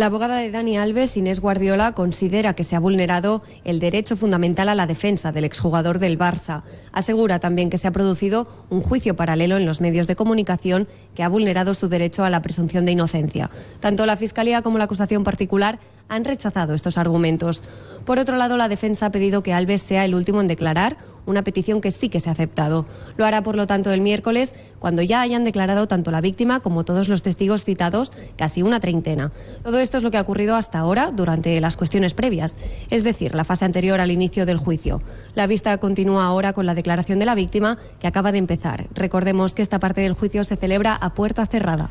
La 0.00 0.06
abogada 0.06 0.38
de 0.38 0.50
Dani 0.50 0.78
Alves, 0.78 1.18
Inés 1.18 1.40
Guardiola, 1.40 1.92
considera 1.92 2.54
que 2.54 2.64
se 2.64 2.74
ha 2.74 2.80
vulnerado 2.80 3.42
el 3.64 3.80
derecho 3.80 4.16
fundamental 4.16 4.70
a 4.70 4.74
la 4.74 4.86
defensa 4.86 5.30
del 5.30 5.44
exjugador 5.44 5.98
del 5.98 6.18
Barça. 6.18 6.62
Asegura 6.90 7.38
también 7.38 7.68
que 7.68 7.76
se 7.76 7.86
ha 7.86 7.90
producido 7.90 8.48
un 8.70 8.80
juicio 8.80 9.14
paralelo 9.14 9.58
en 9.58 9.66
los 9.66 9.82
medios 9.82 10.06
de 10.06 10.16
comunicación 10.16 10.88
que 11.14 11.22
ha 11.22 11.28
vulnerado 11.28 11.74
su 11.74 11.90
derecho 11.90 12.24
a 12.24 12.30
la 12.30 12.40
presunción 12.40 12.86
de 12.86 12.92
inocencia. 12.92 13.50
Tanto 13.80 14.06
la 14.06 14.16
Fiscalía 14.16 14.62
como 14.62 14.78
la 14.78 14.84
acusación 14.84 15.22
particular 15.22 15.78
han 16.10 16.24
rechazado 16.24 16.74
estos 16.74 16.98
argumentos. 16.98 17.62
Por 18.04 18.18
otro 18.18 18.36
lado, 18.36 18.56
la 18.56 18.68
defensa 18.68 19.06
ha 19.06 19.12
pedido 19.12 19.42
que 19.42 19.54
Alves 19.54 19.80
sea 19.80 20.04
el 20.04 20.14
último 20.14 20.40
en 20.40 20.48
declarar, 20.48 20.98
una 21.26 21.44
petición 21.44 21.80
que 21.80 21.92
sí 21.92 22.08
que 22.08 22.20
se 22.20 22.28
ha 22.28 22.32
aceptado. 22.32 22.86
Lo 23.16 23.24
hará, 23.24 23.42
por 23.42 23.54
lo 23.54 23.66
tanto, 23.66 23.92
el 23.92 24.00
miércoles, 24.00 24.54
cuando 24.80 25.02
ya 25.02 25.20
hayan 25.20 25.44
declarado 25.44 25.86
tanto 25.86 26.10
la 26.10 26.20
víctima 26.20 26.60
como 26.60 26.84
todos 26.84 27.08
los 27.08 27.22
testigos 27.22 27.64
citados, 27.64 28.12
casi 28.36 28.62
una 28.62 28.80
treintena. 28.80 29.30
Todo 29.62 29.78
esto 29.78 29.98
es 29.98 30.02
lo 30.02 30.10
que 30.10 30.18
ha 30.18 30.22
ocurrido 30.22 30.56
hasta 30.56 30.80
ahora 30.80 31.12
durante 31.12 31.60
las 31.60 31.76
cuestiones 31.76 32.14
previas, 32.14 32.56
es 32.90 33.04
decir, 33.04 33.34
la 33.34 33.44
fase 33.44 33.64
anterior 33.64 34.00
al 34.00 34.10
inicio 34.10 34.46
del 34.46 34.58
juicio. 34.58 35.02
La 35.34 35.46
vista 35.46 35.78
continúa 35.78 36.24
ahora 36.24 36.52
con 36.52 36.66
la 36.66 36.74
declaración 36.74 37.20
de 37.20 37.26
la 37.26 37.36
víctima, 37.36 37.78
que 38.00 38.08
acaba 38.08 38.32
de 38.32 38.38
empezar. 38.38 38.88
Recordemos 38.94 39.54
que 39.54 39.62
esta 39.62 39.78
parte 39.78 40.00
del 40.00 40.14
juicio 40.14 40.42
se 40.42 40.56
celebra 40.56 40.96
a 40.96 41.14
puerta 41.14 41.46
cerrada. 41.46 41.90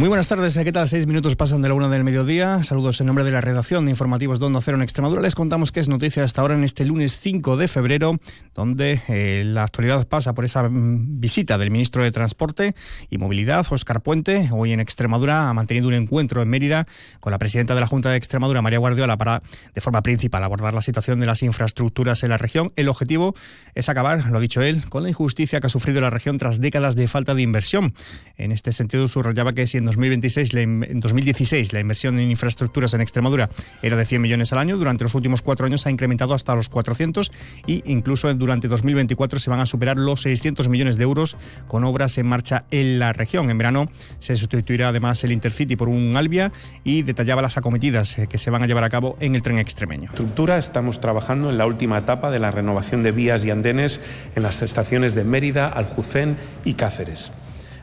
Muy 0.00 0.08
buenas 0.08 0.28
tardes, 0.28 0.56
¿qué 0.56 0.72
tal? 0.72 0.88
Seis 0.88 1.06
minutos 1.06 1.36
pasan 1.36 1.60
de 1.60 1.68
la 1.68 1.74
una 1.74 1.90
del 1.90 2.04
mediodía. 2.04 2.62
Saludos 2.64 2.98
en 3.02 3.06
nombre 3.06 3.22
de 3.22 3.32
la 3.32 3.42
redacción 3.42 3.84
de 3.84 3.90
informativos 3.90 4.40
de 4.40 4.46
Onda 4.46 4.62
Cero 4.62 4.78
en 4.78 4.82
Extremadura. 4.82 5.20
Les 5.20 5.34
contamos 5.34 5.72
que 5.72 5.80
es 5.80 5.90
noticia 5.90 6.24
hasta 6.24 6.40
ahora 6.40 6.54
en 6.54 6.64
este 6.64 6.86
lunes 6.86 7.18
5 7.18 7.58
de 7.58 7.68
febrero, 7.68 8.18
donde 8.54 9.02
eh, 9.08 9.42
la 9.44 9.64
actualidad 9.64 10.08
pasa 10.08 10.32
por 10.32 10.46
esa 10.46 10.66
mm, 10.66 11.20
visita 11.20 11.58
del 11.58 11.70
ministro 11.70 12.02
de 12.02 12.10
Transporte 12.12 12.74
y 13.10 13.18
Movilidad, 13.18 13.66
Óscar 13.68 14.00
Puente. 14.00 14.48
Hoy 14.52 14.72
en 14.72 14.80
Extremadura 14.80 15.50
ha 15.50 15.52
mantenido 15.52 15.88
un 15.88 15.92
encuentro 15.92 16.40
en 16.40 16.48
Mérida 16.48 16.86
con 17.20 17.30
la 17.30 17.38
presidenta 17.38 17.74
de 17.74 17.82
la 17.82 17.86
Junta 17.86 18.08
de 18.08 18.16
Extremadura, 18.16 18.62
María 18.62 18.78
Guardiola, 18.78 19.18
para 19.18 19.42
de 19.74 19.80
forma 19.82 20.00
principal 20.00 20.42
abordar 20.42 20.72
la 20.72 20.80
situación 20.80 21.20
de 21.20 21.26
las 21.26 21.42
infraestructuras 21.42 22.22
en 22.22 22.30
la 22.30 22.38
región. 22.38 22.72
El 22.76 22.88
objetivo 22.88 23.34
es 23.74 23.90
acabar, 23.90 24.30
lo 24.30 24.38
ha 24.38 24.40
dicho 24.40 24.62
él, 24.62 24.82
con 24.88 25.02
la 25.02 25.10
injusticia 25.10 25.60
que 25.60 25.66
ha 25.66 25.70
sufrido 25.70 26.00
la 26.00 26.08
región 26.08 26.38
tras 26.38 26.58
décadas 26.58 26.96
de 26.96 27.06
falta 27.06 27.34
de 27.34 27.42
inversión. 27.42 27.92
En 28.38 28.50
este 28.50 28.72
sentido, 28.72 29.06
subrayaba 29.06 29.52
que 29.52 29.66
si 29.66 29.76
en 29.76 29.89
2026, 29.90 30.52
la, 30.52 30.60
en 30.60 31.00
2016 31.00 31.72
la 31.72 31.80
inversión 31.80 32.18
en 32.18 32.30
infraestructuras 32.30 32.94
en 32.94 33.00
Extremadura 33.00 33.50
era 33.82 33.96
de 33.96 34.04
100 34.04 34.22
millones 34.22 34.52
al 34.52 34.58
año, 34.58 34.76
durante 34.76 35.04
los 35.04 35.14
últimos 35.14 35.42
cuatro 35.42 35.66
años 35.66 35.80
se 35.82 35.88
ha 35.88 35.92
incrementado 35.92 36.34
hasta 36.34 36.54
los 36.54 36.68
400 36.68 37.32
y 37.66 37.82
incluso 37.90 38.32
durante 38.34 38.68
2024 38.68 39.38
se 39.38 39.50
van 39.50 39.60
a 39.60 39.66
superar 39.66 39.96
los 39.96 40.22
600 40.22 40.68
millones 40.68 40.96
de 40.96 41.04
euros 41.04 41.36
con 41.66 41.84
obras 41.84 42.16
en 42.18 42.26
marcha 42.26 42.64
en 42.70 42.98
la 42.98 43.12
región. 43.12 43.50
En 43.50 43.58
verano 43.58 43.90
se 44.18 44.36
sustituirá 44.36 44.88
además 44.88 45.22
el 45.24 45.32
Intercity 45.32 45.76
por 45.76 45.88
un 45.88 46.16
Albia 46.16 46.52
y 46.84 47.02
detallaba 47.02 47.42
las 47.42 47.56
acometidas 47.56 48.18
eh, 48.18 48.26
que 48.26 48.38
se 48.38 48.50
van 48.50 48.62
a 48.62 48.66
llevar 48.66 48.84
a 48.84 48.90
cabo 48.90 49.16
en 49.20 49.34
el 49.34 49.42
tren 49.42 49.58
extremeño. 49.58 50.10
Estructura, 50.10 50.58
estamos 50.58 51.00
trabajando 51.00 51.50
en 51.50 51.58
la 51.58 51.66
última 51.66 51.98
etapa 51.98 52.30
de 52.30 52.38
la 52.38 52.50
renovación 52.50 53.02
de 53.02 53.12
vías 53.12 53.44
y 53.44 53.50
andenes 53.50 54.00
en 54.34 54.42
las 54.42 54.62
estaciones 54.62 55.14
de 55.14 55.24
Mérida, 55.24 55.68
Aljucén 55.68 56.36
y 56.64 56.74
Cáceres. 56.74 57.32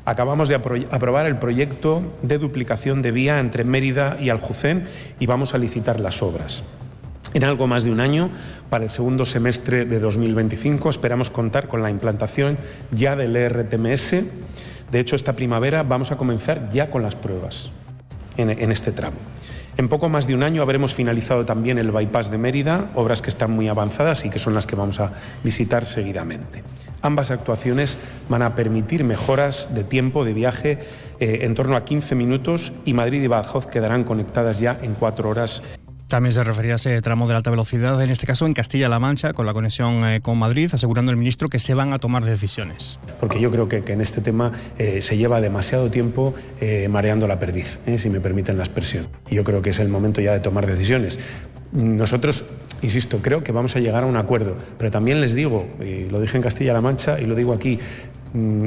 Acabamos 0.08 0.47
de 0.47 0.55
aprobar 0.55 1.26
el 1.26 1.36
proyecto 1.36 2.01
de 2.22 2.38
duplicación 2.38 3.01
de 3.01 3.12
vía 3.12 3.41
entre 3.41 3.66
Mérida 3.66 4.18
y 4.22 4.30
Aljucén 4.30 4.88
y 5.20 5.26
vamos 5.26 5.53
a 5.53 5.58
licitar 5.58 5.99
las 5.99 6.24
obras. 6.24 6.64
En 7.34 7.43
algo 7.43 7.68
más 7.68 7.84
de 7.84 7.91
un 7.91 7.99
año, 7.99 8.30
para 8.70 8.86
el 8.86 8.89
segundo 8.89 9.26
semestre 9.26 9.84
de 9.84 9.99
2025, 9.99 10.89
esperamos 10.89 11.30
contar 11.30 11.68
con 11.68 11.84
la 11.84 11.89
implantación 11.89 12.58
ya 12.89 13.18
del 13.18 13.36
ERTMS. 13.36 14.12
De 14.91 14.99
hecho, 15.01 15.18
esta 15.18 15.34
primavera 15.34 15.84
vamos 15.84 16.14
a 16.14 16.16
comenzar 16.16 16.70
ya 16.70 16.89
con 16.89 17.03
las 17.03 17.16
pruebas 17.16 17.70
en, 18.38 18.49
en 18.49 18.72
este 18.72 18.93
tramo. 18.93 19.18
En 19.78 19.89
poco 19.89 20.09
más 20.09 20.25
de 20.25 20.34
un 20.34 20.41
año 20.41 20.63
habremos 20.63 20.95
finalizado 20.95 21.45
también 21.45 21.78
el 21.78 21.91
bypass 21.91 22.32
de 22.32 22.39
Mérida, 22.39 22.89
obras 22.95 23.21
que 23.21 23.30
están 23.30 23.51
muy 23.51 23.67
avanzadas 23.67 24.25
y 24.25 24.32
que 24.32 24.39
son 24.39 24.55
las 24.55 24.65
que 24.65 24.75
vamos 24.75 24.99
a 24.99 25.11
visitar 25.43 25.86
seguidamente. 25.86 26.63
Ambas 27.03 27.30
actuaciones 27.30 27.99
van 28.28 28.41
a 28.41 28.55
permitir 28.55 29.03
mejoras 29.03 29.75
de 29.75 29.84
tiempo 29.84 30.25
de 30.25 30.34
viaje 30.34 30.80
eh, 31.19 31.39
en 31.43 31.53
torno 31.53 31.75
a 31.75 31.86
15 31.86 32.15
minutos 32.15 32.73
y 32.86 32.93
Madrid 32.95 33.21
y 33.21 33.28
Badajoz 33.28 33.67
quedarán 33.67 34.03
conectadas 34.03 34.57
ya 34.59 34.80
en 34.82 34.95
cuatro 34.95 35.30
horas. 35.30 35.61
También 36.08 36.32
se 36.32 36.41
refería 36.41 36.74
a 36.74 36.76
ese 36.78 37.01
tramo 37.01 37.28
de 37.28 37.36
alta 37.36 37.49
velocidad, 37.49 38.01
en 38.01 38.10
este 38.10 38.26
caso 38.26 38.45
en 38.45 38.53
Castilla-La 38.53 38.97
Mancha, 38.97 39.34
con 39.34 39.45
la 39.45 39.53
conexión 39.53 40.05
eh, 40.05 40.22
con 40.22 40.38
Madrid, 40.38 40.70
asegurando 40.72 41.12
el 41.12 41.18
ministro 41.18 41.49
que 41.49 41.60
se 41.60 41.74
van 41.74 41.91
a 41.91 41.99
tomar 41.99 42.24
decisiones. 42.24 42.97
Porque 43.20 43.41
yo 43.41 43.51
creo 43.51 43.68
que, 43.68 43.84
en 43.86 43.99
este 43.99 44.22
tema 44.22 44.53
eh, 44.78 45.01
se 45.01 45.18
lleva 45.18 45.41
demasiado 45.41 45.91
tiempo 45.91 46.34
eh, 46.62 46.88
mareando 46.89 47.28
la 47.28 47.39
perdiz, 47.39 47.80
si 47.97 48.10
me 48.10 48.22
permiten 48.22 48.58
la 48.58 48.64
expresión. 48.64 49.10
Yo 49.30 49.43
creo 49.43 49.62
que 49.62 49.72
es 49.72 49.80
el 49.80 49.89
momento 49.89 50.22
ya 50.22 50.32
de 50.32 50.39
tomar 50.39 50.66
decisiones. 50.66 51.20
Nosotros, 51.74 52.45
insisto, 52.82 53.22
creo 53.22 53.43
que 53.43 53.51
vamos 53.51 53.76
a 53.76 53.80
llegar 53.80 54.03
a 54.03 54.05
un 54.05 54.16
acuerdo, 54.16 54.55
pero 54.78 54.89
también 54.89 55.20
les 55.20 55.34
digo, 55.34 55.68
y 55.82 56.05
lo 56.05 56.22
dije 56.22 56.38
en 56.38 56.43
Castilla-La 56.43 56.80
Mancha 56.80 57.20
y 57.20 57.26
lo 57.26 57.36
digo 57.36 57.51
aquí, 57.51 57.80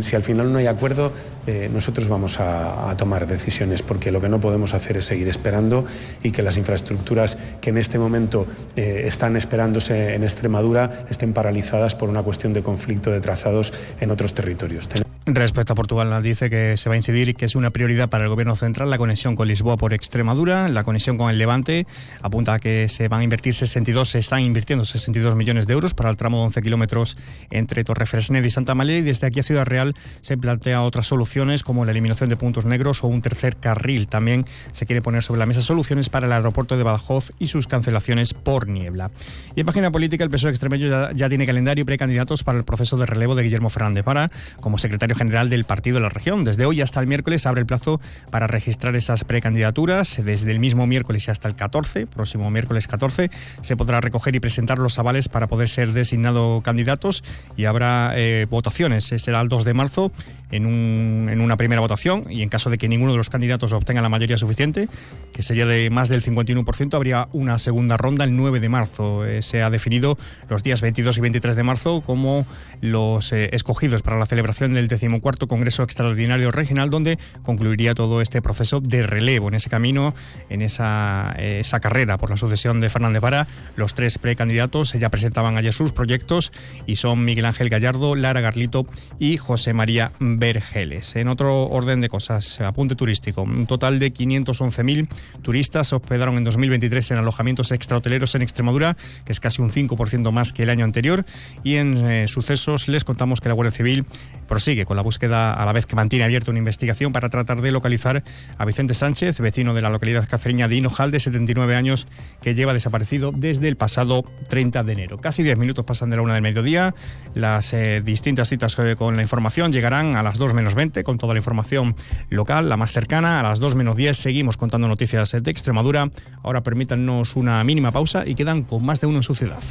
si 0.01 0.17
al 0.17 0.23
final 0.23 0.53
no 0.53 0.59
hay 0.59 0.67
acuerdo, 0.67 1.13
eh, 1.47 1.69
nosotros 1.73 2.09
vamos 2.09 2.41
a, 2.41 2.91
a, 2.91 2.97
tomar 2.97 3.27
decisiones, 3.27 3.83
porque 3.83 4.13
lo 4.13 4.21
que 4.21 4.29
no 4.29 4.41
podemos 4.41 4.75
hacer 4.75 4.97
es 4.99 5.07
seguir 5.07 5.29
esperando 5.29 5.85
y 6.23 6.31
que 6.33 6.43
las 6.43 6.57
infraestructuras 6.57 7.39
que 7.61 7.71
en 7.71 7.79
este 7.79 7.99
momento 7.99 8.47
eh, 8.77 9.03
están 9.07 9.37
esperándose 9.37 10.15
en 10.15 10.23
Extremadura 10.23 11.07
estén 11.11 11.33
paralizadas 11.33 11.95
por 11.95 12.09
una 12.09 12.23
cuestión 12.23 12.53
de 12.53 12.63
conflicto 12.63 13.11
de 13.11 13.21
trazados 13.21 13.73
en 14.01 14.11
otros 14.11 14.35
territorios. 14.35 14.89
Respecto 15.27 15.75
a 15.75 15.77
Portugal, 15.77 16.23
dice 16.23 16.51
que 16.51 16.77
se 16.77 16.89
va 16.89 16.95
a 16.95 16.97
incidir 16.97 17.29
y 17.29 17.35
que 17.35 17.45
es 17.45 17.55
una 17.55 17.71
prioridad 17.71 18.09
para 18.09 18.25
el 18.25 18.31
Gobierno 18.31 18.57
central 18.57 18.91
la 18.91 18.99
conexión 18.99 19.37
con 19.37 19.47
Lisboa 19.47 19.77
por 19.77 19.93
Extremadura, 19.93 20.67
la 20.69 20.83
conexión 20.83 21.19
con 21.19 21.31
el 21.31 21.39
Levante. 21.39 21.87
Apunta 22.23 22.55
a 22.55 22.59
que 22.59 22.89
se 22.89 23.07
van 23.07 23.21
a 23.21 23.25
invertir 23.25 23.55
62, 23.55 24.09
se 24.09 24.19
están 24.19 24.41
invirtiendo 24.41 24.85
62 24.85 25.37
millones 25.37 25.67
de 25.67 25.75
euros 25.75 25.95
para 25.95 26.11
el 26.11 26.17
tramo 26.17 26.39
de 26.39 26.45
11 26.47 26.63
kilómetros 26.63 27.17
entre 27.51 27.85
Torrefresneda 27.85 28.47
y 28.47 28.51
Santa 28.51 28.75
María. 28.75 28.99
Y 28.99 29.03
desde 29.03 29.27
aquí 29.27 29.41
a 29.41 29.43
Ciudad 29.43 29.60
Real 29.65 29.95
se 30.21 30.37
plantea 30.37 30.83
otras 30.83 31.07
soluciones 31.07 31.63
como 31.63 31.85
la 31.85 31.93
eliminación 31.93 32.29
de 32.29 32.37
puntos 32.37 32.65
negros 32.65 33.05
o 33.05 33.09
un 33.09 33.23
tercer 33.23 33.57
carril. 33.57 34.09
También 34.09 34.47
se 34.73 34.87
quiere 34.87 35.03
poner 35.03 35.23
sobre 35.23 35.39
la 35.39 35.47
mesa 35.47 35.61
soluciones 35.61 36.09
para 36.09 36.27
el 36.27 36.33
aeropuerto 36.33 36.77
de 36.77 36.83
Badajoz 36.83 37.33
y 37.39 37.49
sus 37.49 37.67
cancelaciones 37.67 38.35
por 38.35 38.69
niebla. 38.69 39.11
Y 39.55 39.61
en 39.61 39.67
página 39.67 39.91
política, 39.91 40.25
el 40.25 40.31
PSOE 40.31 40.51
extremeño 40.51 40.89
ya, 40.89 41.13
ya 41.13 41.29
tiene 41.29 41.47
calendario 41.47 41.83
y 41.83 41.85
precandidatos 41.85 42.45
para 42.45 42.59
el 42.59 42.65
proceso 42.65 42.97
de 42.97 43.07
relevo 43.07 43.35
de 43.35 43.43
Guillermo 43.43 43.71
Fernández 43.71 44.05
Vara 44.05 44.31
como 44.61 44.79
secretario 44.79 45.17
general 45.17 45.51
del 45.51 45.65
partido 45.65 45.97
de 45.97 46.03
la 46.03 46.09
región. 46.09 46.45
Desde 46.45 46.67
hoy 46.67 46.81
hasta 46.81 47.01
el 47.01 47.07
miércoles 47.07 47.47
abre 47.47 47.61
el 47.61 47.67
plazo 47.67 48.01
para 48.31 48.47
registrar 48.47 48.97
esas 48.97 49.25
precandidaturas. 49.25 50.21
Desde 50.25 50.51
el 50.51 50.59
mismo 50.59 50.87
miércoles 50.87 51.27
y 51.27 51.31
hasta 51.31 51.49
el 51.49 51.55
14, 51.55 52.07
próximo 52.07 52.51
miércoles 52.51 52.87
14, 52.87 53.31
se 53.61 53.77
podrá 53.77 54.01
recoger 54.01 54.35
y 54.35 54.41
presentar 54.41 54.79
los 54.79 54.99
avales 54.99 55.29
para 55.29 55.47
poder 55.47 55.69
ser 55.69 55.93
designado 55.93 56.61
candidatos 56.63 57.23
y 57.57 57.65
habrá 57.65 58.13
eh, 58.15 58.47
votaciones. 58.49 59.05
Será 59.05 59.40
el 59.41 59.49
2 59.49 59.65
de 59.65 59.75
marzo 59.75 60.13
en, 60.51 60.67
un, 60.67 61.29
en, 61.31 61.41
una 61.41 61.57
primera 61.57 61.81
votación 61.81 62.25
y 62.31 62.43
en 62.43 62.49
caso 62.49 62.71
de 62.71 62.79
que 62.79 62.89
ninguno 62.89 63.13
de 63.13 63.19
los 63.19 63.31
candidatos 63.31 63.73
obtenga 63.73 64.03
la 64.03 64.09
mayoría 64.09 64.37
suficiente, 64.37 64.89
que 65.33 65.43
sería 65.43 65.67
de 65.67 65.91
más 65.91 66.09
del 66.09 66.23
51%, 66.23 66.95
habría 66.95 67.29
una 67.33 67.59
segunda 67.59 67.97
ronda 67.97 68.25
el 68.25 68.37
9 68.37 68.61
de 68.61 68.69
marzo. 68.69 69.25
Eh, 69.25 69.43
se 69.43 69.63
ha 69.63 69.71
definido 69.71 70.19
los 70.49 70.63
días 70.63 70.81
22 70.81 71.19
y 71.19 71.21
23 71.21 71.57
de 71.57 71.63
marzo 71.63 72.01
como 72.01 72.47
los 72.81 73.33
eh, 73.33 73.51
escogidos 73.53 74.03
para 74.03 74.19
la 74.19 74.27
celebración 74.27 74.75
del 74.75 74.89
decimocuarto 74.89 75.47
Congreso 75.47 75.83
Extraordinario 75.83 76.51
Regional, 76.51 76.91
donde 76.91 77.19
concluiría 77.43 77.95
todo 77.95 78.21
este 78.21 78.43
proceso 78.43 78.81
de 78.81 79.07
relevo 79.07 79.49
en 79.49 79.55
ese 79.55 79.71
camino, 79.71 80.15
en 80.49 80.63
esa, 80.63 81.35
eh, 81.39 81.61
esa 81.61 81.81
carrera 81.81 82.19
por 82.19 82.31
la 82.31 82.37
sucesión 82.37 82.81
de 82.81 82.91
Fernández 82.91 83.21
Vara. 83.21 83.47
Los 83.77 83.95
tres 83.95 84.19
precandidatos 84.19 84.93
ya 84.93 85.09
presentaban 85.09 85.57
ayer 85.57 85.73
sus 85.73 85.93
proyectos 85.93 86.53
y 86.87 86.97
son 86.97 87.25
Miguel 87.25 87.45
Ángel 87.45 87.69
Gallardo, 87.69 88.15
Lara 88.15 88.41
Garlito 88.41 88.87
y 89.19 89.37
José 89.37 89.73
María 89.73 90.13
Vergeles. 90.41 91.15
En 91.15 91.29
otro 91.29 91.69
orden 91.69 92.01
de 92.01 92.09
cosas, 92.09 92.61
apunte 92.61 92.97
turístico. 92.97 93.43
Un 93.43 93.67
total 93.67 93.99
de 94.01 94.13
511.000 94.13 95.07
turistas 95.43 95.89
se 95.89 95.95
hospedaron 95.95 96.37
en 96.37 96.45
2023 96.45 97.13
en 97.13 97.19
alojamientos 97.19 97.71
extrahoteleros 97.71 98.35
en 98.35 98.43
Extremadura, 98.43 98.97
que 99.25 99.33
es 99.33 99.39
casi 99.39 99.63
un 99.63 99.71
5% 99.71 100.33
más 100.33 100.53
que 100.53 100.65
el 100.65 100.71
año 100.71 100.85
anterior. 100.85 101.25
Y 101.63 101.77
en 101.77 101.99
eh, 101.99 102.27
sucesos 102.27 102.89
les 102.89 103.05
contamos 103.05 103.41
que 103.41 103.49
la 103.49 103.55
Guardia 103.55 103.77
Civil 103.77 104.07
prosigue 104.51 104.85
con 104.85 104.97
la 104.97 105.03
búsqueda 105.03 105.55
a 105.55 105.65
la 105.65 105.73
vez 105.73 105.87
que 105.87 105.95
mantiene 105.95 106.25
abierta 106.25 106.51
una 106.51 106.59
investigación 106.59 107.13
para 107.13 107.31
tratar 107.31 107.63
de 107.63 107.71
localizar 107.71 108.25
a 108.59 108.65
Vicente 108.65 108.95
Sánchez, 108.95 109.39
vecino 109.41 109.75
de 109.75 109.81
la 109.81 109.91
localidad 109.91 110.29
cacereña 110.29 110.67
de 110.67 110.75
Hinojal, 110.75 111.13
de 111.13 111.21
79 111.21 111.77
años, 111.77 112.09
que 112.43 112.55
lleva 112.55 112.75
desaparecido 112.75 113.31
desde 113.33 113.69
el 113.69 113.77
pasado 113.77 114.25
30 114.49 114.83
de 114.83 114.93
enero. 114.93 115.19
Casi 115.19 115.45
10 115.45 115.57
minutos 115.57 115.85
pasan 115.85 116.11
de 116.11 116.17
la 116.17 116.23
una 116.23 116.35
del 116.35 116.43
mediodía. 116.43 116.95
Las 117.33 117.73
eh, 117.73 118.03
distintas 118.05 118.49
citas 118.49 118.77
eh, 118.81 118.97
con 118.99 119.15
la 119.15 119.23
información 119.23 119.71
llegarán 119.71 120.17
a 120.17 120.23
las 120.25 120.37
2 120.37 120.53
menos 120.53 120.75
20 120.75 121.05
con 121.05 121.17
toda 121.17 121.33
la 121.33 121.39
información 121.39 121.95
local, 122.29 122.69
la 122.69 122.77
más 122.77 122.91
cercana. 122.91 123.39
A 123.39 123.45
las 123.45 123.61
2 123.61 123.77
menos 123.77 123.97
10 123.97 124.17
seguimos 124.17 124.57
contando 124.57 124.89
noticias 124.89 125.31
de 125.41 125.51
Extremadura. 125.51 126.11
Ahora 126.43 126.63
permítanos 126.63 127.37
una 127.37 127.63
mínima 127.63 127.93
pausa 127.93 128.27
y 128.27 128.35
quedan 128.35 128.65
con 128.65 128.85
más 128.85 129.01
de 129.01 129.07
uno 129.07 129.19
en 129.19 129.23
su 129.23 129.35
ciudad. 129.35 129.63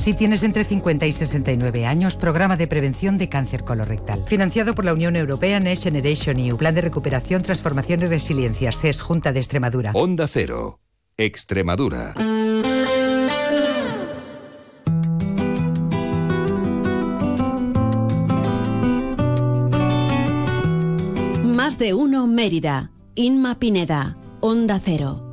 Si 0.00 0.14
tienes 0.14 0.42
entre 0.44 0.64
50 0.64 1.06
y 1.06 1.12
69 1.12 1.84
años, 1.84 2.16
programa 2.16 2.56
de 2.56 2.66
prevención 2.66 3.18
de 3.18 3.28
cáncer 3.28 3.64
colorectal. 3.64 4.24
Financiado 4.26 4.74
por 4.74 4.86
la 4.86 4.94
Unión 4.94 5.14
Europea 5.14 5.60
Next 5.60 5.84
Generation 5.84 6.38
EU, 6.38 6.56
Plan 6.56 6.74
de 6.74 6.80
Recuperación, 6.80 7.42
Transformación 7.42 8.00
y 8.00 8.06
Resiliencia, 8.06 8.72
SES, 8.72 9.02
Junta 9.02 9.34
de 9.34 9.40
Extremadura. 9.40 9.92
Onda 9.92 10.26
Cero, 10.26 10.80
Extremadura. 11.18 12.14
Más 21.44 21.76
de 21.76 21.92
uno 21.92 22.26
Mérida. 22.26 22.90
Inma 23.16 23.58
Pineda. 23.58 24.16
Onda 24.40 24.80
Cero. 24.82 25.29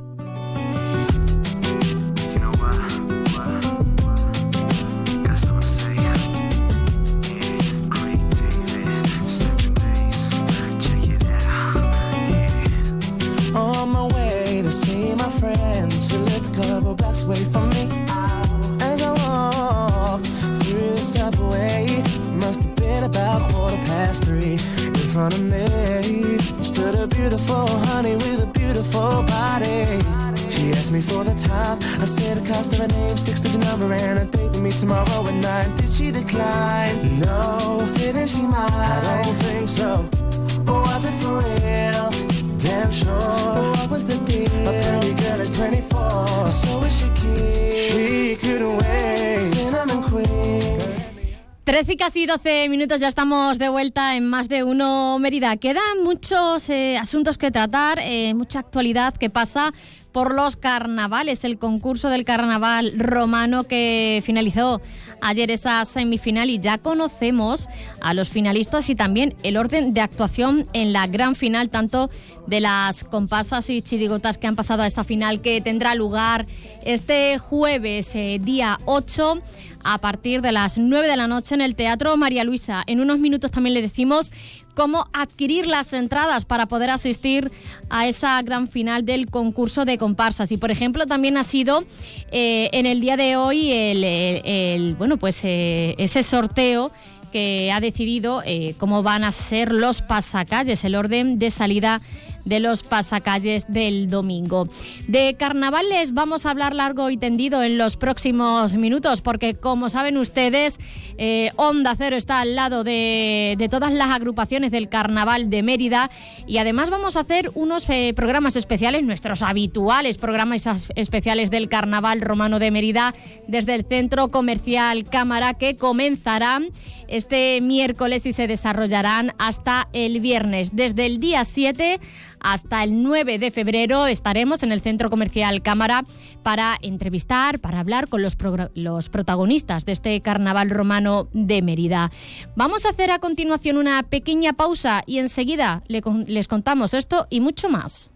13 51.88 51.94
y 51.94 51.96
casi 51.96 52.26
12 52.26 52.68
minutos, 52.68 53.00
ya 53.00 53.08
estamos 53.08 53.58
de 53.58 53.70
vuelta 53.70 54.14
en 54.14 54.28
más 54.28 54.46
de 54.48 54.62
uno 54.62 55.18
Mérida. 55.18 55.56
Quedan 55.56 56.02
muchos 56.04 56.68
eh, 56.68 56.98
asuntos 56.98 57.38
que 57.38 57.50
tratar, 57.50 57.98
eh, 58.02 58.34
mucha 58.34 58.58
actualidad 58.58 59.14
que 59.14 59.30
pasa 59.30 59.72
por 60.12 60.34
los 60.34 60.56
carnavales, 60.56 61.44
el 61.44 61.58
concurso 61.58 62.10
del 62.10 62.26
carnaval 62.26 62.92
romano 62.98 63.64
que 63.64 64.22
finalizó 64.26 64.82
ayer 65.22 65.50
esa 65.50 65.82
semifinal 65.86 66.50
y 66.50 66.58
ya 66.58 66.76
conocemos 66.76 67.68
a 68.02 68.12
los 68.12 68.28
finalistas 68.28 68.90
y 68.90 68.94
también 68.94 69.34
el 69.42 69.56
orden 69.56 69.94
de 69.94 70.02
actuación 70.02 70.66
en 70.74 70.92
la 70.92 71.06
gran 71.06 71.36
final, 71.36 71.70
tanto 71.70 72.10
de 72.46 72.60
las 72.60 73.04
comparsas 73.04 73.70
y 73.70 73.80
chirigotas 73.80 74.36
que 74.36 74.46
han 74.46 74.56
pasado 74.56 74.82
a 74.82 74.86
esa 74.86 75.04
final 75.04 75.40
que 75.40 75.60
tendrá 75.62 75.94
lugar 75.94 76.46
este 76.84 77.38
jueves, 77.38 78.14
eh, 78.14 78.38
día 78.42 78.78
8 78.84 79.42
a 79.84 79.98
partir 79.98 80.42
de 80.42 80.52
las 80.52 80.78
9 80.78 81.06
de 81.06 81.16
la 81.16 81.26
noche 81.26 81.54
en 81.54 81.60
el 81.60 81.74
Teatro 81.74 82.16
María 82.16 82.44
Luisa. 82.44 82.82
En 82.86 83.00
unos 83.00 83.18
minutos 83.18 83.50
también 83.50 83.74
le 83.74 83.82
decimos 83.82 84.32
cómo 84.74 85.08
adquirir 85.12 85.66
las 85.66 85.92
entradas 85.92 86.44
para 86.44 86.66
poder 86.66 86.90
asistir 86.90 87.50
a 87.90 88.06
esa 88.06 88.40
gran 88.42 88.68
final 88.68 89.04
del 89.04 89.28
concurso 89.28 89.84
de 89.84 89.98
comparsas. 89.98 90.52
Y 90.52 90.56
por 90.56 90.70
ejemplo, 90.70 91.06
también 91.06 91.36
ha 91.36 91.44
sido 91.44 91.82
eh, 92.30 92.70
en 92.72 92.86
el 92.86 93.00
día 93.00 93.16
de 93.16 93.36
hoy 93.36 93.72
el, 93.72 94.94
bueno, 94.96 95.16
pues 95.16 95.40
eh, 95.44 95.94
ese 95.98 96.22
sorteo 96.22 96.92
que 97.32 97.72
ha 97.72 97.80
decidido 97.80 98.42
eh, 98.44 98.74
cómo 98.78 99.02
van 99.02 99.24
a 99.24 99.32
ser 99.32 99.72
los 99.72 100.02
pasacalles, 100.02 100.84
el 100.84 100.94
orden 100.94 101.38
de 101.38 101.50
salida 101.50 102.00
de 102.48 102.60
los 102.60 102.82
pasacalles 102.82 103.66
del 103.72 104.08
domingo. 104.10 104.68
De 105.06 105.34
carnavales 105.38 106.14
vamos 106.14 106.46
a 106.46 106.50
hablar 106.50 106.74
largo 106.74 107.10
y 107.10 107.16
tendido 107.16 107.62
en 107.62 107.78
los 107.78 107.96
próximos 107.96 108.74
minutos, 108.74 109.20
porque 109.20 109.54
como 109.54 109.88
saben 109.90 110.16
ustedes, 110.16 110.78
eh, 111.18 111.50
Onda 111.56 111.94
Cero 111.96 112.16
está 112.16 112.40
al 112.40 112.54
lado 112.56 112.84
de, 112.84 113.54
de 113.58 113.68
todas 113.68 113.92
las 113.92 114.10
agrupaciones 114.10 114.70
del 114.70 114.88
carnaval 114.88 115.50
de 115.50 115.62
Mérida 115.62 116.10
y 116.46 116.58
además 116.58 116.90
vamos 116.90 117.16
a 117.16 117.20
hacer 117.20 117.50
unos 117.54 117.88
eh, 117.88 118.12
programas 118.16 118.56
especiales, 118.56 119.02
nuestros 119.02 119.42
habituales 119.42 120.18
programas 120.18 120.66
as- 120.66 120.88
especiales 120.94 121.50
del 121.50 121.68
carnaval 121.68 122.20
romano 122.20 122.58
de 122.58 122.70
Mérida 122.70 123.14
desde 123.46 123.74
el 123.74 123.84
centro 123.84 124.28
comercial 124.28 125.04
Cámara 125.04 125.54
que 125.54 125.76
comenzarán 125.76 126.68
este 127.08 127.60
miércoles 127.62 128.26
y 128.26 128.32
se 128.32 128.46
desarrollarán 128.46 129.32
hasta 129.38 129.88
el 129.92 130.20
viernes. 130.20 130.76
Desde 130.76 131.06
el 131.06 131.20
día 131.20 131.44
7 131.44 132.00
hasta 132.40 132.82
el 132.84 133.02
9 133.02 133.38
de 133.38 133.50
febrero 133.50 134.06
estaremos 134.06 134.62
en 134.62 134.72
el 134.72 134.80
Centro 134.80 135.10
Comercial 135.10 135.62
Cámara 135.62 136.04
para 136.42 136.76
entrevistar, 136.82 137.58
para 137.60 137.80
hablar 137.80 138.08
con 138.08 138.22
los, 138.22 138.36
los 138.74 139.08
protagonistas 139.08 139.84
de 139.84 139.92
este 139.92 140.20
carnaval 140.20 140.70
romano 140.70 141.28
de 141.32 141.62
Mérida. 141.62 142.10
Vamos 142.56 142.86
a 142.86 142.90
hacer 142.90 143.10
a 143.10 143.18
continuación 143.18 143.78
una 143.78 144.02
pequeña 144.02 144.52
pausa 144.52 145.02
y 145.06 145.18
enseguida 145.18 145.82
les 145.88 146.48
contamos 146.48 146.94
esto 146.94 147.26
y 147.30 147.40
mucho 147.40 147.68
más. 147.68 148.12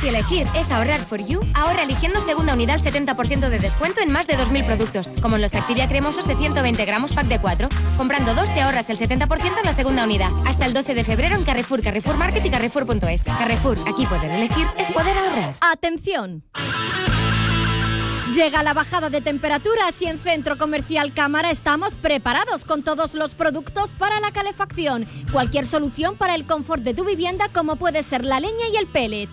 Si 0.00 0.06
elegir 0.06 0.46
es 0.54 0.70
ahorrar 0.70 1.00
for 1.00 1.18
you, 1.24 1.40
ahorra 1.54 1.82
eligiendo 1.82 2.20
segunda 2.20 2.52
unidad 2.52 2.76
al 2.76 2.82
70% 2.82 3.48
de 3.48 3.58
descuento 3.58 4.00
en 4.00 4.12
más 4.12 4.28
de 4.28 4.38
2.000 4.38 4.64
productos, 4.64 5.08
como 5.20 5.34
en 5.36 5.42
los 5.42 5.54
Activia 5.54 5.88
cremosos 5.88 6.28
de 6.28 6.36
120 6.36 6.84
gramos 6.84 7.12
pack 7.12 7.26
de 7.26 7.40
4. 7.40 7.68
Comprando 7.96 8.34
dos 8.34 8.52
te 8.54 8.60
ahorras 8.60 8.88
el 8.90 8.98
70% 8.98 9.58
en 9.58 9.64
la 9.64 9.72
segunda 9.72 10.04
unidad. 10.04 10.30
Hasta 10.46 10.66
el 10.66 10.72
12 10.72 10.94
de 10.94 11.02
febrero 11.02 11.34
en 11.34 11.42
Carrefour, 11.42 11.82
Carrefour 11.82 12.16
Market 12.16 12.46
y 12.46 12.50
Carrefour.es. 12.50 13.24
Carrefour, 13.24 13.76
aquí 13.88 14.06
poder 14.06 14.30
elegir 14.30 14.68
es 14.76 14.88
poder 14.92 15.16
ahorrar. 15.18 15.56
¡Atención! 15.60 16.44
Llega 18.34 18.62
la 18.62 18.74
bajada 18.74 19.10
de 19.10 19.20
temperaturas 19.20 20.00
y 20.00 20.06
en 20.06 20.18
Centro 20.20 20.58
Comercial 20.58 21.12
Cámara 21.12 21.50
estamos 21.50 21.94
preparados 21.94 22.64
con 22.64 22.84
todos 22.84 23.14
los 23.14 23.34
productos 23.34 23.90
para 23.98 24.20
la 24.20 24.30
calefacción. 24.30 25.08
Cualquier 25.32 25.66
solución 25.66 26.14
para 26.16 26.36
el 26.36 26.46
confort 26.46 26.84
de 26.84 26.94
tu 26.94 27.04
vivienda 27.04 27.48
como 27.48 27.76
puede 27.76 28.04
ser 28.04 28.24
la 28.24 28.38
leña 28.38 28.68
y 28.72 28.76
el 28.76 28.86
pellet. 28.86 29.28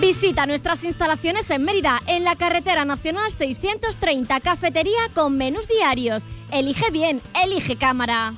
Visita 0.00 0.46
nuestras 0.46 0.82
instalaciones 0.84 1.50
en 1.50 1.62
Mérida, 1.62 2.00
en 2.06 2.24
la 2.24 2.34
carretera 2.34 2.86
nacional 2.86 3.30
630, 3.36 4.40
cafetería 4.40 5.00
con 5.14 5.36
menús 5.36 5.68
diarios. 5.68 6.22
Elige 6.50 6.90
bien, 6.90 7.20
elige 7.44 7.76
cámara. 7.76 8.32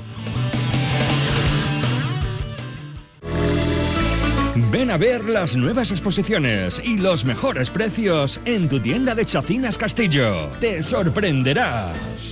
Ven 4.73 4.91
a 4.91 4.97
ver 4.97 5.25
las 5.25 5.55
nuevas 5.55 5.93
exposiciones 5.93 6.81
y 6.85 6.99
los 6.99 7.25
mejores 7.25 7.71
precios 7.71 8.41
en 8.45 8.69
tu 8.69 8.81
tienda 8.81 9.15
de 9.15 9.25
Chacinas 9.25 9.79
Castillo. 9.79 10.49
Te 10.61 10.83
sorprenderás. 10.83 12.32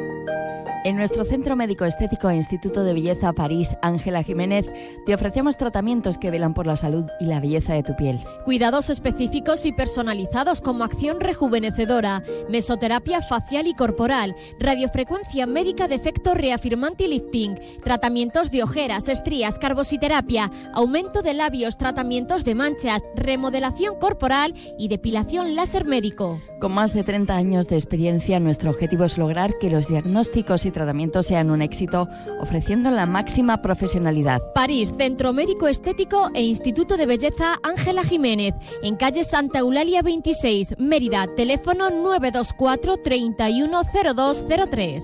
En 0.83 0.95
nuestro 0.95 1.25
Centro 1.25 1.55
Médico 1.55 1.85
Estético 1.85 2.27
e 2.31 2.35
Instituto 2.37 2.83
de 2.83 2.93
Belleza 2.93 3.33
París, 3.33 3.75
Ángela 3.83 4.23
Jiménez, 4.23 4.65
te 5.05 5.13
ofrecemos 5.13 5.55
tratamientos 5.55 6.17
que 6.17 6.31
velan 6.31 6.55
por 6.55 6.65
la 6.65 6.75
salud 6.75 7.05
y 7.19 7.25
la 7.25 7.39
belleza 7.39 7.73
de 7.73 7.83
tu 7.83 7.95
piel. 7.95 8.19
Cuidados 8.45 8.89
específicos 8.89 9.67
y 9.67 9.73
personalizados 9.73 10.59
como 10.59 10.83
acción 10.83 11.19
rejuvenecedora, 11.19 12.23
mesoterapia 12.49 13.21
facial 13.21 13.67
y 13.67 13.75
corporal, 13.75 14.35
radiofrecuencia 14.59 15.45
médica 15.45 15.87
de 15.87 15.95
efecto 15.95 16.33
reafirmante 16.33 17.03
y 17.03 17.09
lifting, 17.09 17.59
tratamientos 17.83 18.49
de 18.49 18.63
ojeras, 18.63 19.07
estrías, 19.07 19.59
carbositerapia, 19.59 20.49
aumento 20.73 21.21
de 21.21 21.35
labios, 21.35 21.77
tratamientos 21.77 22.43
de 22.43 22.55
manchas, 22.55 23.03
remodelación 23.15 23.99
corporal 23.99 24.55
y 24.79 24.87
depilación 24.87 25.53
láser 25.53 25.85
médico. 25.85 26.41
Con 26.61 26.73
más 26.73 26.93
de 26.93 27.03
30 27.03 27.35
años 27.35 27.67
de 27.67 27.75
experiencia, 27.75 28.39
nuestro 28.39 28.69
objetivo 28.69 29.03
es 29.03 29.17
lograr 29.17 29.57
que 29.59 29.71
los 29.71 29.87
diagnósticos 29.87 30.67
y 30.67 30.71
tratamientos 30.71 31.25
sean 31.25 31.49
un 31.49 31.63
éxito, 31.63 32.07
ofreciendo 32.39 32.91
la 32.91 33.07
máxima 33.07 33.63
profesionalidad. 33.63 34.43
París, 34.53 34.93
Centro 34.95 35.33
Médico 35.33 35.67
Estético 35.67 36.29
e 36.35 36.43
Instituto 36.43 36.97
de 36.97 37.07
Belleza 37.07 37.55
Ángela 37.63 38.03
Jiménez, 38.03 38.53
en 38.83 38.95
calle 38.95 39.23
Santa 39.23 39.57
Eulalia 39.59 40.03
26, 40.03 40.75
Mérida, 40.77 41.25
teléfono 41.35 41.89
924 41.89 42.97
310203. 42.97 45.03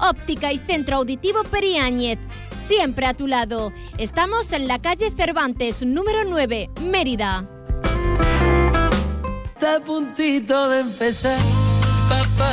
Óptica 0.00 0.52
y 0.52 0.58
Centro 0.58 0.96
Auditivo 0.96 1.42
Periáñez. 1.44 2.18
Siempre 2.66 3.06
a 3.06 3.14
tu 3.14 3.26
lado. 3.26 3.72
Estamos 3.96 4.52
en 4.52 4.68
la 4.68 4.78
calle 4.78 5.10
Cervantes, 5.10 5.84
número 5.84 6.24
9, 6.24 6.70
Mérida. 6.82 7.44
Está 9.54 9.76
a 9.76 9.80
puntito 9.80 10.68
de 10.68 10.80
empezar, 10.80 11.38
papá, 12.08 12.52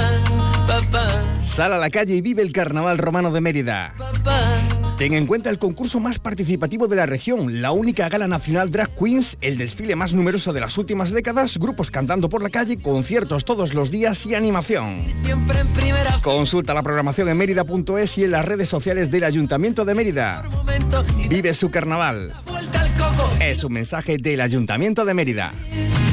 papá, 0.65 1.07
Sal 1.43 1.73
a 1.73 1.77
la 1.77 1.89
calle 1.89 2.15
y 2.15 2.21
vive 2.21 2.41
el 2.41 2.51
Carnaval 2.51 2.97
Romano 2.97 3.31
de 3.31 3.41
Mérida. 3.41 3.93
papá. 3.97 4.74
Ten 4.97 5.13
en 5.13 5.27
cuenta 5.27 5.49
el 5.49 5.59
concurso 5.59 5.99
más 5.99 6.19
participativo 6.19 6.87
de 6.87 6.95
la 6.95 7.05
región, 7.05 7.61
la 7.61 7.73
única 7.73 8.07
gala 8.07 8.29
nacional 8.29 8.71
Drag 8.71 8.89
Queens, 8.95 9.37
el 9.41 9.57
desfile 9.57 9.97
más 9.97 10.13
numeroso 10.13 10.53
de 10.53 10.61
las 10.61 10.77
últimas 10.77 11.11
décadas, 11.11 11.57
grupos 11.57 11.91
cantando 11.91 12.29
por 12.29 12.41
la 12.41 12.49
calle, 12.49 12.81
conciertos 12.81 13.43
todos 13.43 13.73
los 13.73 13.91
días 13.91 14.25
y 14.25 14.35
animación. 14.35 15.03
Siempre 15.21 15.59
en 15.59 15.67
primera 15.73 16.15
Consulta 16.23 16.73
la 16.73 16.81
programación 16.81 17.27
en 17.27 17.37
mérida.es 17.37 18.17
y 18.17 18.23
en 18.23 18.31
las 18.31 18.45
redes 18.45 18.69
sociales 18.69 19.11
del 19.11 19.25
Ayuntamiento 19.25 19.83
de 19.83 19.95
Mérida. 19.95 20.43
momento. 20.49 21.03
Vive 21.29 21.53
su 21.53 21.69
carnaval. 21.69 22.33
Vuelta 22.47 22.79
al 22.79 22.93
coco. 22.93 23.29
Es 23.41 23.65
un 23.65 23.73
mensaje 23.73 24.15
del 24.17 24.39
Ayuntamiento 24.39 25.03
de 25.03 25.13
Mérida. 25.13 25.51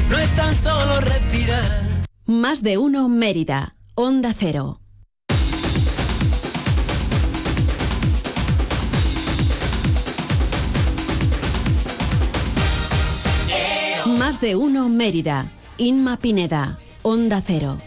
No 0.09 0.17
es 0.17 0.29
tan 0.35 0.53
solo 0.53 0.99
respirar. 0.99 2.03
Más 2.25 2.61
de 2.61 2.77
uno 2.77 3.07
Mérida. 3.07 3.75
Onda 3.95 4.35
Cero. 4.37 4.82
De 14.39 14.55
uno 14.55 14.89
Mérida. 14.89 15.51
Inma 15.77 16.17
Pineda. 16.17 16.79
Onda 17.01 17.41
Cero. 17.45 17.77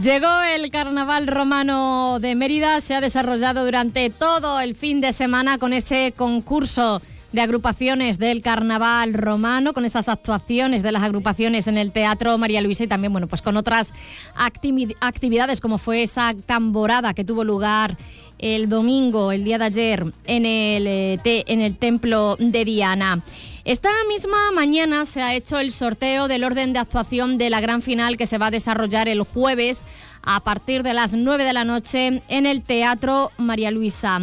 Llegó 0.00 0.42
el 0.42 0.70
carnaval 0.70 1.26
romano 1.26 2.18
de 2.20 2.34
Mérida, 2.34 2.80
se 2.80 2.94
ha 2.94 3.00
desarrollado 3.00 3.64
durante 3.64 4.10
todo 4.10 4.60
el 4.60 4.74
fin 4.74 5.00
de 5.00 5.12
semana 5.12 5.58
con 5.58 5.72
ese 5.72 6.12
concurso 6.16 7.02
de 7.36 7.42
agrupaciones 7.42 8.18
del 8.18 8.40
carnaval 8.40 9.12
romano, 9.12 9.74
con 9.74 9.84
esas 9.84 10.08
actuaciones 10.08 10.82
de 10.82 10.90
las 10.90 11.02
agrupaciones 11.02 11.68
en 11.68 11.76
el 11.76 11.92
Teatro 11.92 12.38
María 12.38 12.62
Luisa 12.62 12.84
y 12.84 12.86
también, 12.86 13.12
bueno, 13.12 13.26
pues 13.26 13.42
con 13.42 13.58
otras 13.58 13.92
actividades 14.34 15.60
como 15.60 15.76
fue 15.76 16.02
esa 16.02 16.34
tamborada 16.46 17.12
que 17.12 17.24
tuvo 17.24 17.44
lugar 17.44 17.98
el 18.38 18.70
domingo, 18.70 19.32
el 19.32 19.44
día 19.44 19.58
de 19.58 19.64
ayer, 19.64 20.12
en 20.24 20.46
el, 20.46 20.86
eh, 20.86 21.20
en 21.24 21.60
el 21.60 21.76
templo 21.76 22.36
de 22.38 22.64
Diana. 22.64 23.22
Esta 23.66 23.90
misma 24.08 24.52
mañana 24.54 25.04
se 25.04 25.20
ha 25.20 25.34
hecho 25.34 25.58
el 25.58 25.72
sorteo 25.72 26.28
del 26.28 26.42
orden 26.42 26.72
de 26.72 26.78
actuación 26.78 27.36
de 27.36 27.50
la 27.50 27.60
gran 27.60 27.82
final 27.82 28.16
que 28.16 28.26
se 28.26 28.38
va 28.38 28.46
a 28.46 28.50
desarrollar 28.50 29.08
el 29.08 29.22
jueves 29.22 29.84
a 30.26 30.40
partir 30.40 30.82
de 30.82 30.92
las 30.92 31.14
9 31.14 31.44
de 31.44 31.52
la 31.54 31.64
noche 31.64 32.22
en 32.28 32.46
el 32.46 32.60
Teatro 32.60 33.30
María 33.38 33.70
Luisa. 33.70 34.20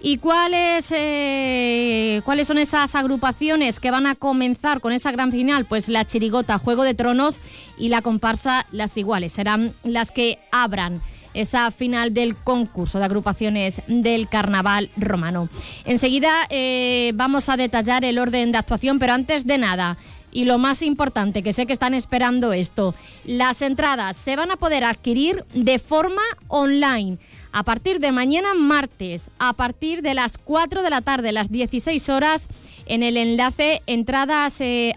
¿Y 0.00 0.18
cuáles, 0.18 0.86
eh, 0.90 2.22
cuáles 2.24 2.48
son 2.48 2.58
esas 2.58 2.96
agrupaciones 2.96 3.78
que 3.78 3.92
van 3.92 4.08
a 4.08 4.16
comenzar 4.16 4.80
con 4.80 4.92
esa 4.92 5.12
gran 5.12 5.30
final? 5.30 5.64
Pues 5.64 5.88
la 5.88 6.04
Chirigota, 6.04 6.58
Juego 6.58 6.82
de 6.82 6.94
Tronos 6.94 7.38
y 7.78 7.88
la 7.88 8.02
comparsa 8.02 8.66
Las 8.72 8.96
Iguales. 8.96 9.34
Serán 9.34 9.72
las 9.84 10.10
que 10.10 10.40
abran 10.50 11.00
esa 11.34 11.70
final 11.70 12.12
del 12.12 12.34
concurso 12.34 12.98
de 12.98 13.04
agrupaciones 13.04 13.80
del 13.86 14.28
carnaval 14.28 14.90
romano. 14.96 15.48
Enseguida 15.84 16.32
eh, 16.50 17.12
vamos 17.14 17.48
a 17.48 17.56
detallar 17.56 18.04
el 18.04 18.18
orden 18.18 18.52
de 18.52 18.58
actuación, 18.58 18.98
pero 18.98 19.12
antes 19.12 19.46
de 19.46 19.58
nada, 19.58 19.98
y 20.32 20.46
lo 20.46 20.58
más 20.58 20.82
importante, 20.82 21.42
que 21.42 21.52
sé 21.52 21.66
que 21.66 21.72
están 21.72 21.94
esperando 21.94 22.52
esto, 22.52 22.94
las 23.24 23.62
entradas 23.62 24.16
se 24.16 24.34
van 24.34 24.50
a 24.50 24.56
poder 24.56 24.84
adquirir 24.84 25.44
de 25.54 25.78
forma 25.78 26.22
online. 26.48 27.18
A 27.54 27.64
partir 27.64 28.00
de 28.00 28.12
mañana 28.12 28.54
martes, 28.54 29.30
a 29.38 29.52
partir 29.52 30.00
de 30.00 30.14
las 30.14 30.38
4 30.38 30.82
de 30.82 30.88
la 30.88 31.02
tarde, 31.02 31.32
las 31.32 31.50
16 31.52 32.08
horas, 32.08 32.48
en 32.86 33.02
el 33.02 33.18
enlace 33.18 33.82
entradas 33.86 34.58
eh. 34.60 34.94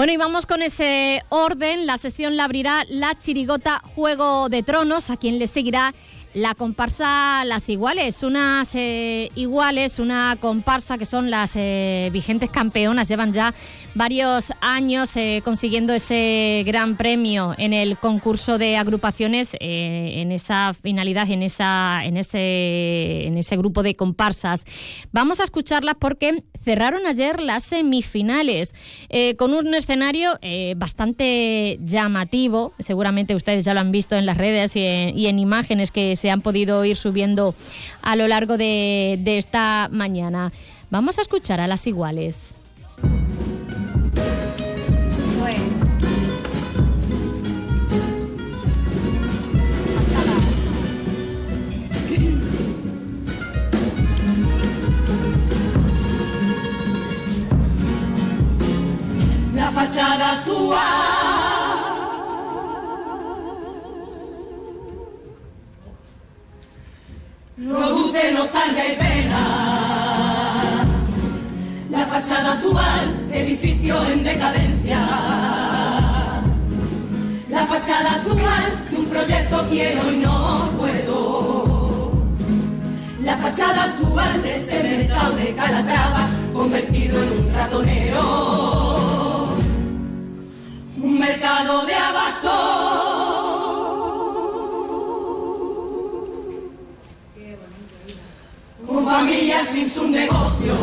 Bueno, 0.00 0.14
y 0.14 0.16
vamos 0.16 0.46
con 0.46 0.62
ese 0.62 1.22
orden. 1.28 1.84
La 1.84 1.98
sesión 1.98 2.34
la 2.34 2.44
abrirá 2.44 2.86
la 2.88 3.14
chirigota 3.14 3.82
Juego 3.94 4.48
de 4.48 4.62
Tronos, 4.62 5.10
a 5.10 5.18
quien 5.18 5.38
le 5.38 5.46
seguirá 5.46 5.92
la 6.32 6.54
comparsa 6.54 7.44
Las 7.44 7.68
Iguales, 7.68 8.22
unas 8.22 8.74
eh, 8.74 9.30
iguales, 9.34 9.98
una 9.98 10.36
comparsa 10.40 10.96
que 10.96 11.06
son 11.06 11.30
las 11.30 11.52
eh, 11.56 12.08
vigentes 12.12 12.50
campeonas, 12.50 13.08
llevan 13.08 13.32
ya 13.32 13.52
varios 13.94 14.52
años 14.60 15.16
eh, 15.16 15.42
consiguiendo 15.44 15.92
ese 15.92 16.62
gran 16.64 16.96
premio 16.96 17.54
en 17.58 17.72
el 17.72 17.98
concurso 17.98 18.58
de 18.58 18.76
agrupaciones, 18.76 19.56
en 19.58 20.30
esa 20.30 20.72
finalidad, 20.80 21.28
en, 21.28 21.42
esa, 21.42 22.04
en, 22.04 22.16
ese, 22.16 23.26
en 23.26 23.36
ese 23.36 23.56
grupo 23.56 23.82
de 23.82 23.96
comparsas. 23.96 24.64
Vamos 25.10 25.40
a 25.40 25.44
escucharlas 25.44 25.96
porque 25.98 26.44
cerraron 26.62 27.06
ayer 27.06 27.40
las 27.40 27.64
semifinales 27.64 28.74
con 29.36 29.54
un 29.54 29.74
escenario 29.74 30.38
bastante 30.76 31.78
llamativo. 31.82 32.74
Seguramente 32.78 33.34
ustedes 33.34 33.64
ya 33.64 33.74
lo 33.74 33.80
han 33.80 33.90
visto 33.90 34.16
en 34.16 34.26
las 34.26 34.36
redes 34.36 34.76
y 34.76 34.84
en, 34.84 35.18
y 35.18 35.26
en 35.26 35.38
imágenes 35.38 35.90
que 35.90 36.16
se 36.20 36.30
han 36.30 36.42
podido 36.42 36.84
ir 36.84 36.96
subiendo 36.96 37.54
a 38.02 38.14
lo 38.14 38.28
largo 38.28 38.58
de, 38.58 39.18
de 39.20 39.38
esta 39.38 39.88
mañana. 39.90 40.52
Vamos 40.90 41.18
a 41.18 41.22
escuchar 41.22 41.60
a 41.60 41.66
las 41.66 41.86
iguales. 41.86 42.54
La 59.54 59.70
fachada 59.70 60.32
actual 60.40 61.19
produce 67.68 68.32
nostalgia 68.32 68.92
y 68.92 68.96
pena. 68.96 69.38
La 71.90 72.06
fachada 72.06 72.52
actual, 72.52 73.28
edificio 73.32 74.02
en 74.04 74.24
decadencia. 74.24 74.98
La 77.48 77.66
fachada 77.66 78.14
actual 78.14 78.88
de 78.90 78.96
un 78.96 79.06
proyecto 79.06 79.66
quiero 79.68 80.12
y 80.12 80.16
no 80.18 80.70
puedo. 80.78 82.12
La 83.22 83.36
fachada 83.36 83.84
actual 83.84 84.42
de 84.42 84.56
ese 84.56 84.82
mercado 84.82 85.36
de 85.36 85.54
Calatrava 85.54 86.28
convertido 86.54 87.22
en 87.22 87.32
un 87.32 87.52
ratonero. 87.52 89.48
Un 91.02 91.18
mercado 91.18 91.86
de 91.86 91.94
abasto. 91.94 92.69
Con 99.10 99.18
familias 99.18 99.68
sin 99.68 99.90
su 99.90 100.06
negocio. 100.06 100.74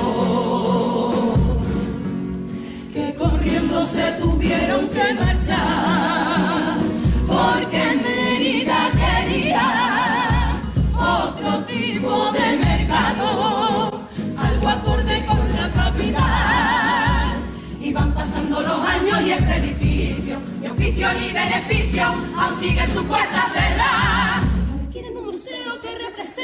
Que 2.93 3.15
corriendo 3.15 3.85
se 3.85 4.11
tuvieron 4.19 4.89
que 4.89 5.13
marchar. 5.13 6.77
Porque 7.25 8.01
Mérida 8.03 8.91
quería 9.01 10.59
otro 10.93 11.63
tipo 11.63 12.31
de 12.33 12.57
mercado, 12.65 14.05
algo 14.37 14.67
acorde 14.67 15.25
con 15.25 15.45
la 15.55 15.69
capital. 15.71 17.37
Y 17.79 17.93
van 17.93 18.13
pasando 18.13 18.59
los 18.59 18.79
años 18.81 19.21
y 19.25 19.31
ese 19.31 19.55
edificio, 19.55 20.37
ni 20.59 20.67
oficio 20.67 21.07
ni 21.13 21.31
beneficio, 21.31 22.03
aún 22.03 22.59
sigue 22.59 22.85
su 22.87 23.05
puerta 23.05 23.49
cerrada. 23.53 24.46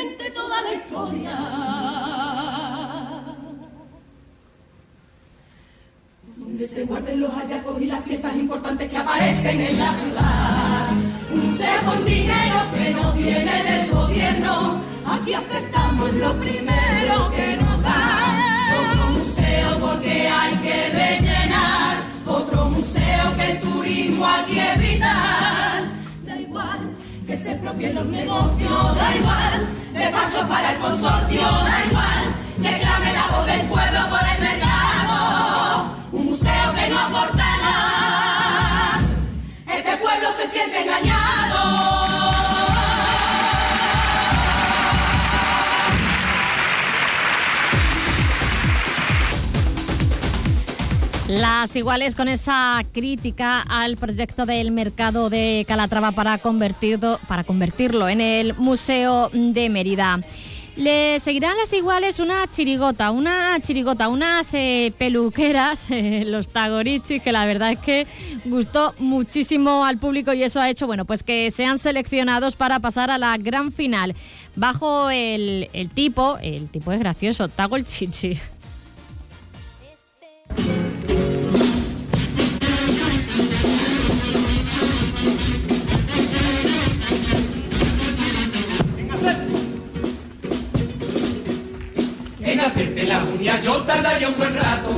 Toda 0.04 0.62
la 0.62 0.74
historia. 0.74 1.38
Donde 6.36 6.68
se 6.68 6.84
guarden 6.84 7.22
los 7.22 7.32
hallazgos 7.32 7.82
y 7.82 7.86
las 7.86 8.01
piezas 8.01 8.36
importantes 8.36 8.89
que 8.89 8.97
aparecen 8.97 9.62
en 9.62 9.80
la 9.80 9.93
ciudad. 9.93 10.89
Un 11.32 11.49
museo 11.51 11.82
con 11.86 12.06
dinero 12.06 12.56
que 12.74 12.89
no 12.93 13.14
viene 13.14 13.64
del 13.64 13.91
gobierno. 13.91 14.82
Aquí 15.06 15.34
aceptamos 15.34 16.14
lo 16.16 16.38
primero 16.38 17.32
que 17.32 17.58
nos 17.58 17.82
dan. 17.82 18.91
Otro 18.91 19.10
museo 19.12 19.80
porque 19.80 20.28
hay 20.28 20.56
que 20.58 20.89
rellenar. 20.89 22.04
Otro 22.28 22.70
museo 22.72 23.36
que 23.38 23.51
el 23.51 23.60
turismo 23.62 24.28
aquí. 24.28 24.60
Se 27.54 27.60
propien 27.60 27.93
los 27.93 28.06
negocios, 28.08 28.95
da 28.95 29.16
igual. 29.16 29.68
Despachos 29.93 30.47
para 30.47 30.72
el 30.72 30.80
consorcio, 30.80 31.41
da 31.41 31.86
igual. 31.86 32.24
Que 32.64 32.80
clame 32.80 33.14
la 33.14 33.28
voz 33.28 33.45
del 33.45 33.62
pueblo 33.68 33.99
por 34.10 34.20
el 34.34 34.41
mercado. 34.41 35.95
Un 36.14 36.26
museo 36.26 36.74
que 36.74 36.89
no 36.89 36.99
aporta 36.99 37.45
nada. 37.62 39.01
Este 39.72 39.97
pueblo 39.97 40.30
se 40.36 40.47
siente 40.47 40.82
engañado. 40.82 42.12
Las 51.40 51.76
iguales 51.76 52.14
con 52.14 52.28
esa 52.28 52.84
crítica 52.94 53.62
al 53.62 53.98
proyecto 53.98 54.46
del 54.46 54.70
mercado 54.70 55.32
de 55.32 55.66
Calatrava 55.68 56.12
para 56.12 56.38
convertirlo, 56.38 57.20
para 57.28 57.44
convertirlo 57.44 58.08
en 58.08 58.22
el 58.22 58.54
Museo 58.54 59.30
de 59.34 59.68
Mérida. 59.68 60.20
Le 60.76 61.20
seguirán 61.20 61.58
las 61.58 61.74
iguales 61.74 62.20
una 62.20 62.46
chirigota, 62.48 63.10
una 63.10 63.60
chirigota, 63.62 64.10
unas 64.10 64.54
eh, 64.54 64.94
peluqueras, 64.96 65.88
eh, 65.90 66.24
los 66.28 66.50
Tagorichi, 66.50 67.20
que 67.20 67.32
la 67.32 67.48
verdad 67.48 67.72
es 67.72 67.80
que 67.80 68.06
gustó 68.46 68.94
muchísimo 69.00 69.86
al 69.86 69.98
público 69.98 70.34
y 70.34 70.44
eso 70.44 70.62
ha 70.62 70.70
hecho, 70.70 70.86
bueno, 70.86 71.06
pues 71.06 71.24
que 71.24 71.50
sean 71.50 71.80
seleccionados 71.80 72.56
para 72.56 72.80
pasar 72.80 73.10
a 73.10 73.18
la 73.18 73.36
gran 73.38 73.72
final. 73.72 74.14
Bajo 74.56 75.10
el, 75.10 75.68
tipo, 75.96 76.38
el 76.44 76.70
tipo 76.70 76.92
es 76.92 77.00
gracioso, 77.00 77.48
Tago 77.48 77.76
el 77.76 77.86
Chichi. 77.86 78.38
En 80.58 80.83
hacerte 92.64 93.03
las 93.03 93.24
uñas 93.24 93.64
yo 93.64 93.78
tardaría 93.84 94.30
un 94.30 94.38
buen 94.38 94.55
rato. 94.55 94.89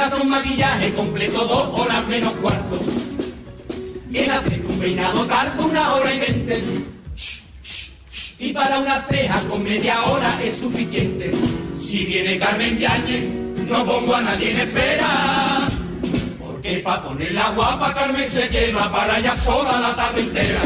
Hacer 0.00 0.22
un 0.22 0.28
maquillaje 0.28 0.94
completo 0.94 1.46
dos 1.46 1.80
horas 1.80 2.06
menos 2.06 2.32
cuarto. 2.34 2.78
Y 4.10 4.18
en 4.18 4.30
hacer 4.30 4.64
un 4.66 4.78
peinado 4.78 5.26
tardo 5.26 5.66
una 5.66 5.94
hora 5.94 6.14
y 6.14 6.18
veinte. 6.20 6.62
Y 8.38 8.52
para 8.52 8.78
una 8.78 9.00
ceja 9.02 9.40
con 9.48 9.62
media 9.62 10.02
hora 10.04 10.38
es 10.42 10.58
suficiente. 10.58 11.32
Si 11.76 12.06
viene 12.06 12.38
Carmen 12.38 12.78
Yañez, 12.78 13.24
no 13.68 13.84
pongo 13.84 14.14
a 14.14 14.22
nadie 14.22 14.52
en 14.52 14.60
espera. 14.60 15.68
Porque 16.38 16.78
para 16.78 17.02
ponerla 17.02 17.50
guapa 17.50 17.92
Carmen 17.94 18.26
se 18.26 18.48
lleva 18.48 18.90
para 18.90 19.18
ella 19.18 19.36
sola 19.36 19.80
la 19.80 19.94
tarde 19.94 20.20
entera. 20.22 20.62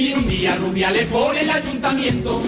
Vino 0.00 0.16
un 0.16 0.26
día 0.26 0.56
Rubiales 0.56 1.04
por 1.08 1.36
el 1.36 1.50
ayuntamiento 1.50 2.42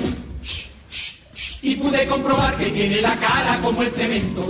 y 1.61 1.77
pude 1.77 2.07
comprobar 2.07 2.57
que 2.57 2.71
tiene 2.71 3.03
la 3.03 3.15
cara 3.17 3.61
como 3.61 3.83
el 3.83 3.91
cemento. 3.91 4.49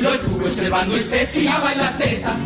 Lo 0.00 0.14
estuve 0.14 0.44
observando 0.44 0.96
y 0.96 1.00
se 1.00 1.26
fijaba 1.26 1.72
en 1.72 1.78
las 1.78 1.96
tetas 1.96 2.36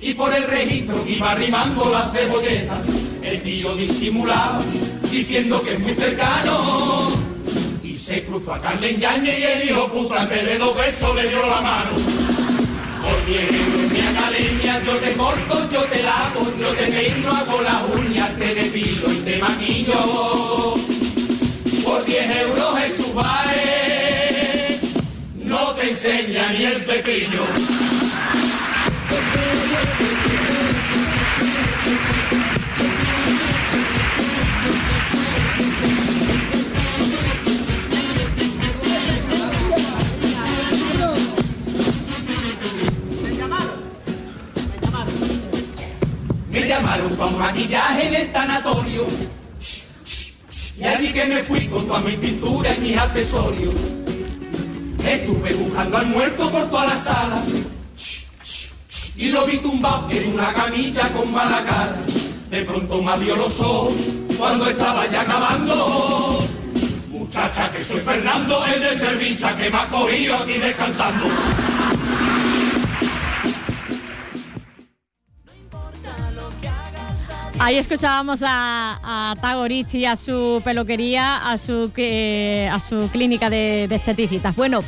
y 0.00 0.14
por 0.14 0.34
el 0.34 0.48
registro 0.48 1.00
iba 1.06 1.30
arrimando 1.30 1.88
la 1.90 2.10
cebolleta. 2.10 2.82
El 3.22 3.40
tío 3.40 3.76
disimulaba 3.76 4.62
diciendo 5.08 5.62
que 5.62 5.74
es 5.74 5.78
muy 5.78 5.94
cercano 5.94 7.12
y 7.84 7.94
se 7.94 8.24
cruzó 8.24 8.54
a 8.54 8.60
Carmen 8.60 8.98
Yañez 8.98 9.38
y 9.38 9.42
el 9.44 9.70
hijo 9.70 9.86
puta 9.92 10.24
en 10.24 10.28
vez 10.28 10.44
de 10.44 10.58
le 10.58 11.28
dio 11.28 11.46
la 11.46 11.60
mano. 11.60 12.29
Por 13.02 13.26
10 13.26 13.52
euros 13.52 13.92
mi 13.92 14.00
academia 14.00 14.82
yo 14.84 14.96
te 14.96 15.12
corto, 15.14 15.70
yo 15.70 15.82
te 15.84 16.02
lavo, 16.02 16.52
yo 16.58 16.68
te 16.74 16.86
peino, 16.86 17.30
hago 17.30 17.62
las 17.62 17.82
uñas, 17.94 18.36
te 18.38 18.54
depilo 18.54 19.12
y 19.12 19.16
te 19.16 19.38
maquillo. 19.38 20.74
Por 21.84 22.04
10 22.04 22.36
euros 22.36 22.78
Jesús 22.78 23.14
Baez 23.14 24.80
no 25.44 25.74
te 25.74 25.90
enseña 25.90 26.52
ni 26.52 26.64
el 26.64 26.80
cepillo. 26.82 27.89
Llamaron 46.90 47.16
con 47.16 47.38
maquillaje 47.38 48.08
en 48.08 48.14
el 48.14 48.32
tanatorio. 48.32 49.06
Y 50.78 50.84
allí 50.84 51.12
que 51.12 51.24
me 51.26 51.42
fui 51.42 51.66
con 51.68 51.86
toda 51.86 52.00
mi 52.00 52.16
pintura 52.16 52.74
y 52.74 52.80
mis 52.80 52.96
accesorios. 52.96 53.74
Estuve 55.04 55.54
buscando 55.54 55.98
al 55.98 56.06
muerto 56.06 56.50
por 56.50 56.68
toda 56.68 56.86
la 56.86 56.96
sala. 56.96 57.42
Y 59.16 59.28
lo 59.28 59.46
vi 59.46 59.58
tumbado 59.58 60.10
en 60.10 60.32
una 60.32 60.52
camilla 60.52 61.08
con 61.12 61.30
mala 61.32 61.62
cara. 61.64 61.96
De 62.50 62.62
pronto 62.62 63.02
me 63.02 63.10
abrió 63.10 63.36
los 63.36 63.60
ojos 63.60 63.92
cuando 64.36 64.68
estaba 64.68 65.06
ya 65.06 65.20
acabando. 65.20 66.44
Muchacha, 67.08 67.70
que 67.70 67.84
soy 67.84 68.00
Fernando, 68.00 68.64
el 68.66 68.80
de 68.80 68.94
servicio 68.94 69.56
que 69.56 69.70
me 69.70 69.78
ha 69.78 69.88
cogido 69.88 70.36
aquí 70.36 70.54
descansando. 70.54 71.26
Ahí 77.62 77.76
escuchábamos 77.76 78.42
a, 78.42 78.98
a 79.02 79.34
a 80.08 80.16
su 80.16 80.62
peluquería, 80.64 81.36
a 81.36 81.58
su, 81.58 81.92
a 82.72 82.80
su 82.80 83.08
clínica 83.12 83.50
de, 83.50 83.86
de 83.86 83.96
esteticistas. 83.96 84.56
Bueno, 84.56 84.80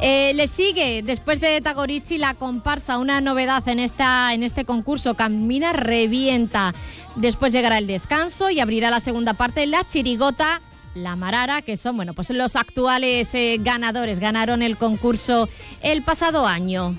eh, 0.00 0.32
le 0.34 0.48
sigue 0.48 1.02
después 1.04 1.38
de 1.38 1.60
Tagorichi 1.60 2.18
la 2.18 2.34
comparsa, 2.34 2.98
una 2.98 3.20
novedad 3.20 3.66
en, 3.68 3.78
esta, 3.78 4.34
en 4.34 4.42
este 4.42 4.64
concurso, 4.64 5.14
Camina 5.14 5.72
Revienta. 5.72 6.74
Después 7.14 7.52
llegará 7.52 7.78
el 7.78 7.86
descanso 7.86 8.50
y 8.50 8.58
abrirá 8.58 8.90
la 8.90 8.98
segunda 8.98 9.34
parte, 9.34 9.64
la 9.64 9.86
chirigota. 9.86 10.60
La 10.94 11.14
Marara, 11.14 11.62
que 11.62 11.76
son 11.76 11.94
bueno, 11.94 12.12
pues 12.12 12.30
los 12.30 12.56
actuales 12.56 13.32
eh, 13.34 13.58
ganadores, 13.60 14.18
ganaron 14.18 14.62
el 14.62 14.76
concurso 14.78 15.48
el 15.80 16.02
pasado 16.02 16.46
año. 16.46 16.96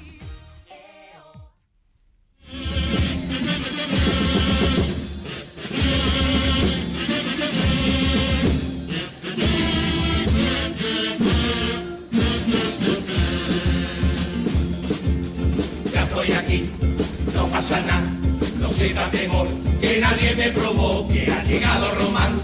No 17.70 18.70
se 18.70 18.94
da 18.94 19.12
temor, 19.12 19.46
que 19.82 20.00
nadie 20.00 20.34
me 20.38 20.52
provoque, 20.52 21.30
ha 21.30 21.44
llegado 21.44 21.92
Román, 21.96 22.40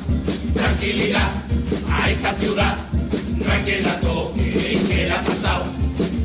tranquilidad 0.53 1.31
a 1.89 2.09
esta 2.09 2.33
ciudad, 2.33 2.77
no 3.37 3.53
hay 3.53 3.61
quien 3.63 3.83
la 3.83 3.99
toque, 4.01 4.51
que 4.89 5.07
la 5.07 5.15
ha 5.15 5.23
pasado, 5.23 5.63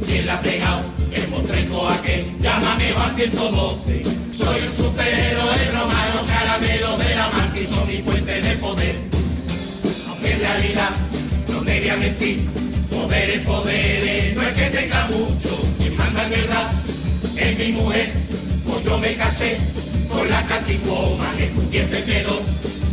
quien 0.04 0.26
la 0.26 0.34
ha 0.34 0.40
pegado, 0.40 0.82
el 1.12 1.28
mostrenco 1.28 1.88
aquel, 1.88 2.26
llámame 2.40 2.88
al 2.88 3.14
112, 3.14 4.02
soy 4.36 4.62
un 4.66 4.74
superhéroe 4.74 5.70
romano, 5.70 6.26
caramelo 6.26 6.98
de 6.98 7.14
la 7.14 7.28
marca 7.28 7.60
y 7.60 7.66
son 7.66 7.86
mi 7.86 7.98
fuente 7.98 8.40
de 8.40 8.56
poder, 8.56 8.96
aunque 10.08 10.32
en 10.32 10.40
realidad 10.40 10.90
no 11.48 11.60
te 11.60 11.78
voy 11.78 11.88
a 11.88 11.96
mentir, 11.98 12.48
poderes, 12.90 13.40
poderes, 13.42 14.34
no 14.34 14.42
es 14.42 14.54
que 14.54 14.70
tenga 14.70 15.06
mucho, 15.06 15.62
quien 15.78 15.96
manda 15.96 16.24
en 16.24 16.30
verdad 16.30 16.72
es 17.36 17.58
mi 17.58 17.72
mujer, 17.80 18.27
yo 18.88 18.98
me 18.98 19.14
casé 19.16 19.58
con 20.08 20.28
la 20.30 20.42
Catwoman, 20.46 21.38
estudié 21.38 21.84
febrero, 21.84 22.40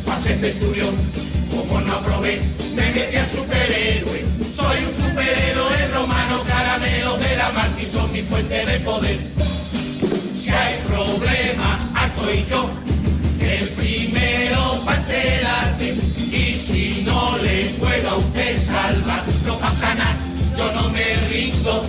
pasé 0.05 0.35
centurión, 0.35 0.93
como 1.49 1.79
no 1.79 1.93
aprobé, 1.93 2.41
me 2.75 2.91
metí 2.91 3.15
a 3.15 3.25
superhéroe, 3.25 4.25
soy 4.53 4.77
un 4.83 4.91
superhéroe 4.91 5.87
romano, 5.93 6.41
caramelo 6.45 7.17
de 7.17 7.37
la 7.37 7.49
mar 7.51 7.69
y 7.81 7.85
son 7.89 8.11
mi 8.11 8.21
fuente 8.23 8.65
de 8.65 8.79
poder. 8.79 9.17
Si 10.37 10.49
hay 10.51 10.75
problema, 10.89 11.79
estoy 12.07 12.45
yo, 12.49 12.69
el 13.39 13.67
primero 13.69 14.77
para 14.83 14.97
enterarte, 14.97 15.95
y 16.29 16.53
si 16.59 17.03
no 17.05 17.37
le 17.37 17.65
puedo 17.79 18.09
a 18.09 18.17
usted 18.17 18.65
salvar, 18.65 19.23
no 19.45 19.57
pasa 19.59 19.95
nada, 19.95 20.17
yo 20.57 20.71
no 20.73 20.89
me 20.89 21.15
rindo, 21.29 21.84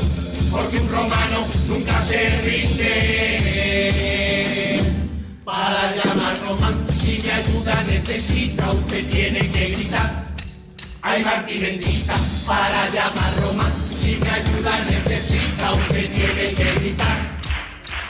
porque 0.57 0.79
un 0.79 0.89
romano 0.89 1.47
nunca 1.69 2.01
se 2.01 2.19
rinde. 2.41 3.83
Para 5.45 5.95
llamar 5.95 6.39
Román, 6.49 6.75
si 6.91 7.21
me 7.23 7.31
ayuda 7.33 7.83
necesita, 7.83 8.73
usted 8.73 9.09
tiene 9.11 9.41
que 9.51 9.69
gritar. 9.69 10.27
Ay, 11.03 11.23
Martí 11.23 11.59
bendita, 11.59 12.17
para 12.47 12.89
llamar 12.91 13.37
Román, 13.43 13.73
si 13.91 14.17
me 14.17 14.29
ayuda 14.29 14.79
necesita, 14.91 15.75
usted 15.75 16.11
tiene 16.13 16.55
que 16.55 16.73
gritar. 16.81 17.19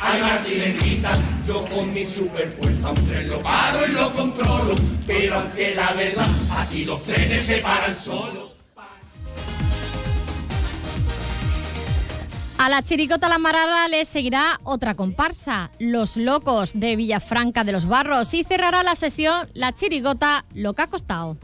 Ay, 0.01 0.21
Martí 0.21 0.55
bendita, 0.55 1.13
yo 1.47 1.67
con 1.67 1.93
mi 1.93 2.07
super 2.07 2.49
fuerza 2.53 2.91
un 2.91 3.07
tren 3.07 3.29
lo 3.29 3.43
paro 3.43 3.87
y 3.87 3.93
lo 3.93 4.13
controlo, 4.13 4.75
pero 5.07 5.41
aunque 5.41 5.75
la 5.75 5.93
verdad, 5.93 6.29
aquí 6.57 6.85
los 6.85 7.03
trenes 7.03 7.43
se 7.43 7.59
paran 7.59 7.95
solos. 7.95 8.46
A 12.59 12.71
la 12.71 12.83
chiricota 12.83 13.29
La 13.29 13.39
Marara 13.39 13.87
le 13.87 14.05
seguirá 14.07 14.61
otra 14.65 14.95
comparsa, 14.95 15.71
Los 15.79 16.17
Locos 16.17 16.73
de 16.75 16.97
Villafranca 16.97 17.65
de 17.65 17.73
los 17.73 17.87
Barros, 17.87 18.33
y 18.33 18.45
cerrará 18.45 18.83
la 18.83 18.95
sesión 18.95 19.49
la 19.53 19.73
chirigota 19.73 20.47
Lo 20.55 20.73
que 20.73 20.83
ha 20.83 20.87
costado. 20.89 21.37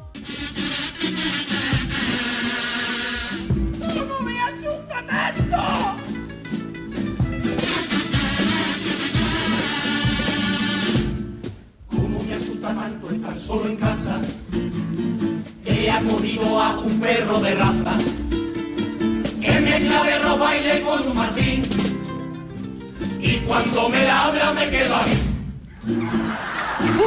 ¿Cómo 3.79 4.21
me 4.21 4.41
asusta 4.41 5.07
tanto? 5.07 5.57
¿Cómo 11.91 12.23
me 12.25 12.35
asusta 12.35 12.75
tanto 12.75 13.11
estar 13.11 13.39
solo 13.39 13.69
en 13.69 13.77
casa? 13.77 14.21
He 15.67 15.91
acogido 15.91 16.59
a 16.59 16.79
un 16.79 16.99
perro 16.99 17.39
de 17.41 17.55
raza 17.55 18.22
que 19.43 19.61
me 19.61 19.81
clave 19.81 20.19
ropa 20.21 20.45
baile 20.45 20.83
con 20.83 21.07
un 21.07 21.17
martín 21.17 21.63
y 23.21 23.37
cuando 23.47 23.89
me 23.89 24.05
ladra 24.05 24.53
me 24.53 24.71
quedo 24.71 24.97
ahí. 24.97 25.19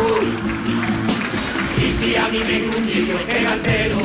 ¡Uy! 0.02 0.26
Y 1.86 1.92
si 1.92 2.16
a 2.16 2.28
mí 2.30 2.40
me 2.40 2.60
gruñe 2.60 3.08
yo 3.08 3.18
estoy 3.18 3.46
altero, 3.46 3.98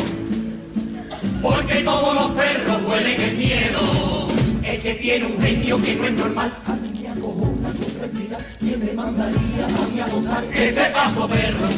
porque 1.43 1.75
todos 1.77 2.15
los 2.15 2.31
perros 2.33 2.83
huelen 2.89 3.21
el 3.21 3.37
miedo. 3.37 4.29
Es 4.63 4.79
que 4.81 4.95
tiene 4.95 5.27
un 5.27 5.41
genio 5.43 5.83
que 5.83 5.97
no 5.97 6.05
es 6.07 6.13
normal. 6.13 6.57
A 6.67 6.73
mí 6.75 7.01
me 7.01 7.09
acojona 7.09 7.71
tu 7.73 8.01
respirar, 8.01 8.45
que 8.59 8.77
me 8.77 8.93
mandaría 8.93 9.67
a 9.67 9.89
mí 9.93 10.01
a 10.01 10.07
botar 10.07 10.45
este 10.53 10.85
paso 10.91 11.29
perro. 11.29 11.69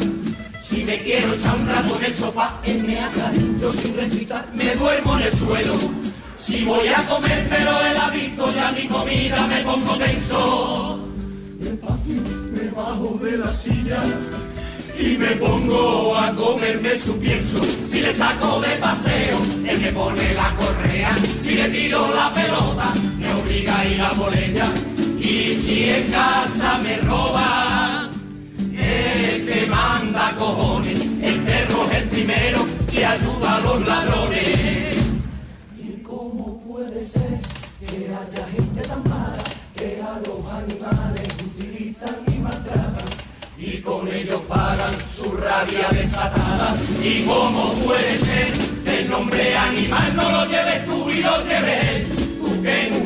Si 0.61 0.83
me 0.83 0.97
quiero 0.99 1.33
echar 1.33 1.55
un 1.55 1.67
rato 1.67 1.97
en 1.99 2.05
el 2.05 2.13
sofá, 2.13 2.59
él 2.63 2.83
me 2.83 2.99
acaricio 2.99 3.71
sin 3.71 3.95
respirar, 3.95 4.45
me 4.53 4.75
duermo 4.75 5.17
en 5.17 5.23
el 5.23 5.33
suelo. 5.33 5.73
Si 6.45 6.65
voy 6.65 6.89
a 6.89 7.01
comer 7.07 7.47
pero 7.49 7.69
él 7.69 7.97
ha 7.97 8.09
visto 8.09 8.53
ya 8.53 8.69
mi 8.73 8.85
comida, 8.85 9.47
me 9.47 9.61
pongo 9.61 9.95
tenso. 9.95 11.09
Despacio 11.57 12.21
me 12.51 12.69
bajo 12.69 13.17
de 13.23 13.37
la 13.37 13.53
silla 13.53 14.03
y 14.99 15.17
me 15.17 15.29
pongo 15.37 16.17
a 16.17 16.33
comerme 16.33 16.97
su 16.97 17.17
pienso. 17.17 17.63
Si 17.63 18.01
le 18.01 18.11
saco 18.11 18.59
de 18.59 18.75
paseo, 18.75 19.37
él 19.65 19.79
me 19.79 19.91
pone 19.93 20.33
la 20.33 20.53
correa. 20.57 21.15
Si 21.39 21.55
le 21.55 21.69
tiro 21.69 22.13
la 22.13 22.33
pelota, 22.33 22.93
me 23.19 23.33
obliga 23.35 23.79
a 23.79 23.85
ir 23.85 24.01
a 24.01 24.09
por 24.11 24.37
ella. 24.37 24.67
Y 25.17 25.55
si 25.55 25.87
en 25.91 26.11
casa 26.11 26.77
me 26.83 26.97
roba, 26.97 28.09
el 28.77 29.45
que 29.45 29.65
manda 29.67 30.35
cojones. 30.37 30.99
El 31.21 31.39
perro 31.39 31.87
es 31.89 31.97
el 31.99 32.09
primero 32.09 32.67
que 32.91 33.05
ayuda 33.05 33.55
a 33.55 33.59
los 33.61 33.87
ladrones. 33.87 34.52
Que 37.85 37.97
haya 37.97 38.47
gente 38.47 38.81
tan 38.81 39.03
mala 39.03 39.43
que 39.75 40.01
a 40.01 40.19
los 40.25 40.41
animales 40.53 41.27
utilizan 41.45 42.15
y 42.27 42.39
maltratan? 42.39 43.13
y 43.57 43.77
con 43.81 44.07
ellos 44.07 44.41
pagan 44.47 44.93
su 45.15 45.31
rabia 45.31 45.87
desatada. 45.91 46.75
¿Y 47.01 47.23
cómo 47.23 47.73
puede 47.85 48.17
ser? 48.17 48.51
El 48.85 49.09
nombre 49.09 49.55
animal 49.57 50.15
no 50.15 50.31
lo 50.31 50.45
lleves 50.45 50.85
tú 50.85 51.09
y 51.09 51.21
lo 51.21 51.43
lleves 51.45 52.09
tú 52.39 52.61
que 52.61 53.02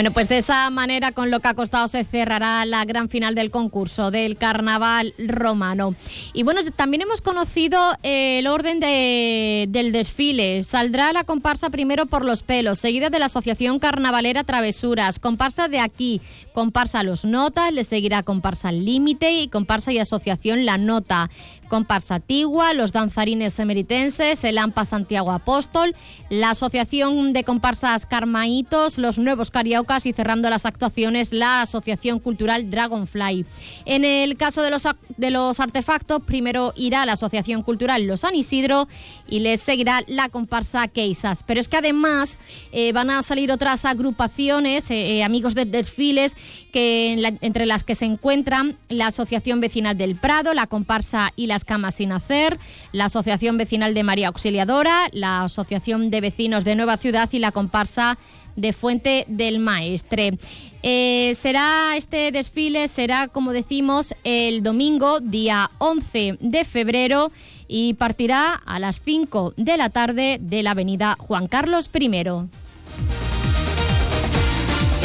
Bueno, 0.00 0.14
pues 0.14 0.30
de 0.30 0.38
esa 0.38 0.70
manera, 0.70 1.12
con 1.12 1.30
lo 1.30 1.40
que 1.40 1.48
ha 1.48 1.52
costado, 1.52 1.86
se 1.86 2.04
cerrará 2.04 2.64
la 2.64 2.86
gran 2.86 3.10
final 3.10 3.34
del 3.34 3.50
concurso 3.50 4.10
del 4.10 4.38
carnaval 4.38 5.12
romano. 5.18 5.94
Y 6.32 6.42
bueno, 6.42 6.62
también 6.74 7.02
hemos 7.02 7.20
conocido 7.20 7.78
eh, 8.02 8.38
el 8.38 8.46
orden 8.46 8.80
de- 8.80 9.66
del 9.68 9.92
desfile. 9.92 10.64
Saldrá 10.64 11.12
la 11.12 11.24
comparsa 11.24 11.68
primero 11.68 12.06
por 12.06 12.24
los 12.24 12.42
pelos, 12.42 12.78
seguida 12.78 13.10
de 13.10 13.18
la 13.18 13.26
Asociación 13.26 13.78
Carnavalera 13.78 14.42
Travesuras, 14.42 15.18
comparsa 15.18 15.68
de 15.68 15.80
aquí, 15.80 16.22
comparsa 16.54 17.02
Los 17.02 17.26
Notas, 17.26 17.70
le 17.74 17.84
seguirá 17.84 18.22
comparsa 18.22 18.72
Límite 18.72 19.32
y 19.32 19.48
comparsa 19.48 19.92
y 19.92 19.98
asociación 19.98 20.64
La 20.64 20.78
Nota. 20.78 21.28
Comparsa 21.70 22.20
Tigua, 22.20 22.74
los 22.74 22.92
danzarines 22.92 23.58
emeritenses, 23.58 24.44
el 24.44 24.58
AMPA 24.58 24.84
Santiago 24.84 25.30
Apóstol, 25.30 25.94
la 26.28 26.50
Asociación 26.50 27.32
de 27.32 27.44
Comparsas 27.44 28.04
Carmaitos, 28.04 28.98
los 28.98 29.18
nuevos 29.18 29.50
Cariocas 29.50 30.04
y 30.04 30.12
cerrando 30.12 30.50
las 30.50 30.66
actuaciones 30.66 31.32
la 31.32 31.62
Asociación 31.62 32.18
Cultural 32.18 32.70
Dragonfly. 32.70 33.46
En 33.86 34.04
el 34.04 34.36
caso 34.36 34.62
de 34.62 34.70
los, 34.70 34.86
de 35.16 35.30
los 35.30 35.60
artefactos, 35.60 36.22
primero 36.22 36.72
irá 36.76 37.06
la 37.06 37.12
Asociación 37.12 37.62
Cultural 37.62 38.02
Los 38.04 38.20
San 38.20 38.34
Isidro 38.34 38.88
y 39.30 39.38
les 39.38 39.60
seguirá 39.60 40.02
la 40.08 40.28
comparsa 40.28 40.88
Keisas. 40.88 41.44
Pero 41.44 41.60
es 41.60 41.68
que 41.68 41.76
además 41.76 42.36
eh, 42.72 42.92
van 42.92 43.08
a 43.08 43.22
salir 43.22 43.50
otras 43.52 43.84
agrupaciones, 43.84 44.90
eh, 44.90 45.18
eh, 45.18 45.24
amigos 45.24 45.54
de 45.54 45.64
desfiles, 45.64 46.36
que 46.72 47.36
entre 47.40 47.64
las 47.64 47.84
que 47.84 47.94
se 47.94 48.04
encuentran 48.04 48.76
la 48.88 49.06
Asociación 49.06 49.60
Vecinal 49.60 49.96
del 49.96 50.16
Prado, 50.16 50.52
la 50.52 50.66
comparsa 50.66 51.32
y 51.36 51.46
las 51.46 51.64
camas 51.64 51.94
sin 51.94 52.12
hacer, 52.12 52.58
la 52.92 53.06
Asociación 53.06 53.56
Vecinal 53.56 53.94
de 53.94 54.02
María 54.02 54.28
Auxiliadora, 54.28 55.08
la 55.12 55.44
Asociación 55.44 56.10
de 56.10 56.20
Vecinos 56.20 56.64
de 56.64 56.74
Nueva 56.74 56.96
Ciudad 56.96 57.28
y 57.32 57.38
la 57.38 57.52
comparsa 57.52 58.18
de 58.56 58.72
Fuente 58.72 59.24
del 59.28 59.60
Maestre. 59.60 60.36
será 60.82 61.96
este 61.96 62.32
desfile, 62.32 62.88
será 62.88 63.28
como 63.28 63.52
decimos 63.52 64.12
el 64.24 64.62
domingo, 64.62 65.20
día 65.20 65.70
11 65.78 66.38
de 66.40 66.64
febrero 66.64 67.30
y 67.70 67.94
partirá 67.94 68.54
a 68.66 68.80
las 68.80 69.00
5 69.00 69.54
de 69.56 69.76
la 69.76 69.90
tarde 69.90 70.38
de 70.40 70.64
la 70.64 70.72
avenida 70.72 71.16
Juan 71.20 71.46
Carlos 71.46 71.88
I. 71.94 72.10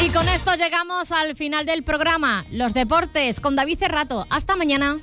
Y 0.03 0.09
con 0.09 0.27
esto 0.29 0.55
llegamos 0.55 1.11
al 1.11 1.35
final 1.35 1.67
del 1.67 1.83
programa, 1.83 2.43
Los 2.51 2.73
Deportes, 2.73 3.39
con 3.39 3.55
David 3.55 3.77
Cerrato. 3.77 4.25
Hasta 4.31 4.55
mañana. 4.55 4.97